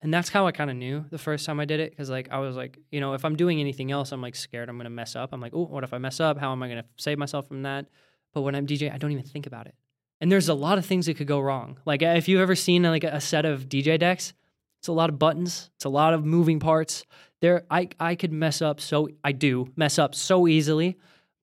and 0.00 0.12
that's 0.12 0.28
how 0.28 0.46
I 0.46 0.52
kind 0.52 0.70
of 0.70 0.76
knew 0.76 1.04
the 1.10 1.18
first 1.18 1.46
time 1.46 1.60
I 1.60 1.64
did 1.64 1.80
it 1.80 1.90
because 1.90 2.10
like 2.10 2.28
I 2.30 2.38
was 2.38 2.56
like, 2.56 2.78
you 2.90 3.00
know, 3.00 3.14
if 3.14 3.24
I'm 3.24 3.36
doing 3.36 3.60
anything 3.60 3.90
else, 3.90 4.12
I'm 4.12 4.22
like 4.22 4.34
scared 4.34 4.68
I'm 4.68 4.76
gonna 4.76 4.90
mess 4.90 5.16
up. 5.16 5.30
I'm 5.32 5.40
like, 5.40 5.54
oh, 5.54 5.64
what 5.64 5.84
if 5.84 5.92
I 5.92 5.98
mess 5.98 6.20
up? 6.20 6.38
How 6.38 6.52
am 6.52 6.62
I 6.62 6.68
gonna 6.68 6.84
save 6.96 7.18
myself 7.18 7.48
from 7.48 7.62
that? 7.62 7.86
But 8.32 8.42
when 8.42 8.54
I'm 8.54 8.66
DJing, 8.66 8.92
I 8.92 8.98
don't 8.98 9.12
even 9.12 9.24
think 9.24 9.46
about 9.46 9.66
it. 9.66 9.74
And 10.20 10.30
there's 10.30 10.48
a 10.48 10.54
lot 10.54 10.78
of 10.78 10.86
things 10.86 11.06
that 11.06 11.16
could 11.16 11.26
go 11.26 11.40
wrong. 11.40 11.78
Like 11.84 12.02
if 12.02 12.28
you've 12.28 12.40
ever 12.40 12.54
seen 12.54 12.82
like 12.84 13.04
a 13.04 13.20
set 13.20 13.44
of 13.44 13.68
DJ 13.68 13.98
decks, 13.98 14.34
it's 14.78 14.88
a 14.88 14.92
lot 14.92 15.10
of 15.10 15.18
buttons, 15.18 15.70
it's 15.76 15.84
a 15.84 15.88
lot 15.88 16.14
of 16.14 16.24
moving 16.24 16.60
parts. 16.60 17.04
There, 17.40 17.64
I 17.70 17.88
I 17.98 18.14
could 18.14 18.32
mess 18.32 18.62
up 18.62 18.80
so 18.80 19.08
I 19.24 19.32
do 19.32 19.68
mess 19.76 19.98
up 19.98 20.14
so 20.14 20.46
easily, 20.46 20.96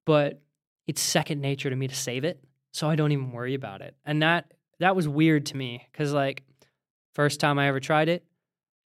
but 0.06 0.42
it's 0.90 1.02
second 1.02 1.40
nature 1.40 1.70
to 1.70 1.76
me 1.76 1.88
to 1.88 1.94
save 1.94 2.24
it, 2.24 2.44
so 2.72 2.90
I 2.90 2.96
don't 2.96 3.12
even 3.12 3.32
worry 3.32 3.54
about 3.54 3.82
it. 3.82 3.96
And 4.06 4.24
that 4.24 4.52
that 4.80 4.96
was 4.96 5.08
weird 5.08 5.46
to 5.48 5.58
me 5.58 5.88
because 5.92 6.12
like 6.12 6.42
first 7.14 7.40
time 7.40 7.60
I 7.60 7.68
ever 7.68 7.80
tried 7.80 8.10
it, 8.10 8.26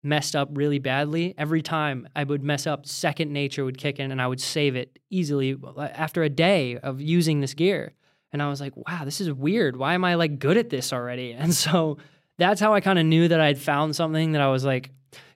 messed 0.03 0.35
up 0.35 0.49
really 0.53 0.81
badly. 0.81 1.33
Every 1.39 1.63
time 1.63 2.09
I 2.17 2.25
would 2.25 2.43
mess 2.43 2.67
up, 2.67 2.87
second 2.87 3.33
nature 3.33 3.65
would 3.65 3.79
kick 3.79 4.01
in, 4.01 4.11
and 4.11 4.21
I 4.21 4.27
would 4.27 4.41
save 4.41 4.75
it 4.75 4.99
easily 5.11 5.57
after 5.79 6.25
a 6.25 6.29
day 6.29 6.77
of 6.77 7.01
using 7.01 7.41
this 7.41 7.55
gear. 7.55 7.93
And 8.33 8.43
I 8.43 8.49
was 8.49 8.61
like, 8.61 8.73
wow, 8.77 9.05
this 9.05 9.21
is 9.21 9.31
weird. 9.31 9.77
Why 9.77 9.95
am 9.95 10.05
I 10.05 10.15
like 10.15 10.41
good 10.41 10.57
at 10.57 10.71
this 10.71 10.93
already? 10.93 11.33
And 11.39 11.55
so 11.55 11.99
that's 12.37 12.61
how 12.61 12.75
I 12.75 12.81
kind 12.81 12.99
of 12.99 13.07
knew 13.07 13.29
that 13.29 13.41
I'd 13.41 13.59
found 13.59 13.95
something 13.95 14.33
that 14.33 14.41
I 14.41 14.49
was 14.49 14.65
like, 14.65 14.91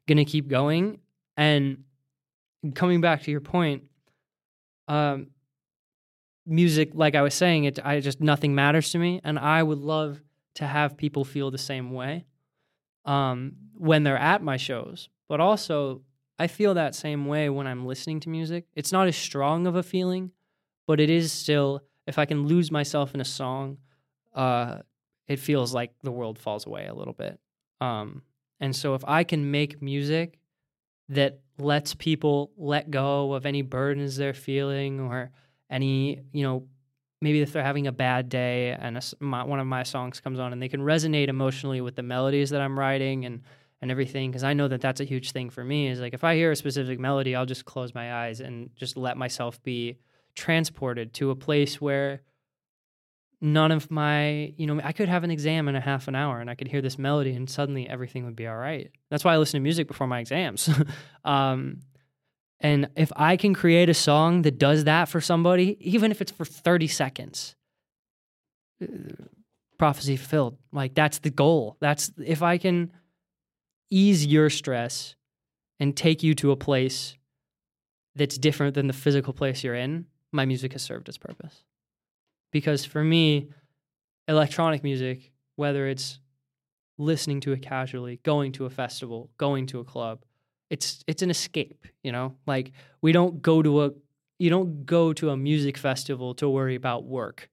going 0.08 0.18
to 0.18 0.24
keep 0.24 0.48
going. 0.48 0.98
And 1.36 1.84
coming 2.74 3.00
back 3.00 3.22
to 3.22 3.30
your 3.30 3.40
point, 3.40 3.84
um, 4.88 5.28
music, 6.47 6.90
like 6.94 7.14
I 7.14 7.22
was 7.22 7.34
saying, 7.34 7.64
it 7.64 7.78
I 7.84 8.01
just 8.01 8.20
nothing 8.20 8.55
matters 8.55 8.90
to 8.90 8.99
me, 8.99 9.20
and 9.24 9.38
I 9.38 9.62
would 9.62 9.78
love 9.78 10.22
to 10.55 10.66
have 10.66 10.97
people 10.97 11.24
feel 11.24 11.51
the 11.51 11.59
same 11.59 11.92
way 11.92 12.24
um, 13.05 13.53
when 13.74 14.05
they're 14.05 14.16
at 14.16 14.42
my 14.42 14.57
shows. 14.57 15.09
But 15.28 15.40
also, 15.40 16.03
I 16.38 16.47
feel 16.47 16.74
that 16.74 16.94
same 16.94 17.26
way 17.26 17.49
when 17.51 17.66
I'm 17.66 17.86
listening 17.86 18.20
to 18.20 18.28
music. 18.28 18.66
It's 18.74 18.92
not 18.92 19.09
as 19.09 19.16
strong 19.16 19.66
of 19.66 19.74
a 19.74 19.82
feeling, 19.82 20.30
but 20.86 21.01
it 21.01 21.11
is 21.11 21.32
still. 21.32 21.82
If 22.07 22.20
I 22.20 22.24
can 22.24 22.47
lose 22.47 22.70
myself 22.70 23.14
in 23.14 23.20
a 23.20 23.24
song, 23.24 23.78
uh, 24.32 24.78
it 25.26 25.40
feels 25.40 25.74
like 25.74 25.92
the 26.05 26.12
world 26.12 26.38
falls 26.38 26.64
away 26.64 26.86
a 26.86 26.94
little 26.94 27.14
bit. 27.14 27.40
Um, 27.80 28.22
and 28.61 28.74
so, 28.74 28.94
if 28.94 29.05
I 29.07 29.24
can 29.24 29.51
make 29.51 29.82
music 29.82 30.38
that 31.09 31.40
lets 31.59 31.94
people 31.94 32.53
let 32.57 32.90
go 32.90 33.32
of 33.32 33.47
any 33.47 33.62
burdens 33.62 34.16
they're 34.16 34.34
feeling 34.34 35.01
or 35.01 35.30
any, 35.70 36.22
you 36.32 36.42
know, 36.42 36.66
maybe 37.20 37.40
if 37.40 37.52
they're 37.52 37.62
having 37.62 37.86
a 37.86 37.92
bad 37.92 38.28
day 38.28 38.70
and 38.78 38.98
a, 38.98 39.02
my, 39.20 39.44
one 39.44 39.58
of 39.60 39.66
my 39.66 39.82
songs 39.82 40.20
comes 40.20 40.38
on 40.38 40.52
and 40.52 40.60
they 40.60 40.68
can 40.68 40.80
resonate 40.80 41.28
emotionally 41.28 41.80
with 41.80 41.96
the 41.96 42.02
melodies 42.02 42.50
that 42.50 42.60
I'm 42.60 42.78
writing 42.78 43.24
and 43.24 43.42
and 43.82 43.90
everything 43.90 44.30
because 44.30 44.42
I 44.42 44.54
know 44.54 44.68
that 44.68 44.80
that's 44.80 45.00
a 45.00 45.04
huge 45.04 45.32
thing 45.32 45.50
for 45.50 45.62
me 45.62 45.88
is 45.88 46.00
like 46.00 46.14
if 46.14 46.24
I 46.24 46.34
hear 46.34 46.50
a 46.50 46.56
specific 46.56 46.98
melody 46.98 47.34
I'll 47.36 47.46
just 47.46 47.66
close 47.66 47.94
my 47.94 48.24
eyes 48.24 48.40
and 48.40 48.70
just 48.74 48.96
let 48.96 49.18
myself 49.18 49.62
be 49.62 49.98
transported 50.34 51.12
to 51.14 51.30
a 51.30 51.36
place 51.36 51.78
where 51.80 52.22
none 53.40 53.70
of 53.70 53.90
my 53.90 54.54
you 54.56 54.66
know 54.66 54.80
i 54.82 54.92
could 54.92 55.10
have 55.10 55.22
an 55.22 55.30
exam 55.30 55.68
in 55.68 55.76
a 55.76 55.80
half 55.80 56.08
an 56.08 56.14
hour 56.14 56.40
and 56.40 56.48
i 56.48 56.54
could 56.54 56.68
hear 56.68 56.80
this 56.80 56.98
melody 56.98 57.32
and 57.34 57.50
suddenly 57.50 57.86
everything 57.86 58.24
would 58.24 58.36
be 58.36 58.46
all 58.46 58.56
right. 58.56 58.90
That's 59.10 59.24
why 59.24 59.34
i 59.34 59.36
listen 59.36 59.60
to 59.60 59.62
music 59.62 59.88
before 59.88 60.06
my 60.06 60.20
exams. 60.20 60.70
Um, 61.24 61.80
and 62.61 62.88
if 62.96 63.12
i 63.16 63.36
can 63.36 63.54
create 63.54 63.88
a 63.88 63.94
song 63.94 64.42
that 64.42 64.59
does 64.59 64.84
that 64.84 65.09
for 65.09 65.20
somebody 65.20 65.76
even 65.80 66.11
if 66.11 66.20
it's 66.20 66.32
for 66.32 66.44
30 66.44 66.86
seconds 66.88 67.54
uh, 68.82 68.86
prophecy 69.78 70.16
fulfilled 70.16 70.57
like 70.72 70.94
that's 70.94 71.18
the 71.18 71.30
goal. 71.30 71.76
That's 71.80 72.11
if 72.24 72.42
i 72.42 72.59
can 72.59 72.92
ease 73.90 74.26
your 74.26 74.50
stress 74.50 75.14
and 75.78 75.96
take 75.96 76.22
you 76.22 76.34
to 76.34 76.50
a 76.50 76.57
place 76.57 77.16
that's 78.14 78.38
different 78.38 78.74
than 78.74 78.86
the 78.86 78.92
physical 78.94 79.34
place 79.34 79.62
you're 79.62 79.74
in 79.74 80.07
my 80.32 80.44
music 80.44 80.72
has 80.72 80.82
served 80.82 81.09
its 81.09 81.18
purpose. 81.18 81.64
Because 82.52 82.84
for 82.84 83.02
me, 83.02 83.48
electronic 84.28 84.84
music, 84.84 85.32
whether 85.57 85.88
it's 85.88 86.20
listening 86.98 87.40
to 87.40 87.52
it 87.52 87.62
casually, 87.62 88.20
going 88.22 88.52
to 88.52 88.66
a 88.66 88.70
festival, 88.70 89.30
going 89.38 89.66
to 89.66 89.80
a 89.80 89.84
club, 89.84 90.24
it's 90.70 91.04
it's 91.06 91.22
an 91.22 91.30
escape, 91.30 91.86
you 92.02 92.12
know? 92.12 92.34
Like 92.46 92.72
we 93.02 93.12
don't 93.12 93.42
go 93.42 93.62
to 93.62 93.84
a 93.84 93.90
you 94.38 94.50
don't 94.50 94.84
go 94.84 95.12
to 95.14 95.30
a 95.30 95.36
music 95.36 95.78
festival 95.78 96.34
to 96.34 96.48
worry 96.48 96.74
about 96.74 97.04
work. 97.04 97.48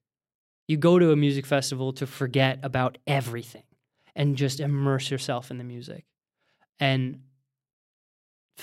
You 0.68 0.76
go 0.76 0.98
to 0.98 1.12
a 1.12 1.16
music 1.16 1.46
festival 1.46 1.92
to 1.94 2.06
forget 2.06 2.58
about 2.62 2.98
everything 3.06 3.64
and 4.14 4.36
just 4.36 4.60
immerse 4.60 5.10
yourself 5.10 5.50
in 5.50 5.58
the 5.58 5.64
music. 5.64 6.04
And 6.80 7.20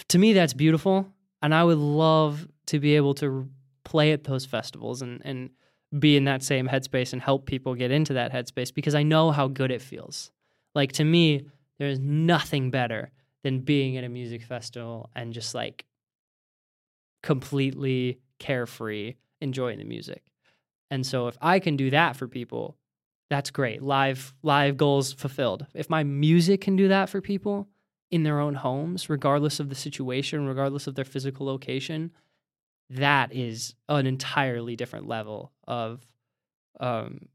to 0.07 0.17
me 0.17 0.33
that's 0.33 0.53
beautiful 0.53 1.07
and 1.41 1.53
I 1.53 1.63
would 1.63 1.77
love 1.77 2.47
to 2.67 2.79
be 2.79 2.95
able 2.95 3.13
to 3.15 3.49
play 3.83 4.13
at 4.13 4.23
those 4.23 4.45
festivals 4.45 5.01
and 5.01 5.21
and 5.25 5.49
be 5.99 6.15
in 6.15 6.23
that 6.23 6.41
same 6.41 6.67
headspace 6.67 7.11
and 7.11 7.21
help 7.21 7.45
people 7.45 7.75
get 7.75 7.91
into 7.91 8.13
that 8.13 8.31
headspace 8.31 8.73
because 8.73 8.95
I 8.95 9.03
know 9.03 9.31
how 9.31 9.49
good 9.49 9.71
it 9.71 9.81
feels. 9.81 10.31
Like 10.73 10.93
to 10.93 11.03
me, 11.03 11.47
there's 11.79 11.99
nothing 11.99 12.71
better 12.71 13.11
than 13.43 13.59
being 13.59 13.97
at 13.97 14.03
a 14.03 14.09
music 14.09 14.43
festival 14.43 15.09
and 15.15 15.33
just 15.33 15.55
like 15.55 15.85
completely 17.23 18.19
carefree, 18.39 19.15
enjoying 19.39 19.79
the 19.79 19.85
music. 19.85 20.23
And 20.89 21.05
so 21.05 21.27
if 21.27 21.37
I 21.41 21.59
can 21.59 21.77
do 21.77 21.89
that 21.91 22.15
for 22.15 22.27
people, 22.27 22.77
that's 23.29 23.49
great. 23.49 23.81
Live 23.81 24.33
live 24.43 24.75
goals 24.75 25.13
fulfilled. 25.13 25.65
If 25.73 25.89
my 25.89 26.03
music 26.03 26.61
can 26.61 26.75
do 26.75 26.89
that 26.89 27.09
for 27.09 27.21
people 27.21 27.69
in 28.11 28.23
their 28.23 28.39
own 28.39 28.55
homes, 28.55 29.09
regardless 29.09 29.59
of 29.61 29.69
the 29.69 29.75
situation, 29.75 30.45
regardless 30.45 30.85
of 30.85 30.95
their 30.95 31.05
physical 31.05 31.45
location, 31.45 32.11
that 32.89 33.33
is 33.33 33.73
an 33.87 34.05
entirely 34.05 34.75
different 34.75 35.07
level 35.07 35.53
of 35.65 36.05
um, 36.81 37.29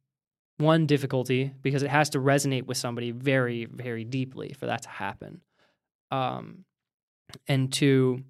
one 0.58 0.86
difficulty 0.86 1.52
because 1.62 1.82
it 1.82 1.90
has 1.90 2.10
to 2.10 2.18
resonate 2.18 2.66
with 2.66 2.76
somebody 2.76 3.10
very 3.10 3.64
very 3.66 4.04
deeply 4.04 4.52
for 4.52 4.66
that 4.66 4.82
to 4.82 4.88
happen 4.88 5.40
um, 6.10 6.64
and 7.48 7.72
two 7.72 8.22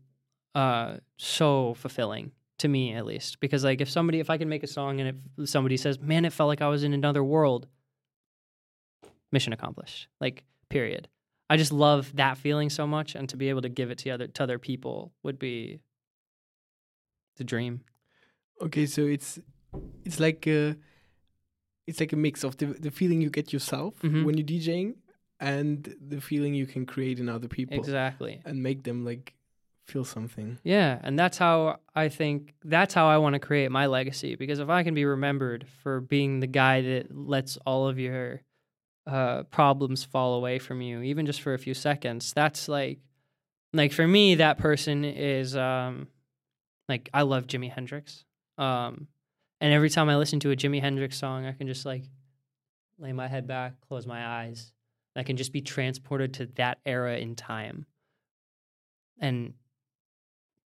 uh, 0.55 0.97
so 1.17 1.75
fulfilling 1.75 2.33
to 2.59 2.69
me 2.69 2.95
at 2.95 3.05
least 3.05 3.39
because 3.41 3.63
like 3.65 3.83
if 3.83 3.91
somebody 3.91 4.19
if 4.19 4.31
i 4.31 4.39
can 4.39 4.49
make 4.49 4.63
a 4.63 4.67
song 4.67 4.99
and 5.01 5.21
if 5.37 5.49
somebody 5.51 5.77
says 5.77 6.01
man 6.01 6.25
it 6.25 6.33
felt 6.33 6.49
like 6.49 6.63
i 6.63 6.69
was 6.69 6.83
in 6.85 6.95
another 6.95 7.23
world 7.23 7.67
mission 9.31 9.53
accomplished 9.53 10.09
like 10.21 10.43
period 10.71 11.07
i 11.51 11.57
just 11.59 11.71
love 11.73 12.11
that 12.17 12.39
feeling 12.39 12.71
so 12.71 12.87
much 12.87 13.15
and 13.15 13.29
to 13.29 13.37
be 13.37 13.51
able 13.51 13.61
to 13.61 13.69
give 13.69 13.91
it 13.91 13.99
to 13.99 14.09
other 14.11 14.27
to 14.27 14.43
other 14.43 14.59
people 14.59 15.13
would 15.23 15.39
be 15.39 15.81
the 17.37 17.45
dream. 17.45 17.83
Okay, 18.63 18.87
so 18.87 19.03
it's 19.03 19.39
it's 20.07 20.19
like 20.19 20.47
a 20.47 20.75
it's 21.87 22.01
like 22.01 22.15
a 22.15 22.17
mix 22.17 22.43
of 22.45 22.57
the 22.57 22.65
the 22.67 22.91
feeling 22.91 23.21
you 23.21 23.29
get 23.29 23.53
yourself 23.53 24.01
Mhm. 24.01 24.25
when 24.25 24.39
you're 24.39 24.47
DJing 24.47 24.95
and 25.41 25.95
the 26.07 26.21
feeling 26.21 26.55
you 26.55 26.67
can 26.67 26.87
create 26.87 27.19
in 27.19 27.29
other 27.29 27.49
people 27.49 27.77
Exactly. 27.79 28.41
and 28.45 28.63
make 28.63 28.83
them 28.83 29.05
like 29.05 29.35
feel 29.87 30.05
something. 30.05 30.59
Yeah, 30.65 30.99
and 31.03 31.19
that's 31.19 31.39
how 31.39 31.79
I 31.95 32.09
think 32.09 32.55
that's 32.65 32.95
how 32.95 33.07
I 33.07 33.19
want 33.19 33.35
to 33.35 33.39
create 33.39 33.71
my 33.71 33.87
legacy 33.87 34.35
because 34.35 34.59
if 34.59 34.69
I 34.69 34.83
can 34.83 34.95
be 34.95 35.05
remembered 35.05 35.67
for 35.83 36.01
being 36.01 36.41
the 36.41 36.47
guy 36.47 36.83
that 36.83 37.17
lets 37.17 37.57
all 37.67 37.89
of 37.89 37.99
your 37.99 38.43
uh, 39.07 39.45
problems 39.45 40.03
fall 40.05 40.35
away 40.35 40.59
from 40.59 40.81
you, 40.81 41.03
even 41.03 41.27
just 41.27 41.41
for 41.41 41.55
a 41.55 41.59
few 41.59 41.75
seconds, 41.75 42.33
that's 42.35 42.67
like, 42.69 42.99
like 43.73 43.93
for 43.93 44.07
me, 44.07 44.37
that 44.37 44.59
person 44.59 45.05
is 45.05 45.57
um, 45.57 46.09
like 46.89 47.09
I 47.15 47.23
love 47.23 47.47
Jimi 47.47 47.71
Hendrix, 47.71 48.25
um, 48.59 49.07
and 49.61 49.73
every 49.73 49.91
time 49.91 50.09
I 50.09 50.17
listen 50.17 50.41
to 50.41 50.51
a 50.51 50.57
Jimi 50.57 50.81
Hendrix 50.81 51.17
song, 51.17 51.47
I 51.47 51.53
can 51.53 51.67
just 51.69 51.87
like 51.87 52.03
lay 52.99 53.13
my 53.13 53.29
head 53.29 53.47
back, 53.47 53.75
close 53.87 54.07
my 54.07 54.27
eyes, 54.27 54.73
I 55.17 55.23
can 55.23 55.37
just 55.37 55.53
be 55.53 55.61
transported 55.61 56.35
to 56.35 56.47
that 56.57 56.79
era 56.85 57.17
in 57.17 57.35
time, 57.35 57.87
and 59.19 59.55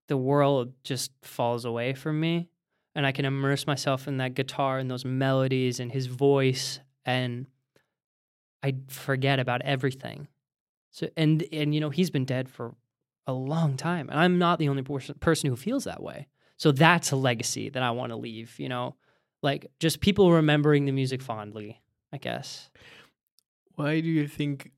the 0.07 0.17
world 0.17 0.73
just 0.83 1.11
falls 1.21 1.65
away 1.65 1.93
from 1.93 2.19
me 2.19 2.49
and 2.95 3.05
I 3.05 3.11
can 3.11 3.25
immerse 3.25 3.67
myself 3.67 4.07
in 4.07 4.17
that 4.17 4.33
guitar 4.33 4.79
and 4.79 4.89
those 4.89 5.05
melodies 5.05 5.79
and 5.79 5.91
his 5.91 6.07
voice 6.07 6.79
and 7.05 7.45
I 8.63 8.75
forget 8.87 9.39
about 9.39 9.61
everything. 9.61 10.27
So 10.91 11.07
and 11.15 11.45
and 11.51 11.75
you 11.75 11.79
know 11.79 11.89
he's 11.89 12.09
been 12.09 12.25
dead 12.25 12.49
for 12.49 12.73
a 13.27 13.33
long 13.33 13.77
time 13.77 14.09
and 14.09 14.19
I'm 14.19 14.39
not 14.39 14.57
the 14.57 14.69
only 14.69 14.81
person 14.81 15.15
person 15.19 15.49
who 15.49 15.55
feels 15.55 15.83
that 15.83 16.01
way. 16.01 16.27
So 16.57 16.71
that's 16.71 17.11
a 17.11 17.15
legacy 17.15 17.69
that 17.69 17.83
I 17.83 17.91
want 17.91 18.11
to 18.11 18.15
leave, 18.15 18.57
you 18.59 18.67
know. 18.69 18.95
Like 19.43 19.67
just 19.79 20.01
people 20.01 20.31
remembering 20.31 20.85
the 20.85 20.91
music 20.91 21.21
fondly, 21.21 21.81
I 22.11 22.17
guess. 22.17 22.71
Why 23.77 24.01
do 24.01 24.07
you 24.07 24.27
think 24.27 24.71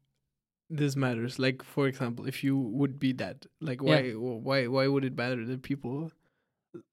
this 0.70 0.96
matters? 0.96 1.40
Like 1.40 1.64
for 1.64 1.88
example, 1.88 2.26
if 2.28 2.44
you 2.44 2.58
would 2.58 3.00
be 3.00 3.14
dead, 3.14 3.48
like 3.60 3.82
Yeah. 3.82 4.02
why 4.12 4.12
why 4.48 4.68
why 4.68 4.88
would 4.88 5.06
it 5.06 5.18
matter 5.18 5.46
that 5.46 5.64
people 5.64 6.12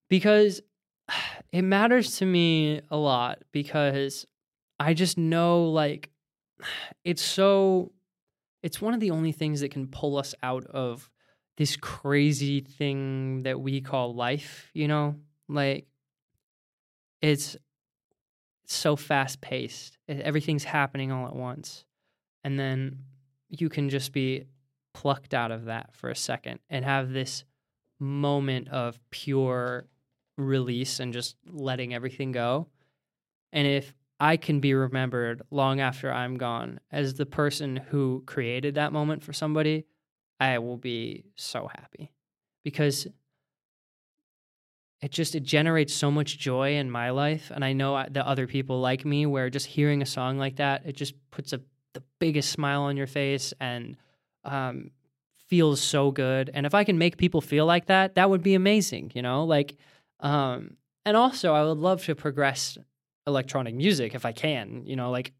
because 0.08 0.62
it 1.52 1.62
matters 1.62 2.16
to 2.18 2.26
me 2.26 2.80
a 2.90 2.96
lot 2.96 3.42
because 3.52 4.24
I 4.78 4.94
just 4.94 5.18
know 5.18 5.64
like 5.64 6.10
it's 7.04 7.22
so 7.22 7.92
it's 8.62 8.80
one 8.80 8.94
of 8.94 9.00
the 9.00 9.10
only 9.10 9.32
things 9.32 9.60
that 9.60 9.70
can 9.70 9.88
pull 9.88 10.16
us 10.16 10.34
out 10.42 10.64
of 10.66 11.10
this 11.56 11.76
crazy 11.76 12.60
thing 12.60 13.42
that 13.42 13.60
we 13.60 13.80
call 13.80 14.14
life, 14.14 14.70
you 14.74 14.88
know? 14.88 15.16
Like 15.48 15.86
it's 17.20 17.56
so 18.66 18.96
fast 18.96 19.40
paced. 19.40 19.98
Everything's 20.08 20.64
happening 20.64 21.10
all 21.12 21.26
at 21.26 21.34
once. 21.34 21.84
And 22.46 22.60
then 22.60 23.00
you 23.48 23.68
can 23.68 23.90
just 23.90 24.12
be 24.12 24.44
plucked 24.94 25.34
out 25.34 25.50
of 25.50 25.64
that 25.64 25.92
for 25.96 26.10
a 26.10 26.14
second 26.14 26.60
and 26.70 26.84
have 26.84 27.10
this 27.10 27.42
moment 27.98 28.68
of 28.68 29.00
pure 29.10 29.88
release 30.38 31.00
and 31.00 31.12
just 31.12 31.34
letting 31.50 31.92
everything 31.92 32.30
go. 32.30 32.68
And 33.52 33.66
if 33.66 33.92
I 34.20 34.36
can 34.36 34.60
be 34.60 34.74
remembered 34.74 35.42
long 35.50 35.80
after 35.80 36.12
I'm 36.12 36.36
gone 36.36 36.78
as 36.92 37.14
the 37.14 37.26
person 37.26 37.74
who 37.74 38.22
created 38.26 38.76
that 38.76 38.92
moment 38.92 39.24
for 39.24 39.32
somebody, 39.32 39.84
I 40.38 40.60
will 40.60 40.76
be 40.76 41.24
so 41.34 41.68
happy 41.74 42.12
because 42.62 43.08
it 45.02 45.10
just 45.10 45.34
it 45.34 45.42
generates 45.42 45.92
so 45.92 46.12
much 46.12 46.38
joy 46.38 46.76
in 46.76 46.92
my 46.92 47.10
life 47.10 47.50
and 47.52 47.64
I 47.64 47.72
know 47.72 48.04
that 48.08 48.24
other 48.24 48.46
people 48.46 48.80
like 48.80 49.04
me 49.04 49.26
where 49.26 49.50
just 49.50 49.66
hearing 49.66 50.00
a 50.00 50.06
song 50.06 50.38
like 50.38 50.56
that 50.56 50.86
it 50.86 50.94
just 50.94 51.14
puts 51.32 51.52
a 51.52 51.60
the 51.96 52.02
biggest 52.20 52.50
smile 52.50 52.82
on 52.82 52.96
your 52.96 53.06
face 53.06 53.52
and 53.60 53.96
um, 54.44 54.90
feels 55.48 55.80
so 55.80 56.10
good. 56.10 56.50
And 56.52 56.66
if 56.66 56.74
I 56.74 56.84
can 56.84 56.98
make 56.98 57.16
people 57.16 57.40
feel 57.40 57.66
like 57.66 57.86
that, 57.86 58.14
that 58.16 58.30
would 58.30 58.42
be 58.42 58.54
amazing, 58.54 59.12
you 59.14 59.22
know? 59.22 59.44
Like 59.44 59.76
um 60.20 60.76
and 61.04 61.16
also 61.16 61.54
I 61.54 61.62
would 61.64 61.78
love 61.78 62.04
to 62.04 62.14
progress 62.14 62.78
electronic 63.26 63.74
music 63.74 64.14
if 64.14 64.24
I 64.24 64.32
can, 64.32 64.84
you 64.86 64.96
know, 64.96 65.10
like 65.10 65.32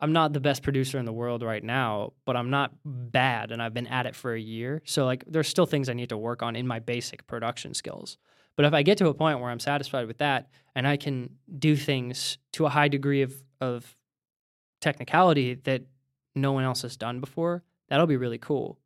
I'm 0.00 0.12
not 0.12 0.32
the 0.32 0.40
best 0.40 0.62
producer 0.62 0.98
in 0.98 1.04
the 1.04 1.12
world 1.12 1.42
right 1.42 1.62
now, 1.62 2.12
but 2.24 2.36
I'm 2.36 2.50
not 2.50 2.72
bad 2.84 3.52
and 3.52 3.62
I've 3.62 3.74
been 3.74 3.86
at 3.86 4.06
it 4.06 4.16
for 4.16 4.32
a 4.34 4.40
year. 4.40 4.82
So 4.84 5.04
like 5.04 5.24
there's 5.26 5.48
still 5.48 5.66
things 5.66 5.88
I 5.88 5.94
need 5.94 6.08
to 6.08 6.16
work 6.18 6.42
on 6.42 6.56
in 6.56 6.66
my 6.66 6.78
basic 6.78 7.26
production 7.26 7.74
skills. 7.74 8.16
But 8.56 8.64
if 8.64 8.74
I 8.74 8.82
get 8.82 8.98
to 8.98 9.08
a 9.08 9.14
point 9.14 9.40
where 9.40 9.50
I'm 9.50 9.60
satisfied 9.60 10.06
with 10.06 10.18
that 10.18 10.48
and 10.74 10.86
I 10.86 10.96
can 10.96 11.36
do 11.58 11.76
things 11.76 12.38
to 12.52 12.66
a 12.66 12.68
high 12.68 12.88
degree 12.88 13.22
of 13.22 13.34
of 13.60 13.96
technicality 14.80 15.54
that 15.64 15.82
no 16.34 16.52
one 16.52 16.64
else 16.64 16.82
has 16.82 16.96
done 16.96 17.20
before, 17.20 17.62
that'll 17.88 18.06
be 18.06 18.16
really 18.16 18.38
cool 18.38 18.78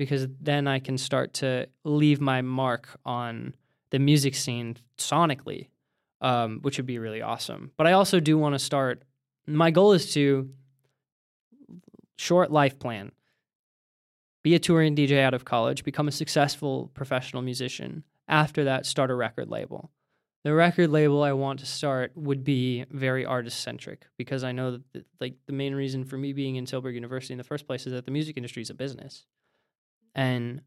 because 0.00 0.26
then 0.40 0.66
I 0.66 0.78
can 0.78 0.96
start 0.96 1.34
to 1.34 1.68
leave 1.84 2.20
my 2.20 2.40
mark 2.40 2.88
on 3.04 3.54
the 3.90 3.98
music 3.98 4.34
scene 4.34 4.76
sonically, 4.96 5.68
um, 6.20 6.60
which 6.62 6.78
would 6.78 6.86
be 6.86 6.98
really 6.98 7.20
awesome. 7.20 7.72
But 7.76 7.86
I 7.86 7.92
also 7.92 8.18
do 8.18 8.38
want 8.38 8.54
to 8.54 8.58
start. 8.58 9.02
My 9.46 9.70
goal 9.70 9.92
is 9.92 10.14
to 10.14 10.48
short 12.16 12.50
life 12.50 12.78
plan. 12.78 13.12
Be 14.42 14.54
a 14.54 14.58
touring 14.58 14.96
DJ 14.96 15.20
out 15.20 15.34
of 15.34 15.44
college, 15.44 15.84
become 15.84 16.08
a 16.08 16.12
successful 16.12 16.90
professional 16.94 17.42
musician. 17.42 18.04
After 18.26 18.64
that, 18.64 18.86
start 18.86 19.10
a 19.10 19.14
record 19.14 19.50
label. 19.50 19.90
The 20.42 20.54
record 20.54 20.90
label 20.90 21.22
I 21.22 21.32
want 21.32 21.60
to 21.60 21.66
start 21.66 22.12
would 22.16 22.44
be 22.44 22.86
very 22.90 23.26
artist 23.26 23.60
centric 23.60 24.06
because 24.16 24.42
I 24.42 24.52
know 24.52 24.80
that 24.92 25.04
like 25.20 25.34
the 25.46 25.52
main 25.52 25.74
reason 25.74 26.04
for 26.04 26.16
me 26.16 26.32
being 26.32 26.56
in 26.56 26.64
Tilburg 26.64 26.94
University 26.94 27.34
in 27.34 27.38
the 27.38 27.44
first 27.44 27.66
place 27.66 27.86
is 27.86 27.92
that 27.92 28.06
the 28.06 28.10
music 28.10 28.38
industry 28.38 28.62
is 28.62 28.70
a 28.70 28.74
business. 28.74 29.26
And 30.14 30.62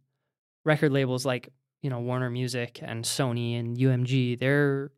record 0.63 0.91
labels 0.91 1.25
like, 1.25 1.49
you 1.81 1.89
know, 1.89 1.99
Warner 1.99 2.29
Music 2.29 2.79
and 2.83 3.03
Sony 3.03 3.59
and 3.59 3.75
UMG, 3.75 4.39
they're 4.39 4.91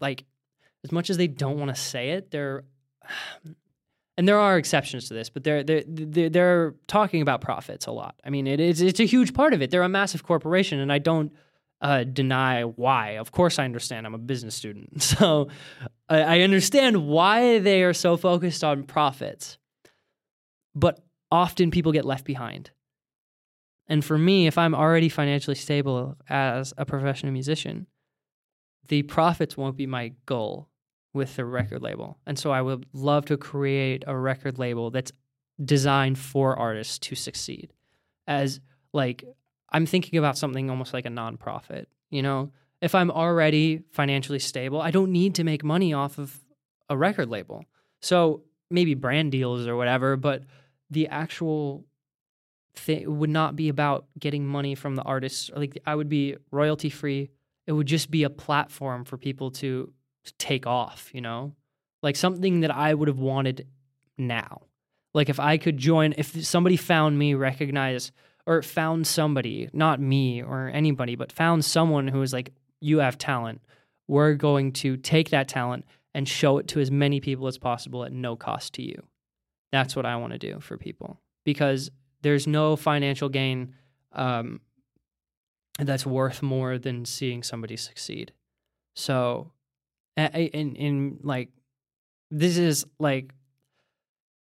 like 0.00 0.24
as 0.84 0.92
much 0.92 1.10
as 1.10 1.16
they 1.16 1.26
don't 1.26 1.58
want 1.58 1.74
to 1.74 1.80
say 1.80 2.10
it, 2.10 2.30
they're 2.30 2.64
and 4.16 4.28
there 4.28 4.38
are 4.38 4.58
exceptions 4.58 5.08
to 5.08 5.14
this, 5.14 5.28
but 5.28 5.42
they're 5.42 5.64
they're 5.64 5.82
they're, 5.86 6.30
they're 6.30 6.74
talking 6.86 7.20
about 7.20 7.40
profits 7.40 7.86
a 7.86 7.90
lot. 7.90 8.14
I 8.24 8.30
mean, 8.30 8.46
it 8.46 8.60
is 8.60 8.80
it's 8.80 9.00
a 9.00 9.06
huge 9.06 9.34
part 9.34 9.54
of 9.54 9.62
it. 9.62 9.72
They're 9.72 9.82
a 9.82 9.88
massive 9.88 10.22
corporation, 10.22 10.78
and 10.78 10.92
I 10.92 10.98
don't 10.98 11.32
uh, 11.80 12.04
deny 12.04 12.62
why. 12.62 13.16
Of 13.16 13.32
course, 13.32 13.58
I 13.58 13.64
understand. 13.64 14.06
I'm 14.06 14.14
a 14.14 14.18
business 14.18 14.54
student, 14.54 15.02
so 15.02 15.48
I, 16.08 16.20
I 16.20 16.40
understand 16.40 17.06
why 17.06 17.58
they 17.58 17.82
are 17.82 17.94
so 17.94 18.16
focused 18.16 18.64
on 18.64 18.84
profits. 18.84 19.58
But 20.74 21.00
often 21.30 21.70
people 21.70 21.92
get 21.92 22.04
left 22.04 22.24
behind. 22.24 22.70
And 23.88 24.04
for 24.04 24.16
me, 24.16 24.46
if 24.46 24.56
I'm 24.56 24.74
already 24.74 25.08
financially 25.08 25.56
stable 25.56 26.16
as 26.28 26.72
a 26.78 26.86
professional 26.86 27.32
musician, 27.32 27.88
the 28.86 29.02
profits 29.02 29.56
won't 29.56 29.76
be 29.76 29.86
my 29.86 30.12
goal 30.26 30.68
with 31.12 31.34
the 31.36 31.44
record 31.44 31.82
label. 31.82 32.18
And 32.24 32.38
so 32.38 32.52
I 32.52 32.62
would 32.62 32.86
love 32.92 33.24
to 33.26 33.36
create 33.36 34.04
a 34.06 34.16
record 34.16 34.58
label 34.58 34.90
that's 34.90 35.12
designed 35.64 36.18
for 36.18 36.56
artists 36.56 36.98
to 37.00 37.16
succeed. 37.16 37.72
As 38.26 38.60
like 38.92 39.24
I'm 39.72 39.86
thinking 39.86 40.18
about 40.18 40.36
something 40.36 40.70
almost 40.70 40.92
like 40.92 41.06
a 41.06 41.10
nonprofit, 41.10 41.86
you 42.10 42.22
know? 42.22 42.50
If 42.80 42.94
I'm 42.94 43.10
already 43.10 43.82
financially 43.92 44.38
stable, 44.38 44.80
I 44.80 44.90
don't 44.90 45.12
need 45.12 45.34
to 45.36 45.44
make 45.44 45.62
money 45.62 45.92
off 45.92 46.18
of 46.18 46.40
a 46.88 46.96
record 46.96 47.28
label. 47.28 47.64
So 48.00 48.42
maybe 48.70 48.94
brand 48.94 49.32
deals 49.32 49.66
or 49.66 49.76
whatever, 49.76 50.16
but 50.16 50.44
the 50.90 51.08
actual 51.08 51.84
thing 52.74 53.18
would 53.18 53.30
not 53.30 53.56
be 53.56 53.68
about 53.68 54.06
getting 54.18 54.46
money 54.46 54.74
from 54.74 54.96
the 54.96 55.02
artists. 55.02 55.50
Like 55.54 55.78
I 55.86 55.94
would 55.94 56.08
be 56.08 56.36
royalty 56.50 56.88
free. 56.88 57.30
It 57.66 57.72
would 57.72 57.86
just 57.86 58.10
be 58.10 58.22
a 58.22 58.30
platform 58.30 59.04
for 59.04 59.18
people 59.18 59.50
to 59.52 59.92
take 60.38 60.66
off, 60.66 61.10
you 61.12 61.20
know? 61.20 61.54
Like 62.02 62.16
something 62.16 62.60
that 62.60 62.70
I 62.70 62.94
would 62.94 63.08
have 63.08 63.18
wanted 63.18 63.66
now. 64.16 64.62
Like 65.12 65.28
if 65.28 65.40
I 65.40 65.58
could 65.58 65.76
join, 65.76 66.14
if 66.16 66.44
somebody 66.46 66.76
found 66.76 67.18
me, 67.18 67.34
recognize, 67.34 68.12
or 68.46 68.62
found 68.62 69.06
somebody, 69.06 69.68
not 69.72 70.00
me 70.00 70.42
or 70.42 70.70
anybody, 70.72 71.16
but 71.16 71.32
found 71.32 71.64
someone 71.64 72.08
who 72.08 72.18
was 72.18 72.32
like, 72.32 72.52
you 72.80 72.98
have 72.98 73.18
talent. 73.18 73.60
We're 74.08 74.34
going 74.34 74.72
to 74.72 74.96
take 74.96 75.30
that 75.30 75.48
talent 75.48 75.84
and 76.14 76.28
show 76.28 76.58
it 76.58 76.68
to 76.68 76.80
as 76.80 76.90
many 76.90 77.20
people 77.20 77.46
as 77.46 77.58
possible 77.58 78.04
at 78.04 78.12
no 78.12 78.36
cost 78.36 78.74
to 78.74 78.82
you. 78.82 79.02
That's 79.72 79.94
what 79.94 80.06
I 80.06 80.16
want 80.16 80.32
to 80.32 80.38
do 80.38 80.58
for 80.60 80.76
people 80.76 81.20
because 81.44 81.90
there's 82.22 82.46
no 82.46 82.76
financial 82.76 83.28
gain 83.28 83.74
um, 84.12 84.60
that's 85.78 86.04
worth 86.04 86.42
more 86.42 86.78
than 86.78 87.04
seeing 87.04 87.42
somebody 87.42 87.76
succeed. 87.76 88.32
So 88.94 89.52
in 90.16 90.76
in 90.76 91.18
like 91.22 91.50
this 92.30 92.58
is 92.58 92.84
like 92.98 93.32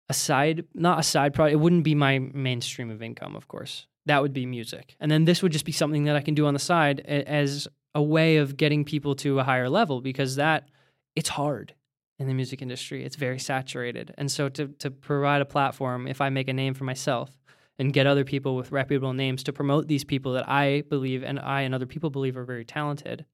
a 0.10 0.14
side 0.14 0.66
not 0.74 1.00
a 1.00 1.04
side 1.04 1.34
project 1.34 1.54
it 1.54 1.58
wouldn't 1.58 1.84
be 1.84 1.96
my 1.96 2.20
main 2.20 2.62
stream 2.62 2.90
of 2.90 3.02
income 3.02 3.36
of 3.36 3.48
course. 3.48 3.88
That 4.06 4.22
would 4.22 4.34
be 4.34 4.46
music. 4.46 4.98
And 5.00 5.10
then 5.10 5.24
this 5.24 5.42
would 5.42 5.54
just 5.54 5.66
be 5.66 5.72
something 5.72 6.04
that 6.06 6.16
i 6.16 6.22
can 6.22 6.34
do 6.34 6.46
on 6.46 6.54
the 6.54 6.60
side 6.60 7.00
as 7.02 7.68
a 7.96 8.02
way 8.02 8.38
of 8.38 8.58
getting 8.58 8.84
people 8.84 9.16
to 9.16 9.40
a 9.40 9.44
higher 9.44 9.70
level 9.70 10.02
because 10.02 10.36
that 10.36 10.70
it's 11.16 11.30
hard 11.30 11.76
in 12.20 12.28
the 12.28 12.34
music 12.34 12.62
industry. 12.62 13.04
It's 13.06 13.16
very 13.16 13.40
saturated. 13.40 14.14
And 14.18 14.32
so 14.32 14.50
to 14.50 14.68
to 14.80 14.92
provide 14.92 15.42
a 15.42 15.46
platform 15.46 16.08
if 16.08 16.22
i 16.22 16.30
make 16.30 16.48
a 16.48 16.54
name 16.54 16.74
for 16.74 16.84
myself 16.84 17.30
and 17.80 17.92
get 17.92 18.06
other 18.06 18.24
people 18.24 18.56
with 18.56 18.72
reputable 18.72 19.14
names 19.14 19.44
to 19.44 19.54
promote 19.54 19.88
these 19.88 20.04
people 20.04 20.34
that 20.34 20.48
i 20.48 20.84
believe 20.90 21.24
and 21.24 21.40
i 21.40 21.62
and 21.62 21.74
other 21.74 21.88
people 21.88 22.10
believe 22.10 22.38
are 22.38 22.46
very 22.46 22.66
talented 22.66 23.26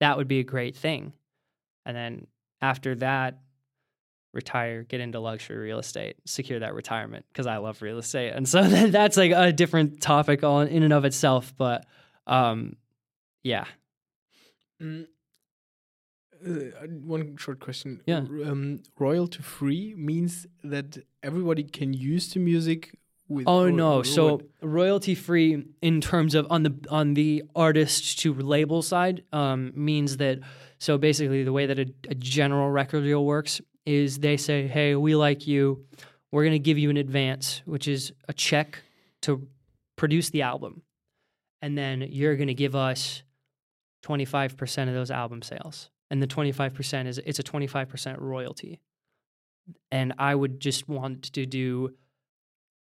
that 0.00 0.16
would 0.16 0.28
be 0.28 0.40
a 0.40 0.44
great 0.44 0.76
thing. 0.76 1.12
And 1.86 1.96
then 1.96 2.26
after 2.60 2.94
that 2.96 3.38
retire 4.34 4.82
get 4.82 5.00
into 5.00 5.20
luxury 5.20 5.56
real 5.56 5.78
estate 5.78 6.16
secure 6.24 6.58
that 6.58 6.74
retirement 6.74 7.24
because 7.32 7.46
i 7.46 7.56
love 7.56 7.80
real 7.82 7.98
estate. 7.98 8.32
And 8.32 8.48
so 8.48 8.62
that's 8.88 9.16
like 9.16 9.32
a 9.32 9.52
different 9.52 10.00
topic 10.00 10.42
on 10.44 10.68
in 10.68 10.82
and 10.82 10.92
of 10.92 11.04
itself 11.04 11.54
but 11.56 11.86
um 12.26 12.76
yeah. 13.42 13.64
Mm. 14.82 15.06
uh, 16.46 16.50
one 17.02 17.36
short 17.36 17.60
question. 17.60 18.00
Yeah. 18.06 18.18
Um, 18.18 18.82
royalty 18.98 19.42
free 19.42 19.94
means 19.94 20.46
that 20.62 20.96
everybody 21.22 21.62
can 21.62 21.92
use 21.92 22.32
the 22.32 22.40
music 22.40 22.96
with 23.28 23.46
oh 23.46 23.70
no. 23.70 24.02
so 24.02 24.42
royalty 24.60 25.14
free 25.14 25.64
in 25.80 26.00
terms 26.00 26.34
of 26.34 26.46
on 26.50 26.62
the 26.62 26.74
on 26.90 27.14
the 27.14 27.42
artist 27.54 28.18
to 28.18 28.34
label 28.34 28.82
side 28.82 29.24
um 29.32 29.72
means 29.74 30.18
that 30.18 30.40
so 30.84 30.98
basically, 30.98 31.44
the 31.44 31.52
way 31.52 31.64
that 31.64 31.78
a, 31.78 31.86
a 32.10 32.14
general 32.14 32.70
record 32.70 33.04
deal 33.04 33.24
works 33.24 33.62
is 33.86 34.18
they 34.18 34.36
say, 34.36 34.66
"Hey, 34.66 34.94
we 34.94 35.14
like 35.14 35.46
you. 35.46 35.84
We're 36.30 36.42
going 36.42 36.52
to 36.52 36.58
give 36.58 36.78
you 36.78 36.90
an 36.90 36.96
advance, 36.96 37.62
which 37.64 37.86
is 37.86 38.12
a 38.28 38.32
check 38.32 38.82
to 39.22 39.46
produce 39.96 40.30
the 40.30 40.42
album, 40.42 40.82
and 41.62 41.76
then 41.78 42.02
you're 42.02 42.36
going 42.36 42.48
to 42.48 42.54
give 42.54 42.74
us 42.74 43.22
25% 44.04 44.88
of 44.88 44.94
those 44.94 45.10
album 45.10 45.42
sales." 45.42 45.90
And 46.10 46.22
the 46.22 46.26
25% 46.26 47.06
is 47.06 47.18
it's 47.18 47.38
a 47.38 47.42
25% 47.42 48.20
royalty. 48.20 48.80
And 49.90 50.12
I 50.18 50.34
would 50.34 50.60
just 50.60 50.88
want 50.88 51.32
to 51.32 51.46
do 51.46 51.94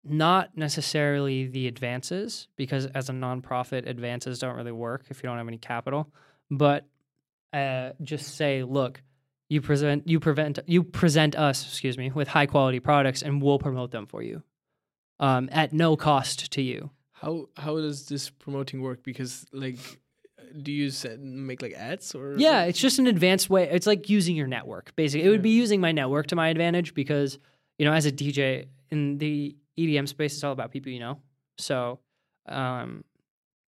not 0.03 0.57
necessarily 0.57 1.47
the 1.47 1.67
advances 1.67 2.49
because 2.57 2.85
as 2.87 3.09
a 3.09 3.13
nonprofit 3.13 3.87
advances 3.87 4.39
don't 4.39 4.57
really 4.57 4.73
work 4.73 5.05
if 5.09 5.23
you 5.23 5.29
don't 5.29 5.37
have 5.37 5.47
any 5.47 5.57
capital 5.57 6.11
but 6.51 6.85
uh, 7.53 7.91
just 8.01 8.35
say, 8.35 8.63
look, 8.63 9.01
you 9.53 9.61
present 9.61 10.07
you 10.07 10.19
prevent 10.19 10.59
you 10.65 10.83
present 10.83 11.35
us, 11.35 11.63
excuse 11.65 11.97
me, 11.97 12.11
with 12.11 12.27
high 12.27 12.47
quality 12.47 12.79
products, 12.79 13.21
and 13.21 13.41
we'll 13.41 13.59
promote 13.59 13.91
them 13.91 14.07
for 14.07 14.23
you 14.23 14.43
um, 15.19 15.47
at 15.51 15.71
no 15.71 15.95
cost 15.95 16.51
to 16.53 16.61
you. 16.61 16.89
How 17.11 17.47
how 17.55 17.75
does 17.77 18.07
this 18.07 18.29
promoting 18.29 18.81
work? 18.81 19.03
Because 19.03 19.45
like, 19.53 19.77
do 20.61 20.71
you 20.71 20.89
set, 20.89 21.19
make 21.19 21.61
like 21.61 21.73
ads 21.73 22.15
or? 22.15 22.35
Yeah, 22.37 22.63
it's 22.63 22.79
just 22.79 22.97
an 22.97 23.05
advanced 23.05 23.49
way. 23.49 23.69
It's 23.69 23.85
like 23.85 24.09
using 24.09 24.35
your 24.35 24.47
network. 24.47 24.95
Basically, 24.95 25.25
it 25.25 25.29
would 25.29 25.43
be 25.43 25.51
using 25.51 25.79
my 25.79 25.91
network 25.91 26.27
to 26.27 26.35
my 26.35 26.49
advantage 26.49 26.95
because 26.95 27.37
you 27.77 27.85
know, 27.85 27.93
as 27.93 28.05
a 28.07 28.11
DJ 28.11 28.67
in 28.89 29.19
the 29.19 29.55
EDM 29.77 30.07
space, 30.07 30.33
it's 30.33 30.43
all 30.43 30.51
about 30.51 30.71
people 30.71 30.91
you 30.91 30.99
know. 30.99 31.19
So, 31.59 31.99
um, 32.47 33.03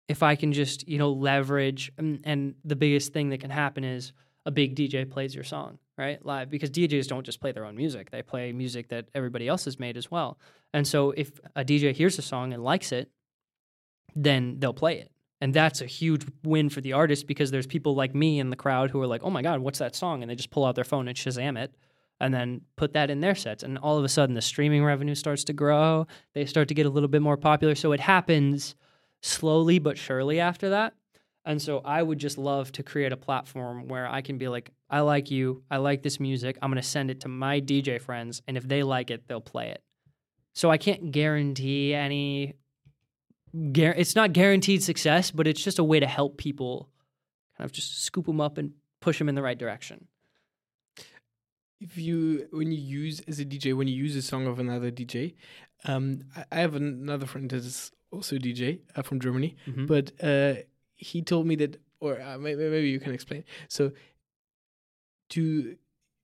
if 0.07 0.21
I 0.21 0.35
can 0.35 0.53
just, 0.53 0.87
you 0.87 0.99
know, 0.99 1.11
leverage 1.11 1.91
and, 1.97 2.21
and, 2.23 2.55
the 2.63 2.75
biggest 2.75 3.13
thing 3.13 3.29
that 3.29 3.39
can 3.39 3.49
happen 3.49 3.83
is 3.83 4.13
a 4.45 4.51
big 4.51 4.75
DJ 4.75 5.09
plays 5.09 5.33
your 5.33 5.43
song, 5.43 5.79
right? 5.97 6.23
Live 6.25 6.49
because 6.49 6.69
DJs 6.69 7.07
don't 7.07 7.25
just 7.25 7.39
play 7.39 7.51
their 7.51 7.65
own 7.65 7.75
music. 7.75 8.11
They 8.11 8.21
play 8.21 8.51
music 8.51 8.89
that 8.89 9.07
everybody 9.15 9.47
else 9.47 9.65
has 9.65 9.79
made 9.79 9.97
as 9.97 10.11
well. 10.11 10.37
And 10.73 10.87
so 10.87 11.11
if 11.11 11.39
a 11.55 11.63
DJ 11.63 11.93
hears 11.93 12.17
a 12.19 12.21
song 12.21 12.53
and 12.53 12.63
likes 12.63 12.91
it, 12.91 13.09
then 14.15 14.57
they'll 14.59 14.73
play 14.73 14.99
it. 14.99 15.11
And 15.41 15.53
that's 15.53 15.81
a 15.81 15.85
huge 15.85 16.25
win 16.43 16.69
for 16.69 16.81
the 16.81 16.93
artist 16.93 17.27
because 17.27 17.51
there's 17.51 17.67
people 17.67 17.95
like 17.95 18.15
me 18.15 18.39
in 18.39 18.49
the 18.49 18.55
crowd 18.55 18.91
who 18.91 19.01
are 19.01 19.07
like, 19.07 19.23
"Oh 19.23 19.29
my 19.29 19.41
god, 19.41 19.59
what's 19.59 19.79
that 19.79 19.95
song?" 19.95 20.21
and 20.21 20.29
they 20.29 20.35
just 20.35 20.51
pull 20.51 20.65
out 20.65 20.75
their 20.75 20.83
phone 20.83 21.07
and 21.07 21.17
Shazam 21.17 21.57
it 21.57 21.75
and 22.19 22.33
then 22.33 22.61
put 22.77 22.93
that 22.93 23.09
in 23.09 23.19
their 23.19 23.35
sets 23.35 23.63
and 23.63 23.77
all 23.77 23.97
of 23.97 24.05
a 24.05 24.09
sudden 24.09 24.35
the 24.35 24.41
streaming 24.41 24.85
revenue 24.85 25.15
starts 25.15 25.43
to 25.45 25.53
grow. 25.53 26.07
They 26.33 26.45
start 26.45 26.69
to 26.69 26.73
get 26.73 26.85
a 26.85 26.89
little 26.89 27.09
bit 27.09 27.21
more 27.21 27.37
popular. 27.37 27.75
So 27.75 27.91
it 27.91 27.99
happens 27.99 28.75
slowly 29.21 29.79
but 29.79 29.97
surely 29.97 30.39
after 30.39 30.69
that. 30.69 30.93
And 31.45 31.61
so 31.61 31.79
I 31.83 32.01
would 32.01 32.19
just 32.19 32.37
love 32.37 32.71
to 32.73 32.83
create 32.83 33.11
a 33.11 33.17
platform 33.17 33.87
where 33.89 34.07
I 34.07 34.21
can 34.21 34.37
be 34.37 34.47
like, 34.47 34.71
I 34.89 35.01
like 35.01 35.29
you, 35.29 35.63
I 35.69 35.77
like 35.77 36.01
this 36.01 36.19
music, 36.19 36.57
I'm 36.61 36.69
going 36.71 36.81
to 36.81 36.87
send 36.87 37.11
it 37.11 37.19
to 37.21 37.27
my 37.27 37.59
DJ 37.59 37.99
friends, 37.99 38.41
and 38.47 38.55
if 38.55 38.65
they 38.67 38.81
like 38.83 39.11
it, 39.11 39.27
they'll 39.27 39.41
play 39.41 39.69
it. 39.69 39.81
So 40.53 40.69
I 40.71 40.77
can't 40.77 41.11
guarantee 41.11 41.93
any. 41.93 42.53
It's 43.53 44.15
not 44.15 44.33
guaranteed 44.33 44.83
success, 44.83 45.31
but 45.31 45.47
it's 45.47 45.61
just 45.63 45.79
a 45.79 45.83
way 45.83 45.99
to 45.99 46.07
help 46.07 46.37
people 46.37 46.89
kind 47.57 47.65
of 47.65 47.71
just 47.71 48.03
scoop 48.03 48.25
them 48.25 48.39
up 48.41 48.57
and 48.57 48.71
push 48.99 49.17
them 49.19 49.27
in 49.29 49.35
the 49.35 49.41
right 49.43 49.57
direction. 49.57 50.07
if 51.81 51.97
you 51.97 52.47
when 52.51 52.71
you 52.71 52.79
use 52.79 53.19
as 53.27 53.39
a 53.39 53.45
DJ 53.45 53.75
when 53.75 53.87
you 53.89 53.95
use 53.95 54.15
a 54.15 54.21
song 54.21 54.47
of 54.47 54.57
another 54.59 54.89
DJ, 54.91 55.33
um, 55.85 56.23
I, 56.35 56.45
I 56.51 56.59
have 56.61 56.75
another 56.75 57.25
friend 57.25 57.49
that 57.49 57.57
is 57.57 57.91
also 58.11 58.37
a 58.37 58.39
DJ 58.39 58.79
uh, 58.95 59.01
from 59.01 59.19
Germany, 59.19 59.55
Mhm. 59.67 59.87
but 59.87 60.11
uh, 60.23 60.61
he 61.03 61.21
told 61.21 61.45
me 61.45 61.55
that, 61.57 61.73
or 61.99 62.21
uh, 62.21 62.37
maybe, 62.37 62.63
maybe 62.69 62.89
you 62.89 62.99
can 62.99 63.13
explain. 63.13 63.43
So, 63.67 63.91
to 65.29 65.75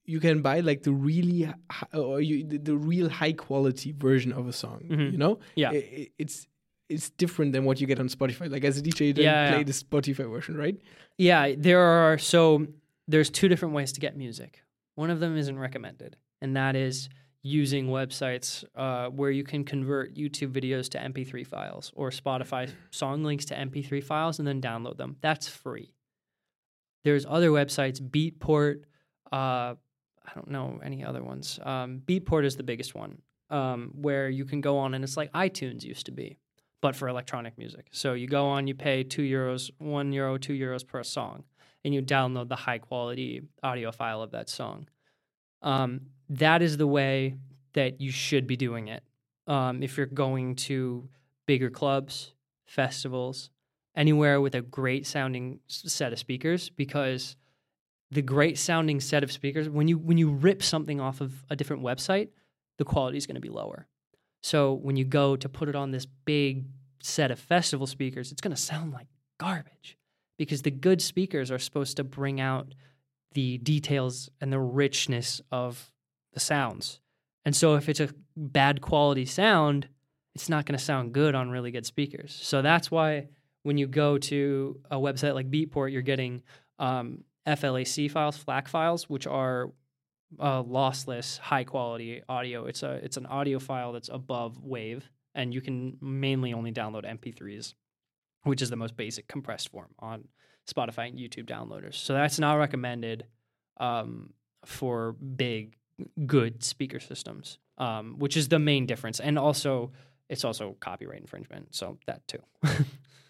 you 0.05 0.19
can 0.19 0.41
buy 0.41 0.59
like 0.61 0.83
the 0.83 0.91
really 0.91 1.51
hi- 1.69 1.87
or 1.97 2.19
you 2.21 2.43
the, 2.43 2.57
the 2.57 2.75
real 2.77 3.09
high 3.09 3.33
quality 3.33 3.91
version 3.91 4.31
of 4.33 4.47
a 4.47 4.53
song. 4.53 4.85
Mhm. 4.89 5.11
You 5.11 5.17
know, 5.17 5.39
Yeah. 5.55 5.71
I- 5.71 5.75
I- 5.99 6.09
it's 6.17 6.47
it's 6.89 7.11
different 7.11 7.53
than 7.53 7.65
what 7.65 7.79
you 7.79 7.85
get 7.85 7.99
on 7.99 8.07
Spotify. 8.09 8.49
Like 8.49 8.63
as 8.63 8.77
a 8.79 8.81
DJ, 8.81 9.07
you 9.07 9.13
don't 9.13 9.23
Yeah, 9.25 9.49
play 9.49 9.57
yeah. 9.59 9.63
the 9.63 9.71
Spotify 9.73 10.27
version, 10.29 10.57
right? 10.57 10.75
Yeah, 11.17 11.53
there 11.57 11.79
are 11.81 12.17
so 12.17 12.65
there's 13.07 13.29
two 13.29 13.47
different 13.47 13.73
ways 13.75 13.91
to 13.93 13.99
get 13.99 14.17
music. 14.17 14.63
One 14.95 15.09
of 15.11 15.19
them 15.19 15.37
isn't 15.37 15.57
recommended, 15.59 16.17
and 16.41 16.55
that 16.55 16.75
is 16.75 17.09
using 17.41 17.87
websites 17.87 18.65
uh, 18.75 19.09
where 19.09 19.31
you 19.31 19.43
can 19.43 19.63
convert 19.63 20.15
YouTube 20.15 20.51
videos 20.51 20.89
to 20.89 20.97
MP3 20.97 21.45
files 21.47 21.91
or 21.95 22.09
Spotify 22.09 22.69
song 22.91 23.23
links 23.23 23.45
to 23.45 23.55
MP3 23.55 24.03
files 24.03 24.39
and 24.39 24.47
then 24.47 24.61
download 24.61 24.97
them. 24.97 25.15
That's 25.21 25.47
free. 25.47 25.93
There's 27.05 27.25
other 27.25 27.49
websites, 27.49 28.01
Beatport. 28.01 28.83
Uh, 29.31 29.75
I 29.75 30.35
don't 30.35 30.49
know 30.49 30.79
any 30.83 31.03
other 31.03 31.23
ones. 31.23 31.59
Um, 31.63 32.01
Beatport 32.05 32.45
is 32.45 32.57
the 32.57 32.63
biggest 32.63 32.93
one, 32.93 33.21
um, 33.49 33.91
where 33.95 34.29
you 34.29 34.43
can 34.43 34.59
go 34.59 34.77
on 34.77 34.93
and 34.93 35.03
it's 35.03 35.15
like 35.15 35.31
iTunes 35.31 35.83
used 35.83 36.07
to 36.07 36.11
be, 36.11 36.37
but 36.81 36.95
for 36.95 37.07
electronic 37.07 37.57
music. 37.57 37.87
So 37.91 38.13
you 38.13 38.27
go 38.27 38.47
on, 38.47 38.67
you 38.67 38.75
pay 38.75 39.03
two 39.03 39.21
euros, 39.21 39.71
one 39.77 40.11
euro, 40.11 40.37
two 40.37 40.53
euros 40.53 40.85
per 40.85 41.03
song, 41.03 41.45
and 41.85 41.93
you 41.93 42.01
download 42.01 42.49
the 42.49 42.57
high 42.57 42.79
quality 42.79 43.43
audio 43.63 43.93
file 43.93 44.21
of 44.21 44.31
that 44.31 44.49
song. 44.49 44.89
Um, 45.61 46.01
that 46.29 46.61
is 46.61 46.77
the 46.77 46.87
way 46.87 47.35
that 47.73 48.01
you 48.01 48.11
should 48.11 48.47
be 48.47 48.55
doing 48.55 48.87
it. 48.87 49.03
Um, 49.47 49.81
if 49.81 49.97
you're 49.97 50.05
going 50.05 50.55
to 50.55 51.09
bigger 51.47 51.69
clubs, 51.69 52.33
festivals, 52.67 53.49
anywhere 53.95 54.39
with 54.39 54.55
a 54.55 54.61
great 54.61 55.07
sounding 55.07 55.59
set 55.67 56.13
of 56.13 56.19
speakers, 56.19 56.69
because 56.69 57.35
the 58.11 58.21
great 58.21 58.57
sounding 58.57 58.99
set 58.99 59.23
of 59.23 59.31
speakers, 59.31 59.69
when 59.69 59.87
you 59.87 59.97
when 59.97 60.17
you 60.17 60.29
rip 60.29 60.61
something 60.61 60.99
off 60.99 61.21
of 61.21 61.43
a 61.49 61.55
different 61.55 61.83
website, 61.83 62.29
the 62.77 62.85
quality 62.85 63.17
is 63.17 63.25
going 63.25 63.35
to 63.35 63.41
be 63.41 63.49
lower. 63.49 63.87
So 64.41 64.73
when 64.73 64.95
you 64.95 65.05
go 65.05 65.35
to 65.35 65.49
put 65.49 65.67
it 65.67 65.75
on 65.75 65.91
this 65.91 66.05
big 66.25 66.65
set 67.01 67.31
of 67.31 67.39
festival 67.39 67.87
speakers, 67.87 68.31
it's 68.31 68.41
going 68.41 68.55
to 68.55 68.61
sound 68.61 68.93
like 68.93 69.07
garbage 69.39 69.97
because 70.37 70.61
the 70.61 70.71
good 70.71 71.01
speakers 71.01 71.51
are 71.51 71.59
supposed 71.59 71.97
to 71.97 72.03
bring 72.03 72.39
out 72.39 72.73
the 73.33 73.57
details 73.59 74.29
and 74.41 74.51
the 74.51 74.59
richness 74.59 75.41
of 75.51 75.91
the 76.33 76.39
sounds. 76.39 76.99
And 77.45 77.55
so 77.55 77.75
if 77.75 77.89
it's 77.89 77.99
a 77.99 78.09
bad 78.35 78.81
quality 78.81 79.25
sound, 79.25 79.87
it's 80.35 80.49
not 80.49 80.65
going 80.65 80.77
to 80.77 80.83
sound 80.83 81.13
good 81.13 81.35
on 81.35 81.49
really 81.49 81.71
good 81.71 81.85
speakers. 81.85 82.37
So 82.41 82.61
that's 82.61 82.91
why 82.91 83.27
when 83.63 83.77
you 83.77 83.87
go 83.87 84.17
to 84.17 84.79
a 84.89 84.97
website 84.97 85.33
like 85.33 85.49
Beatport, 85.49 85.91
you're 85.91 86.01
getting 86.01 86.43
um, 86.77 87.23
FLAC 87.47 88.11
files, 88.11 88.37
FLAC 88.37 88.67
files, 88.67 89.09
which 89.09 89.27
are 89.27 89.71
uh, 90.39 90.63
lossless, 90.63 91.39
high 91.39 91.63
quality 91.63 92.21
audio. 92.29 92.65
It's 92.65 92.83
a 92.83 92.91
it's 93.03 93.17
an 93.17 93.25
audio 93.25 93.59
file 93.59 93.93
that's 93.93 94.09
above 94.09 94.61
Wave, 94.61 95.09
and 95.33 95.53
you 95.53 95.61
can 95.61 95.97
mainly 96.01 96.53
only 96.53 96.71
download 96.71 97.05
MP3s, 97.05 97.73
which 98.43 98.61
is 98.61 98.69
the 98.69 98.75
most 98.75 98.95
basic 98.95 99.27
compressed 99.27 99.69
form 99.69 99.89
on 99.99 100.25
Spotify 100.69 101.09
and 101.09 101.17
YouTube 101.17 101.45
downloaders. 101.45 101.95
So 101.95 102.13
that's 102.13 102.39
not 102.39 102.53
recommended 102.53 103.25
um, 103.77 104.33
for 104.65 105.13
big, 105.13 105.77
good 106.25 106.63
speaker 106.63 106.99
systems, 106.99 107.57
um, 107.77 108.15
which 108.19 108.37
is 108.37 108.47
the 108.47 108.59
main 108.59 108.85
difference. 108.85 109.19
And 109.19 109.37
also, 109.37 109.91
it's 110.29 110.43
also 110.43 110.75
copyright 110.79 111.19
infringement. 111.19 111.75
So 111.75 111.97
that 112.05 112.27
too. 112.27 112.39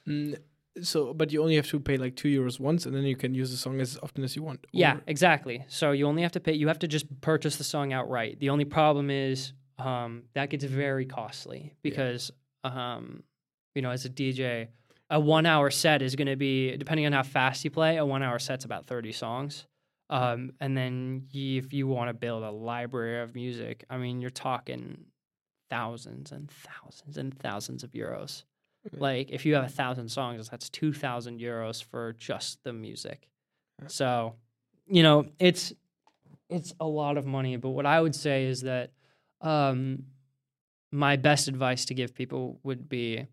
Mm, 0.08 0.40
so, 0.82 1.14
but 1.14 1.32
you 1.32 1.42
only 1.42 1.56
have 1.56 1.68
to 1.68 1.80
pay 1.80 1.98
like 1.98 2.16
two 2.16 2.30
euros 2.30 2.60
once, 2.60 2.86
and 2.86 2.96
then 2.96 3.04
you 3.04 3.16
can 3.16 3.34
use 3.34 3.52
the 3.52 3.58
song 3.58 3.80
as 3.80 3.98
often 4.02 4.24
as 4.24 4.36
you 4.36 4.44
want. 4.44 4.66
Yeah, 4.72 4.98
exactly. 5.08 5.66
So 5.68 5.92
you 5.92 6.08
only 6.08 6.22
have 6.22 6.32
to 6.34 6.40
pay. 6.40 6.54
You 6.54 6.68
have 6.68 6.80
to 6.80 6.88
just 6.88 7.22
purchase 7.22 7.58
the 7.58 7.64
song 7.64 7.94
outright. 7.94 8.40
The 8.40 8.50
only 8.50 8.66
problem 8.66 9.10
is 9.10 9.54
um, 9.78 10.24
that 10.34 10.50
gets 10.50 10.64
very 10.64 11.06
costly 11.06 11.74
because, 11.82 12.32
um, 12.64 13.24
you 13.76 13.82
know, 13.82 13.92
as 13.92 14.06
a 14.06 14.10
DJ, 14.10 14.68
a 15.10 15.20
one-hour 15.20 15.70
set 15.72 16.02
is 16.02 16.16
going 16.16 16.28
to 16.28 16.36
be 16.36 16.76
depending 16.78 17.06
on 17.06 17.14
how 17.14 17.24
fast 17.24 17.64
you 17.64 17.72
play. 17.72 17.98
A 17.98 18.06
one-hour 18.06 18.40
set's 18.40 18.66
about 18.66 18.86
thirty 18.86 19.12
songs, 19.12 19.66
um, 20.10 20.52
and 20.60 20.76
then 20.76 21.28
y 21.34 21.58
if 21.58 21.74
you 21.74 21.88
want 21.88 22.10
to 22.10 22.14
build 22.14 22.44
a 22.44 22.52
library 22.52 23.22
of 23.22 23.36
music, 23.36 23.86
I 23.90 23.98
mean, 23.98 24.22
you're 24.22 24.30
talking 24.30 25.06
thousands 25.70 26.32
and 26.32 26.50
thousands 26.50 27.18
and 27.18 27.38
thousands 27.38 27.84
of 27.84 27.92
euros. 27.92 28.44
Yeah. 28.92 29.00
Like 29.00 29.32
if 29.32 29.46
you 29.46 29.56
have 29.56 29.66
a 29.66 29.70
thousand 29.70 30.10
songs, 30.10 30.50
that's 30.50 30.70
two 30.70 30.94
thousand 30.94 31.40
euros 31.40 31.84
for 31.84 32.14
just 32.14 32.64
the 32.64 32.74
music. 32.74 33.30
Yeah. 33.82 33.88
So, 33.88 34.36
you 34.88 35.04
know, 35.04 35.28
it's 35.38 35.74
it's 36.50 36.74
a 36.80 36.88
lot 36.88 37.18
of 37.18 37.26
money. 37.26 37.56
But 37.58 37.70
what 37.70 37.86
I 37.86 38.02
would 38.02 38.16
say 38.16 38.46
is 38.46 38.62
that 38.62 38.92
um, 39.42 40.06
my 40.92 41.16
best 41.18 41.48
advice 41.48 41.86
to 41.86 41.94
give 41.94 42.16
people 42.16 42.60
would 42.64 42.90
be 42.90 43.28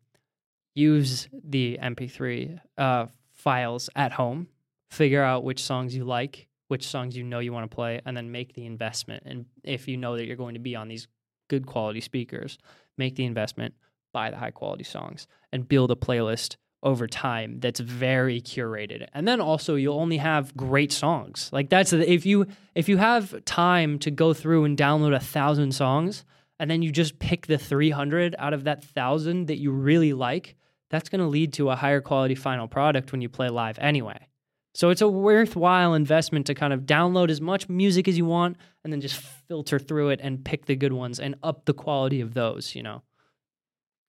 use 0.74 1.28
the 1.32 1.78
MP3 1.82 2.60
uh, 2.76 3.06
files 3.32 3.88
at 3.96 4.12
home, 4.12 4.48
figure 4.90 5.22
out 5.22 5.42
which 5.42 5.62
songs 5.62 5.96
you 5.96 6.04
like, 6.04 6.45
which 6.68 6.86
songs 6.86 7.16
you 7.16 7.24
know 7.24 7.38
you 7.38 7.52
want 7.52 7.70
to 7.70 7.74
play, 7.74 8.00
and 8.04 8.16
then 8.16 8.32
make 8.32 8.54
the 8.54 8.66
investment. 8.66 9.22
And 9.26 9.46
if 9.62 9.88
you 9.88 9.96
know 9.96 10.16
that 10.16 10.26
you're 10.26 10.36
going 10.36 10.54
to 10.54 10.60
be 10.60 10.76
on 10.76 10.88
these 10.88 11.08
good 11.48 11.66
quality 11.66 12.00
speakers, 12.00 12.58
make 12.98 13.16
the 13.16 13.24
investment, 13.24 13.74
buy 14.12 14.30
the 14.30 14.36
high 14.36 14.50
quality 14.50 14.84
songs, 14.84 15.26
and 15.52 15.68
build 15.68 15.90
a 15.90 15.94
playlist 15.94 16.56
over 16.82 17.06
time 17.06 17.58
that's 17.58 17.80
very 17.80 18.40
curated. 18.40 19.06
And 19.12 19.26
then 19.26 19.40
also 19.40 19.74
you'll 19.74 19.98
only 19.98 20.18
have 20.18 20.56
great 20.56 20.92
songs. 20.92 21.50
Like 21.52 21.68
that's 21.68 21.92
if 21.92 22.24
you 22.24 22.46
if 22.74 22.88
you 22.88 22.98
have 22.98 23.44
time 23.44 23.98
to 24.00 24.10
go 24.10 24.32
through 24.32 24.64
and 24.64 24.76
download 24.76 25.14
a 25.14 25.20
thousand 25.20 25.72
songs 25.72 26.24
and 26.58 26.70
then 26.70 26.82
you 26.82 26.90
just 26.90 27.18
pick 27.18 27.46
the 27.46 27.58
300 27.58 28.34
out 28.38 28.54
of 28.54 28.64
that 28.64 28.84
thousand 28.84 29.46
that 29.46 29.58
you 29.58 29.72
really 29.72 30.12
like, 30.12 30.56
that's 30.90 31.08
going 31.08 31.20
to 31.20 31.26
lead 31.26 31.52
to 31.54 31.70
a 31.70 31.76
higher 31.76 32.00
quality 32.00 32.34
final 32.34 32.68
product 32.68 33.12
when 33.12 33.20
you 33.20 33.28
play 33.28 33.48
live 33.48 33.78
anyway. 33.80 34.28
So 34.76 34.90
it's 34.90 35.00
a 35.00 35.08
worthwhile 35.08 35.94
investment 35.94 36.44
to 36.48 36.54
kind 36.54 36.74
of 36.74 36.82
download 36.82 37.30
as 37.30 37.40
much 37.40 37.66
music 37.66 38.08
as 38.08 38.18
you 38.18 38.26
want 38.26 38.58
and 38.84 38.92
then 38.92 39.00
just 39.00 39.16
filter 39.16 39.78
through 39.78 40.10
it 40.10 40.20
and 40.22 40.44
pick 40.44 40.66
the 40.66 40.76
good 40.76 40.92
ones 40.92 41.18
and 41.18 41.34
up 41.42 41.64
the 41.64 41.72
quality 41.72 42.20
of 42.20 42.34
those, 42.34 42.74
you 42.74 42.82
know. 42.82 43.00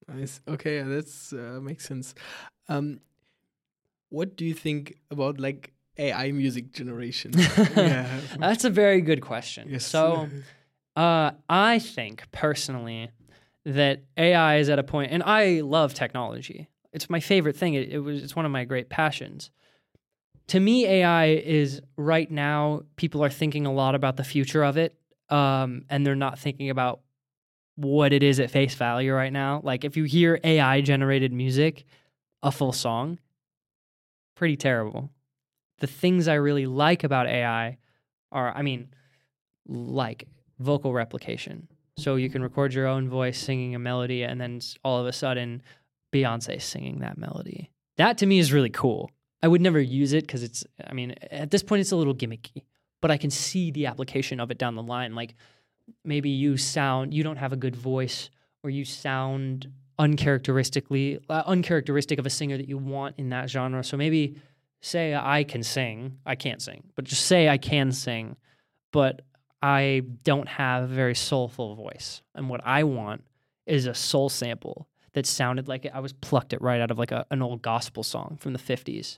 Nice. 0.09 0.41
Okay, 0.45 0.80
yeah, 0.80 0.84
that's 0.84 1.32
uh, 1.32 1.59
makes 1.61 1.88
sense. 1.88 2.13
Um, 2.68 2.99
what 4.09 4.36
do 4.36 4.43
you 4.43 4.53
think 4.53 4.97
about 5.09 5.39
like 5.39 5.72
AI 5.97 6.34
music 6.34 6.74
generation? 6.74 7.32
yeah. 7.78 8.20
That's 8.38 8.65
a 8.65 8.70
very 8.70 8.99
good 8.99 9.22
question. 9.22 9.70
Yes. 9.70 9.86
So, 9.86 10.28
uh, 10.97 11.32
I 11.47 11.80
think 11.80 12.30
personally 12.34 13.09
that 13.65 14.03
AI 14.18 14.57
is 14.57 14.68
at 14.68 14.80
a 14.80 14.84
point, 14.84 15.13
and 15.13 15.24
I 15.24 15.61
love 15.61 15.93
technology. 15.93 16.68
It's 16.91 17.09
my 17.09 17.22
favorite 17.22 17.55
thing. 17.55 17.74
It, 17.76 17.89
it 17.89 17.99
was. 17.99 18.22
It's 18.22 18.36
one 18.36 18.45
of 18.45 18.51
my 18.51 18.65
great 18.65 18.89
passions. 18.89 19.49
To 20.49 20.59
me, 20.59 20.85
AI 20.85 21.27
is 21.27 21.81
right 21.97 22.29
now. 22.29 22.83
People 22.95 23.23
are 23.23 23.29
thinking 23.29 23.65
a 23.65 23.73
lot 23.73 23.95
about 23.95 24.15
the 24.15 24.23
future 24.23 24.63
of 24.63 24.77
it, 24.77 24.95
um, 25.29 25.83
and 25.89 26.05
they're 26.05 26.15
not 26.15 26.39
thinking 26.39 26.69
about 26.69 27.01
what 27.75 28.11
it 28.11 28.23
is 28.23 28.39
at 28.39 28.49
face 28.49 28.73
value 28.73 29.13
right 29.13 29.31
now. 29.31 29.61
Like 29.63 29.83
if 29.83 29.97
you 29.97 30.05
hear 30.05 30.39
AI 30.43 30.81
generated 30.81 31.31
music, 31.31 31.85
a 32.41 32.51
full 32.51 32.71
song, 32.71 33.19
pretty 34.35 34.57
terrible. 34.57 35.11
The 35.79 35.87
things 35.87 36.27
I 36.27 36.35
really 36.35 36.65
like 36.65 37.03
about 37.03 37.27
AI 37.27 37.77
are, 38.31 38.51
I 38.55 38.61
mean, 38.61 38.87
like 39.67 40.27
vocal 40.59 40.93
replication. 40.93 41.67
So 41.97 42.15
you 42.15 42.29
can 42.29 42.41
record 42.41 42.73
your 42.73 42.87
own 42.87 43.09
voice 43.09 43.39
singing 43.39 43.75
a 43.75 43.79
melody, 43.79 44.23
and 44.23 44.39
then 44.39 44.61
all 44.83 44.99
of 44.99 45.07
a 45.07 45.13
sudden, 45.13 45.61
Beyonce 46.13 46.61
singing 46.61 46.99
that 46.99 47.17
melody. 47.17 47.71
That 47.97 48.19
to 48.19 48.25
me 48.25 48.39
is 48.39 48.53
really 48.53 48.69
cool. 48.69 49.11
I 49.41 49.47
would 49.47 49.61
never 49.61 49.79
use 49.79 50.13
it 50.13 50.25
because 50.25 50.43
it's, 50.43 50.65
I 50.85 50.93
mean, 50.93 51.13
at 51.31 51.51
this 51.51 51.63
point, 51.63 51.81
it's 51.81 51.91
a 51.91 51.95
little 51.95 52.15
gimmicky, 52.15 52.63
but 53.01 53.11
I 53.11 53.17
can 53.17 53.29
see 53.29 53.71
the 53.71 53.85
application 53.85 54.39
of 54.39 54.51
it 54.51 54.57
down 54.57 54.75
the 54.75 54.83
line. 54.83 55.13
Like 55.15 55.35
maybe 56.03 56.29
you 56.29 56.57
sound, 56.57 57.13
you 57.13 57.23
don't 57.23 57.38
have 57.38 57.53
a 57.53 57.57
good 57.57 57.75
voice, 57.75 58.29
or 58.63 58.69
you 58.69 58.83
sound 58.83 59.71
uncharacteristically 59.99 61.19
uh, 61.29 61.43
uncharacteristic 61.45 62.19
of 62.19 62.25
a 62.25 62.29
singer 62.29 62.57
that 62.57 62.67
you 62.67 62.77
want 62.77 63.15
in 63.17 63.29
that 63.29 63.49
genre. 63.49 63.83
So 63.83 63.97
maybe 63.97 64.38
say 64.81 65.15
I 65.15 65.43
can 65.43 65.63
sing, 65.63 66.17
I 66.25 66.35
can't 66.35 66.61
sing, 66.61 66.83
but 66.95 67.05
just 67.05 67.25
say 67.25 67.49
I 67.49 67.57
can 67.57 67.91
sing, 67.91 68.35
but 68.91 69.21
I 69.61 70.03
don't 70.23 70.47
have 70.47 70.83
a 70.83 70.88
very 70.88 71.15
soulful 71.15 71.75
voice. 71.75 72.21
And 72.35 72.49
what 72.49 72.61
I 72.63 72.83
want 72.83 73.23
is 73.65 73.88
a 73.88 73.93
soul 73.93 74.29
sample 74.29 74.88
that 75.13 75.25
sounded 75.25 75.67
like 75.67 75.85
it. 75.85 75.91
I 75.93 75.99
was 75.99 76.13
plucked 76.13 76.53
it 76.53 76.61
right 76.61 76.79
out 76.79 76.91
of 76.91 76.99
like 76.99 77.11
a, 77.11 77.25
an 77.31 77.41
old 77.41 77.61
gospel 77.61 78.03
song 78.03 78.38
from 78.39 78.53
the 78.53 78.59
50s. 78.59 79.17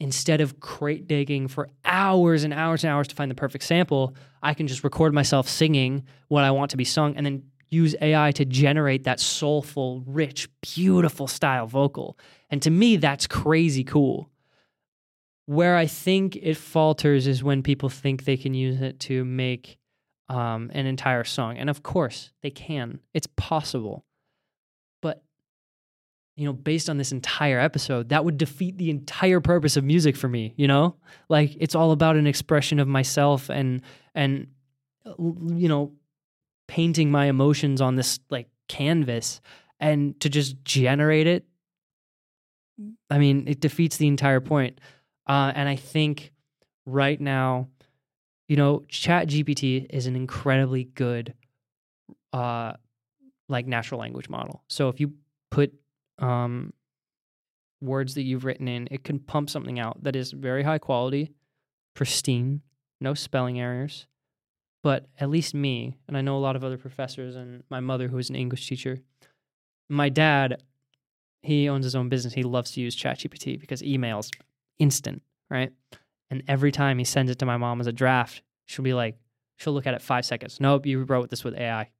Instead 0.00 0.40
of 0.40 0.60
crate 0.60 1.08
digging 1.08 1.48
for 1.48 1.68
hours 1.84 2.44
and 2.44 2.54
hours 2.54 2.84
and 2.84 2.92
hours 2.92 3.08
to 3.08 3.16
find 3.16 3.30
the 3.30 3.34
perfect 3.34 3.64
sample, 3.64 4.14
I 4.42 4.54
can 4.54 4.68
just 4.68 4.84
record 4.84 5.12
myself 5.12 5.48
singing 5.48 6.04
what 6.28 6.44
I 6.44 6.52
want 6.52 6.70
to 6.70 6.76
be 6.76 6.84
sung 6.84 7.16
and 7.16 7.26
then 7.26 7.42
use 7.68 7.94
AI 8.00 8.32
to 8.32 8.44
generate 8.44 9.04
that 9.04 9.20
soulful, 9.20 10.02
rich, 10.06 10.48
beautiful 10.62 11.26
style 11.26 11.66
vocal. 11.66 12.18
And 12.50 12.62
to 12.62 12.70
me, 12.70 12.96
that's 12.96 13.26
crazy 13.26 13.84
cool. 13.84 14.30
Where 15.46 15.76
I 15.76 15.86
think 15.86 16.36
it 16.36 16.56
falters 16.56 17.26
is 17.26 17.42
when 17.42 17.62
people 17.62 17.88
think 17.88 18.24
they 18.24 18.36
can 18.36 18.54
use 18.54 18.80
it 18.80 19.00
to 19.00 19.24
make 19.24 19.78
um, 20.28 20.70
an 20.74 20.86
entire 20.86 21.24
song. 21.24 21.56
And 21.56 21.70
of 21.70 21.82
course, 21.82 22.32
they 22.42 22.50
can, 22.50 23.00
it's 23.14 23.28
possible. 23.36 24.04
You 26.38 26.46
know, 26.46 26.52
based 26.52 26.88
on 26.88 26.98
this 26.98 27.12
entire 27.12 27.58
episode, 27.58 28.10
that 28.10 28.24
would 28.24 28.38
defeat 28.38 28.78
the 28.78 28.90
entire 28.90 29.40
purpose 29.40 29.76
of 29.76 29.84
music 29.84 30.16
for 30.16 30.28
me, 30.28 30.54
you 30.56 30.68
know? 30.68 30.96
Like, 31.28 31.56
it's 31.58 31.74
all 31.74 31.90
about 31.90 32.16
an 32.16 32.26
expression 32.26 32.78
of 32.78 32.86
myself 32.86 33.50
and, 33.50 33.82
and, 34.14 34.46
you 35.04 35.68
know, 35.68 35.92
painting 36.68 37.10
my 37.10 37.26
emotions 37.26 37.80
on 37.80 37.96
this 37.96 38.20
like 38.30 38.48
canvas. 38.68 39.40
And 39.80 40.18
to 40.20 40.28
just 40.28 40.64
generate 40.64 41.26
it 41.26 41.44
i 43.10 43.18
mean 43.18 43.46
it 43.48 43.60
defeats 43.60 43.96
the 43.96 44.06
entire 44.06 44.40
point. 44.40 44.80
Uh, 45.26 45.52
and 45.54 45.68
i 45.68 45.76
think 45.76 46.32
right 46.86 47.20
now 47.20 47.68
you 48.48 48.56
know 48.56 48.84
ChatGPT 48.88 49.86
is 49.90 50.06
an 50.06 50.16
incredibly 50.16 50.84
good 50.84 51.34
uh, 52.32 52.72
like 53.48 53.66
natural 53.66 54.00
language 54.00 54.28
model. 54.28 54.62
So 54.68 54.88
if 54.88 55.00
you 55.00 55.12
put 55.50 55.72
um, 56.18 56.72
words 57.80 58.14
that 58.14 58.22
you've 58.22 58.44
written 58.44 58.68
in 58.68 58.88
it 58.90 59.04
can 59.04 59.18
pump 59.18 59.48
something 59.48 59.78
out 59.78 60.02
that 60.02 60.16
is 60.16 60.32
very 60.32 60.62
high 60.62 60.78
quality 60.78 61.32
pristine 61.94 62.60
no 63.00 63.14
spelling 63.14 63.60
errors 63.60 64.06
but 64.82 65.06
at 65.18 65.30
least 65.30 65.54
me, 65.54 65.96
and 66.06 66.16
I 66.16 66.20
know 66.20 66.36
a 66.36 66.38
lot 66.38 66.56
of 66.56 66.64
other 66.64 66.78
professors, 66.78 67.34
and 67.34 67.64
my 67.68 67.80
mother, 67.80 68.08
who 68.08 68.18
is 68.18 68.30
an 68.30 68.36
English 68.36 68.68
teacher, 68.68 68.98
my 69.88 70.08
dad, 70.08 70.62
he 71.42 71.68
owns 71.68 71.84
his 71.84 71.96
own 71.96 72.08
business. 72.08 72.34
He 72.34 72.42
loves 72.42 72.72
to 72.72 72.80
use 72.80 72.96
ChatGPT 72.96 73.58
because 73.58 73.82
emails 73.82 74.30
instant, 74.78 75.22
right? 75.50 75.72
And 76.30 76.42
every 76.46 76.70
time 76.70 76.98
he 76.98 77.04
sends 77.04 77.30
it 77.30 77.38
to 77.40 77.46
my 77.46 77.56
mom 77.56 77.80
as 77.80 77.86
a 77.86 77.92
draft, 77.92 78.42
she'll 78.66 78.84
be 78.84 78.94
like, 78.94 79.16
she'll 79.56 79.72
look 79.72 79.86
at 79.86 79.94
it 79.94 80.02
five 80.02 80.24
seconds. 80.24 80.60
Nope, 80.60 80.86
you 80.86 81.02
wrote 81.04 81.30
this 81.30 81.42
with 81.42 81.54
AI. 81.54 81.90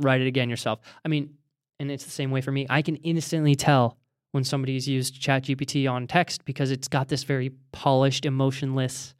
Write 0.00 0.20
it 0.20 0.26
again 0.26 0.48
yourself. 0.48 0.80
I 1.04 1.08
mean, 1.08 1.34
and 1.78 1.90
it's 1.90 2.04
the 2.04 2.10
same 2.10 2.30
way 2.30 2.40
for 2.40 2.52
me. 2.52 2.66
I 2.70 2.82
can 2.82 2.96
instantly 2.96 3.54
tell 3.54 3.98
when 4.32 4.44
somebody's 4.44 4.88
used 4.88 5.20
ChatGPT 5.20 5.90
on 5.90 6.06
text 6.06 6.44
because 6.44 6.70
it's 6.70 6.88
got 6.88 7.08
this 7.08 7.22
very 7.22 7.52
polished, 7.72 8.24
emotionless 8.24 9.14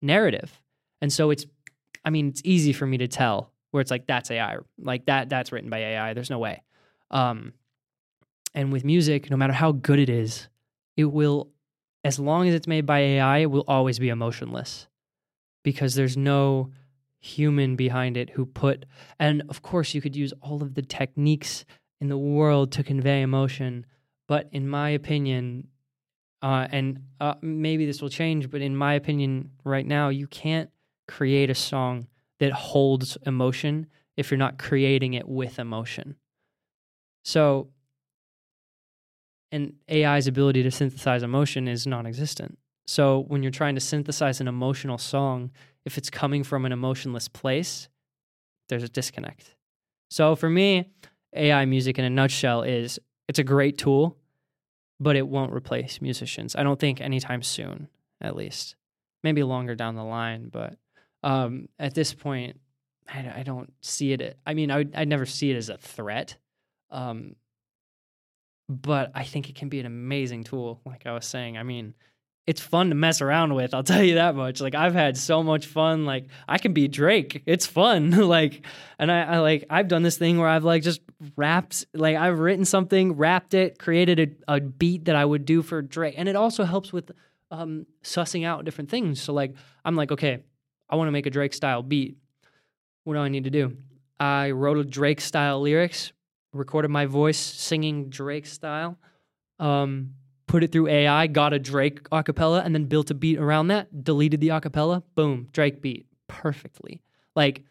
narrative. 0.00 0.60
And 1.00 1.12
so 1.12 1.30
it's 1.30 1.46
I 2.04 2.10
mean, 2.10 2.28
it's 2.28 2.42
easy 2.44 2.72
for 2.72 2.86
me 2.86 2.98
to 2.98 3.08
tell 3.08 3.52
where 3.70 3.80
it's 3.80 3.90
like 3.90 4.06
that's 4.06 4.30
AI, 4.30 4.56
like 4.78 5.06
that 5.06 5.28
that's 5.28 5.52
written 5.52 5.70
by 5.70 5.78
AI. 5.78 6.14
There's 6.14 6.30
no 6.30 6.38
way. 6.38 6.62
Um, 7.10 7.52
and 8.54 8.72
with 8.72 8.84
music, 8.84 9.30
no 9.30 9.36
matter 9.36 9.52
how 9.52 9.72
good 9.72 9.98
it 9.98 10.08
is, 10.08 10.48
it 10.96 11.06
will, 11.06 11.50
as 12.04 12.18
long 12.18 12.48
as 12.48 12.54
it's 12.54 12.66
made 12.66 12.86
by 12.86 12.98
AI, 13.00 13.38
it 13.38 13.50
will 13.50 13.64
always 13.66 13.98
be 13.98 14.08
emotionless 14.08 14.88
because 15.62 15.94
there's 15.94 16.16
no 16.16 16.70
human 17.22 17.76
behind 17.76 18.16
it 18.16 18.30
who 18.30 18.44
put. 18.44 18.84
And 19.18 19.42
of 19.48 19.62
course, 19.62 19.94
you 19.94 20.00
could 20.00 20.16
use 20.16 20.34
all 20.42 20.60
of 20.62 20.74
the 20.74 20.82
techniques 20.82 21.64
in 22.00 22.08
the 22.08 22.18
world 22.18 22.72
to 22.72 22.82
convey 22.82 23.22
emotion, 23.22 23.86
but 24.26 24.48
in 24.50 24.68
my 24.68 24.90
opinion, 24.90 25.68
uh, 26.42 26.66
and 26.72 26.98
uh, 27.20 27.34
maybe 27.40 27.86
this 27.86 28.02
will 28.02 28.08
change, 28.08 28.50
but 28.50 28.60
in 28.60 28.76
my 28.76 28.94
opinion, 28.94 29.52
right 29.64 29.86
now, 29.86 30.08
you 30.08 30.26
can't 30.26 30.68
create 31.06 31.48
a 31.48 31.54
song 31.54 32.08
that 32.40 32.52
holds 32.52 33.16
emotion 33.24 33.86
if 34.16 34.30
you're 34.30 34.38
not 34.38 34.58
creating 34.58 35.14
it 35.14 35.28
with 35.28 35.60
emotion. 35.60 36.16
So, 37.24 37.68
and 39.52 39.74
AI's 39.88 40.26
ability 40.26 40.64
to 40.64 40.72
synthesize 40.72 41.22
emotion 41.22 41.68
is 41.68 41.86
non 41.86 42.04
existent. 42.04 42.58
So, 42.84 43.24
when 43.28 43.44
you're 43.44 43.52
trying 43.52 43.76
to 43.76 43.80
synthesize 43.80 44.40
an 44.40 44.48
emotional 44.48 44.98
song, 44.98 45.52
if 45.84 45.98
it's 45.98 46.10
coming 46.10 46.44
from 46.44 46.64
an 46.64 46.72
emotionless 46.72 47.28
place, 47.28 47.88
there's 48.68 48.82
a 48.82 48.88
disconnect. 48.88 49.54
So, 50.10 50.36
for 50.36 50.48
me, 50.48 50.90
AI 51.34 51.64
music 51.64 51.98
in 51.98 52.04
a 52.04 52.10
nutshell 52.10 52.62
is 52.62 52.98
it's 53.28 53.38
a 53.38 53.44
great 53.44 53.78
tool, 53.78 54.16
but 55.00 55.16
it 55.16 55.26
won't 55.26 55.52
replace 55.52 56.00
musicians. 56.00 56.54
I 56.54 56.62
don't 56.62 56.78
think 56.78 57.00
anytime 57.00 57.42
soon, 57.42 57.88
at 58.20 58.36
least. 58.36 58.76
Maybe 59.24 59.42
longer 59.42 59.74
down 59.74 59.94
the 59.94 60.04
line, 60.04 60.48
but 60.52 60.76
um, 61.22 61.68
at 61.78 61.94
this 61.94 62.12
point, 62.12 62.60
I, 63.08 63.32
I, 63.38 63.42
don't 63.44 63.72
see 63.80 64.12
it. 64.12 64.38
I 64.44 64.54
mean, 64.54 64.70
I 64.70 64.78
would, 64.78 64.92
I'd 64.94 65.08
never 65.08 65.26
see 65.26 65.50
it 65.50 65.56
as 65.56 65.68
a 65.68 65.76
threat. 65.76 66.36
Um, 66.90 67.36
but 68.68 69.12
I 69.14 69.24
think 69.24 69.48
it 69.48 69.54
can 69.54 69.68
be 69.68 69.80
an 69.80 69.86
amazing 69.86 70.44
tool. 70.44 70.80
Like 70.84 71.06
I 71.06 71.12
was 71.12 71.26
saying, 71.26 71.58
I 71.58 71.62
mean, 71.62 71.94
it's 72.46 72.60
fun 72.60 72.88
to 72.88 72.94
mess 72.94 73.20
around 73.20 73.54
with. 73.54 73.74
I'll 73.74 73.82
tell 73.84 74.02
you 74.02 74.16
that 74.16 74.34
much. 74.34 74.60
Like 74.60 74.74
I've 74.74 74.94
had 74.94 75.16
so 75.16 75.42
much 75.42 75.66
fun. 75.66 76.04
Like 76.04 76.28
I 76.48 76.58
can 76.58 76.72
be 76.72 76.88
Drake. 76.88 77.42
It's 77.46 77.66
fun. 77.66 78.10
like, 78.28 78.66
and 78.98 79.10
I, 79.10 79.22
I, 79.22 79.38
like 79.38 79.64
I've 79.70 79.88
done 79.88 80.02
this 80.02 80.18
thing 80.18 80.38
where 80.38 80.48
I've 80.48 80.64
like 80.64 80.82
just 80.82 81.00
rapped. 81.36 81.86
Like 81.94 82.16
I've 82.16 82.38
written 82.38 82.64
something, 82.64 83.16
rapped 83.16 83.54
it, 83.54 83.78
created 83.78 84.42
a, 84.48 84.54
a 84.56 84.60
beat 84.60 85.06
that 85.06 85.16
I 85.16 85.24
would 85.24 85.44
do 85.44 85.62
for 85.62 85.82
Drake, 85.82 86.14
and 86.16 86.28
it 86.28 86.36
also 86.36 86.64
helps 86.64 86.92
with 86.92 87.12
um, 87.50 87.86
sussing 88.02 88.46
out 88.46 88.64
different 88.64 88.90
things. 88.90 89.20
So 89.20 89.32
like 89.32 89.54
I'm 89.84 89.96
like, 89.96 90.10
okay, 90.12 90.42
I 90.88 90.96
want 90.96 91.08
to 91.08 91.12
make 91.12 91.26
a 91.26 91.30
Drake 91.30 91.54
style 91.54 91.82
beat. 91.82 92.16
What 93.04 93.14
do 93.14 93.20
I 93.20 93.28
need 93.28 93.44
to 93.44 93.50
do? 93.50 93.76
I 94.18 94.52
wrote 94.52 94.78
a 94.78 94.84
Drake 94.84 95.20
style 95.20 95.60
lyrics, 95.60 96.12
recorded 96.52 96.90
my 96.90 97.06
voice 97.06 97.38
singing 97.38 98.08
Drake 98.08 98.46
style, 98.46 98.96
um, 99.58 100.14
put 100.52 100.62
it 100.62 100.70
through 100.70 100.86
AI, 100.86 101.26
got 101.28 101.54
a 101.54 101.58
Drake 101.58 102.02
acapella, 102.10 102.62
and 102.62 102.74
then 102.74 102.84
built 102.84 103.10
a 103.10 103.14
beat 103.14 103.38
around 103.38 103.68
that, 103.68 104.04
deleted 104.04 104.38
the 104.38 104.48
acapella, 104.48 105.02
boom, 105.14 105.48
Drake 105.50 105.80
beat 105.80 106.04
perfectly. 106.28 107.00
Like 107.34 107.62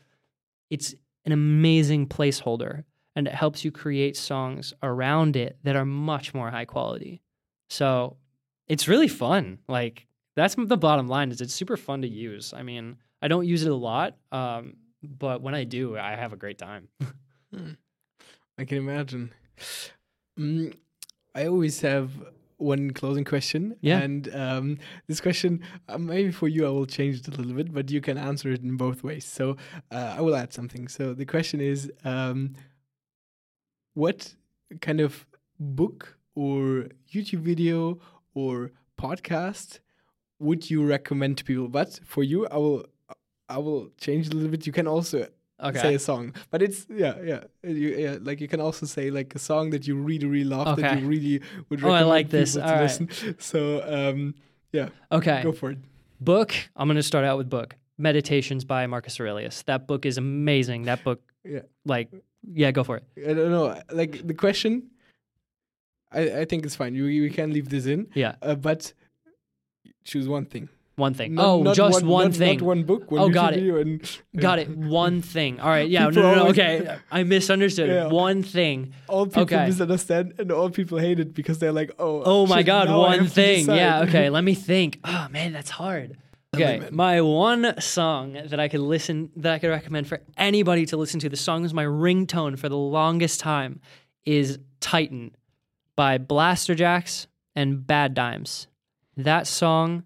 it's 0.72 0.96
an 1.24 1.32
amazing 1.32 2.08
placeholder 2.08 2.86
and 3.16 3.28
it 3.28 3.36
helps 3.36 3.64
you 3.64 3.72
create 3.72 4.18
songs 4.18 4.74
around 4.82 5.36
it 5.36 5.60
that 5.62 5.76
are 5.76 5.86
much 5.86 6.34
more 6.34 6.50
high 6.50 6.66
quality. 6.66 7.22
So 7.70 8.18
it's 8.68 8.88
really 8.88 9.08
fun. 9.08 9.60
Like 9.68 10.08
that's 10.36 10.56
the 10.56 10.76
bottom 10.76 11.08
line 11.08 11.30
is 11.30 11.40
it's 11.40 11.54
super 11.54 11.78
fun 11.78 12.02
to 12.02 12.08
use. 12.08 12.52
I 12.52 12.64
mean, 12.64 12.98
I 13.22 13.28
don't 13.28 13.46
use 13.46 13.62
it 13.62 13.72
a 13.72 13.76
lot, 13.76 14.18
um, 14.32 14.74
but 15.04 15.44
when 15.44 15.54
I 15.54 15.66
do, 15.66 16.00
I 16.00 16.16
have 16.16 16.34
a 16.34 16.36
great 16.36 16.58
time. 16.58 16.88
hmm. 17.54 17.74
I 18.58 18.66
can 18.66 18.80
imagine. 18.80 19.32
Mm, 20.40 20.76
I 21.36 21.46
always 21.46 21.82
have 21.82 22.10
one 22.62 22.92
closing 22.92 23.24
question. 23.24 23.76
Yeah. 23.82 24.00
And 24.00 24.34
um, 24.36 24.78
this 25.08 25.20
question, 25.20 25.62
uh, 25.90 25.98
maybe 25.98 26.32
for 26.32 26.48
you, 26.48 26.66
I 26.66 26.70
will 26.70 26.86
change 26.86 27.20
it 27.20 27.28
a 27.28 27.32
little 27.32 27.54
bit, 27.54 27.74
but 27.74 27.90
you 27.90 28.02
can 28.02 28.18
answer 28.18 28.52
it 28.52 28.62
in 28.62 28.78
both 28.78 29.04
ways. 29.04 29.26
So 29.26 29.58
uh, 29.92 30.16
I 30.18 30.22
will 30.22 30.36
add 30.36 30.54
something. 30.54 30.88
So 30.88 31.14
the 31.14 31.26
question 31.26 31.60
is 31.60 31.92
um, 32.04 32.54
what 33.94 34.36
kind 34.80 35.02
of 35.02 35.26
book 35.60 36.18
or 36.36 36.88
YouTube 37.14 37.40
video 37.40 38.00
or 38.34 38.72
podcast 39.00 39.80
would 40.40 40.70
you 40.70 40.86
recommend 40.86 41.38
to 41.40 41.44
people? 41.44 41.68
But 41.68 42.00
for 42.06 42.24
you, 42.24 42.48
I 42.48 42.58
will 42.58 42.86
I 43.50 43.58
will 43.58 43.90
change 44.00 44.30
a 44.30 44.32
little 44.32 44.50
bit. 44.50 44.66
You 44.66 44.72
can 44.72 44.88
also 44.88 45.28
okay. 45.70 45.80
say 45.80 45.96
a 45.96 46.00
song, 46.00 46.34
but 46.50 46.62
it's 46.62 46.86
yeah, 46.90 47.16
yeah, 47.24 47.44
you, 47.64 47.90
yeah. 47.90 48.18
Like 48.22 48.42
you 48.42 48.48
can 48.48 48.60
also 48.60 48.86
say 48.86 49.10
like 49.12 49.36
a 49.36 49.40
song 49.40 49.70
that 49.72 49.88
you 49.88 49.96
really, 49.96 50.26
really 50.26 50.50
love 50.50 50.68
okay. 50.68 50.82
that 50.82 51.00
you 51.00 51.08
really 51.08 51.42
would. 51.70 51.82
Recommend 51.82 52.04
Oh, 52.04 52.08
I 52.08 52.10
like 52.10 52.30
this. 52.30 52.58
All 52.58 52.64
right. 52.64 52.82
Listen. 52.82 53.10
So 53.40 53.84
um, 53.88 54.36
yeah. 54.72 54.90
Okay. 55.12 55.42
Go 55.44 55.52
for 55.52 55.72
it. 55.72 55.78
Book. 56.20 56.54
I'm 56.76 56.88
going 56.88 56.98
to 56.98 57.04
start 57.04 57.26
out 57.26 57.38
with 57.38 57.50
book. 57.50 57.76
Meditations 57.98 58.64
by 58.64 58.88
Marcus 58.88 59.20
Aurelius. 59.20 59.64
That 59.64 59.88
book 59.88 60.06
is 60.06 60.18
amazing. 60.18 60.84
That 60.84 61.04
book. 61.04 61.22
Yeah. 61.44 61.62
Like, 61.86 62.10
yeah, 62.54 62.72
go 62.72 62.84
for 62.84 62.98
it. 62.98 63.04
I 63.18 63.34
don't 63.34 63.52
know. 63.52 63.82
Like 63.92 64.26
the 64.26 64.34
question. 64.34 64.90
I 66.12 66.42
I 66.42 66.46
think 66.46 66.66
it's 66.66 66.76
fine. 66.76 66.96
You 66.96 67.06
we 67.06 67.30
can 67.30 67.52
leave 67.54 67.70
this 67.70 67.86
in. 67.86 68.08
Yeah. 68.14 68.36
Uh, 68.42 68.56
but 68.56 68.94
choose 70.04 70.28
one 70.28 70.46
thing. 70.46 70.70
One 71.02 71.14
thing. 71.16 71.34
Not- 71.36 71.46
oh, 71.46 71.64
not 71.64 71.76
just 71.76 72.04
one, 72.04 72.28
not- 72.28 72.36
thing. 72.36 72.58
Not 72.60 72.66
one 72.66 72.84
book. 72.84 73.12
One 73.12 73.22
Oh, 73.22 73.30
got 73.30 73.54
it. 73.54 73.64
and 73.82 74.20
Got 74.36 74.60
it. 74.60 74.70
One 75.04 75.22
thing. 75.22 75.60
All 75.60 75.68
right. 75.70 75.90
Yeah. 75.90 76.04
No, 76.10 76.22
no, 76.22 76.36
no. 76.36 76.48
Okay. 76.50 76.96
I 77.12 77.24
misunderstood. 77.24 77.90
Yeah. 77.90 78.08
One 78.08 78.44
thing. 78.44 78.94
all 79.08 79.26
people 79.26 79.42
Okay. 79.44 79.66
misunderstand 79.66 80.34
and 80.40 80.52
all 80.52 80.70
people 80.70 80.98
hate 81.00 81.20
it 81.20 81.34
because 81.34 81.58
they're 81.60 81.72
like, 81.82 81.92
oh, 82.00 82.22
Oh 82.24 82.46
my 82.46 82.62
God. 82.64 82.90
One 82.90 83.28
thing. 83.28 83.66
Yeah. 83.68 84.02
Okay. 84.08 84.30
Let 84.38 84.44
me 84.44 84.54
think. 84.54 85.00
Oh 85.04 85.28
man, 85.32 85.52
that's 85.54 85.72
hard. 85.72 86.18
Okay. 86.56 86.88
My 86.92 87.22
one 87.22 87.80
song 87.82 88.34
that 88.34 88.60
I 88.60 88.68
could 88.68 88.82
listen, 88.82 89.32
that 89.38 89.54
I 89.54 89.60
could 89.60 89.70
recommend 89.70 90.08
for 90.08 90.20
anybody 90.38 90.86
to 90.88 90.98
listen 90.98 91.20
to. 91.22 91.30
The 91.30 91.38
song 91.38 91.64
was 91.64 91.74
my 91.74 91.86
ringtone 91.86 92.60
for 92.60 92.70
the 92.70 92.78
longest 92.78 93.40
time. 93.40 93.80
Is 94.26 94.60
Titan 94.82 95.32
by 95.96 96.18
Blasterjaxx 96.20 97.28
and 97.56 97.80
Badd 97.80 98.14
Dimes. 98.14 98.68
That 99.18 99.48
song. 99.48 100.04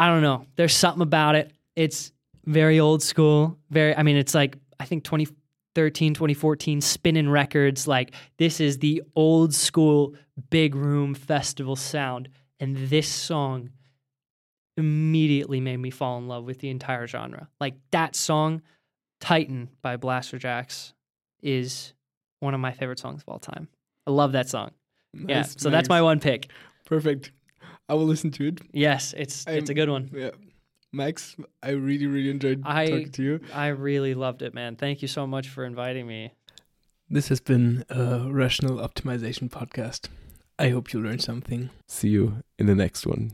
I 0.00 0.08
don't 0.08 0.22
know. 0.22 0.46
There's 0.56 0.74
something 0.74 1.02
about 1.02 1.34
it. 1.34 1.52
It's 1.76 2.12
very 2.46 2.80
old 2.80 3.02
school. 3.02 3.58
Very, 3.70 3.94
I 3.94 4.02
mean, 4.02 4.16
it's 4.16 4.34
like, 4.34 4.56
I 4.78 4.86
think 4.86 5.04
2013, 5.04 6.14
2014, 6.14 6.80
spinning 6.80 7.28
records. 7.28 7.86
Like, 7.86 8.14
this 8.38 8.60
is 8.60 8.78
the 8.78 9.02
old 9.14 9.54
school 9.54 10.14
big 10.48 10.74
room 10.74 11.14
festival 11.14 11.76
sound. 11.76 12.30
And 12.58 12.76
this 12.88 13.08
song 13.08 13.70
immediately 14.76 15.60
made 15.60 15.76
me 15.76 15.90
fall 15.90 16.18
in 16.18 16.28
love 16.28 16.44
with 16.44 16.60
the 16.60 16.70
entire 16.70 17.06
genre. 17.06 17.48
Like, 17.60 17.74
that 17.90 18.16
song, 18.16 18.62
Titan 19.20 19.68
by 19.82 19.96
Blasterjaxx, 19.98 20.94
is 21.42 21.92
one 22.40 22.54
of 22.54 22.60
my 22.60 22.72
favorite 22.72 22.98
songs 22.98 23.22
of 23.22 23.28
all 23.28 23.38
time. 23.38 23.68
I 24.06 24.12
love 24.12 24.32
that 24.32 24.48
song. 24.48 24.70
yeah. 25.12 25.40
Nice, 25.40 25.56
So 25.58 25.68
that's 25.68 25.88
my 25.90 26.00
one 26.00 26.20
pick. 26.20 26.50
perfect. 26.86 27.32
I 27.90 27.94
will 27.94 28.06
listen 28.06 28.30
to 28.32 28.46
it. 28.48 28.60
Yes, 28.72 29.14
it's 29.16 29.44
it's 29.46 29.70
a 29.70 29.72
I'm- 29.72 29.74
good 29.80 29.88
one. 29.90 30.10
Yeah, 30.14 30.30
Max, 30.92 31.36
I 31.62 31.70
really 31.70 32.06
really 32.06 32.30
enjoyed 32.30 32.62
I- 32.64 32.86
talking 32.86 33.10
to 33.12 33.22
you. 33.22 33.40
I 33.52 33.68
really 33.68 34.14
loved 34.14 34.42
it, 34.42 34.54
man. 34.54 34.76
Thank 34.76 35.02
you 35.02 35.08
so 35.08 35.26
much 35.26 35.48
for 35.48 35.64
inviting 35.64 36.06
me. 36.06 36.32
This 37.08 37.28
has 37.28 37.40
been 37.40 37.84
a 37.90 38.30
rational 38.30 38.76
optimization 38.78 39.48
podcast. 39.50 40.08
I 40.58 40.68
hope 40.70 40.92
you 40.92 41.00
learned 41.02 41.22
something. 41.22 41.70
See 41.88 42.08
you 42.10 42.42
in 42.58 42.66
the 42.66 42.74
next 42.76 43.06
one. 43.06 43.32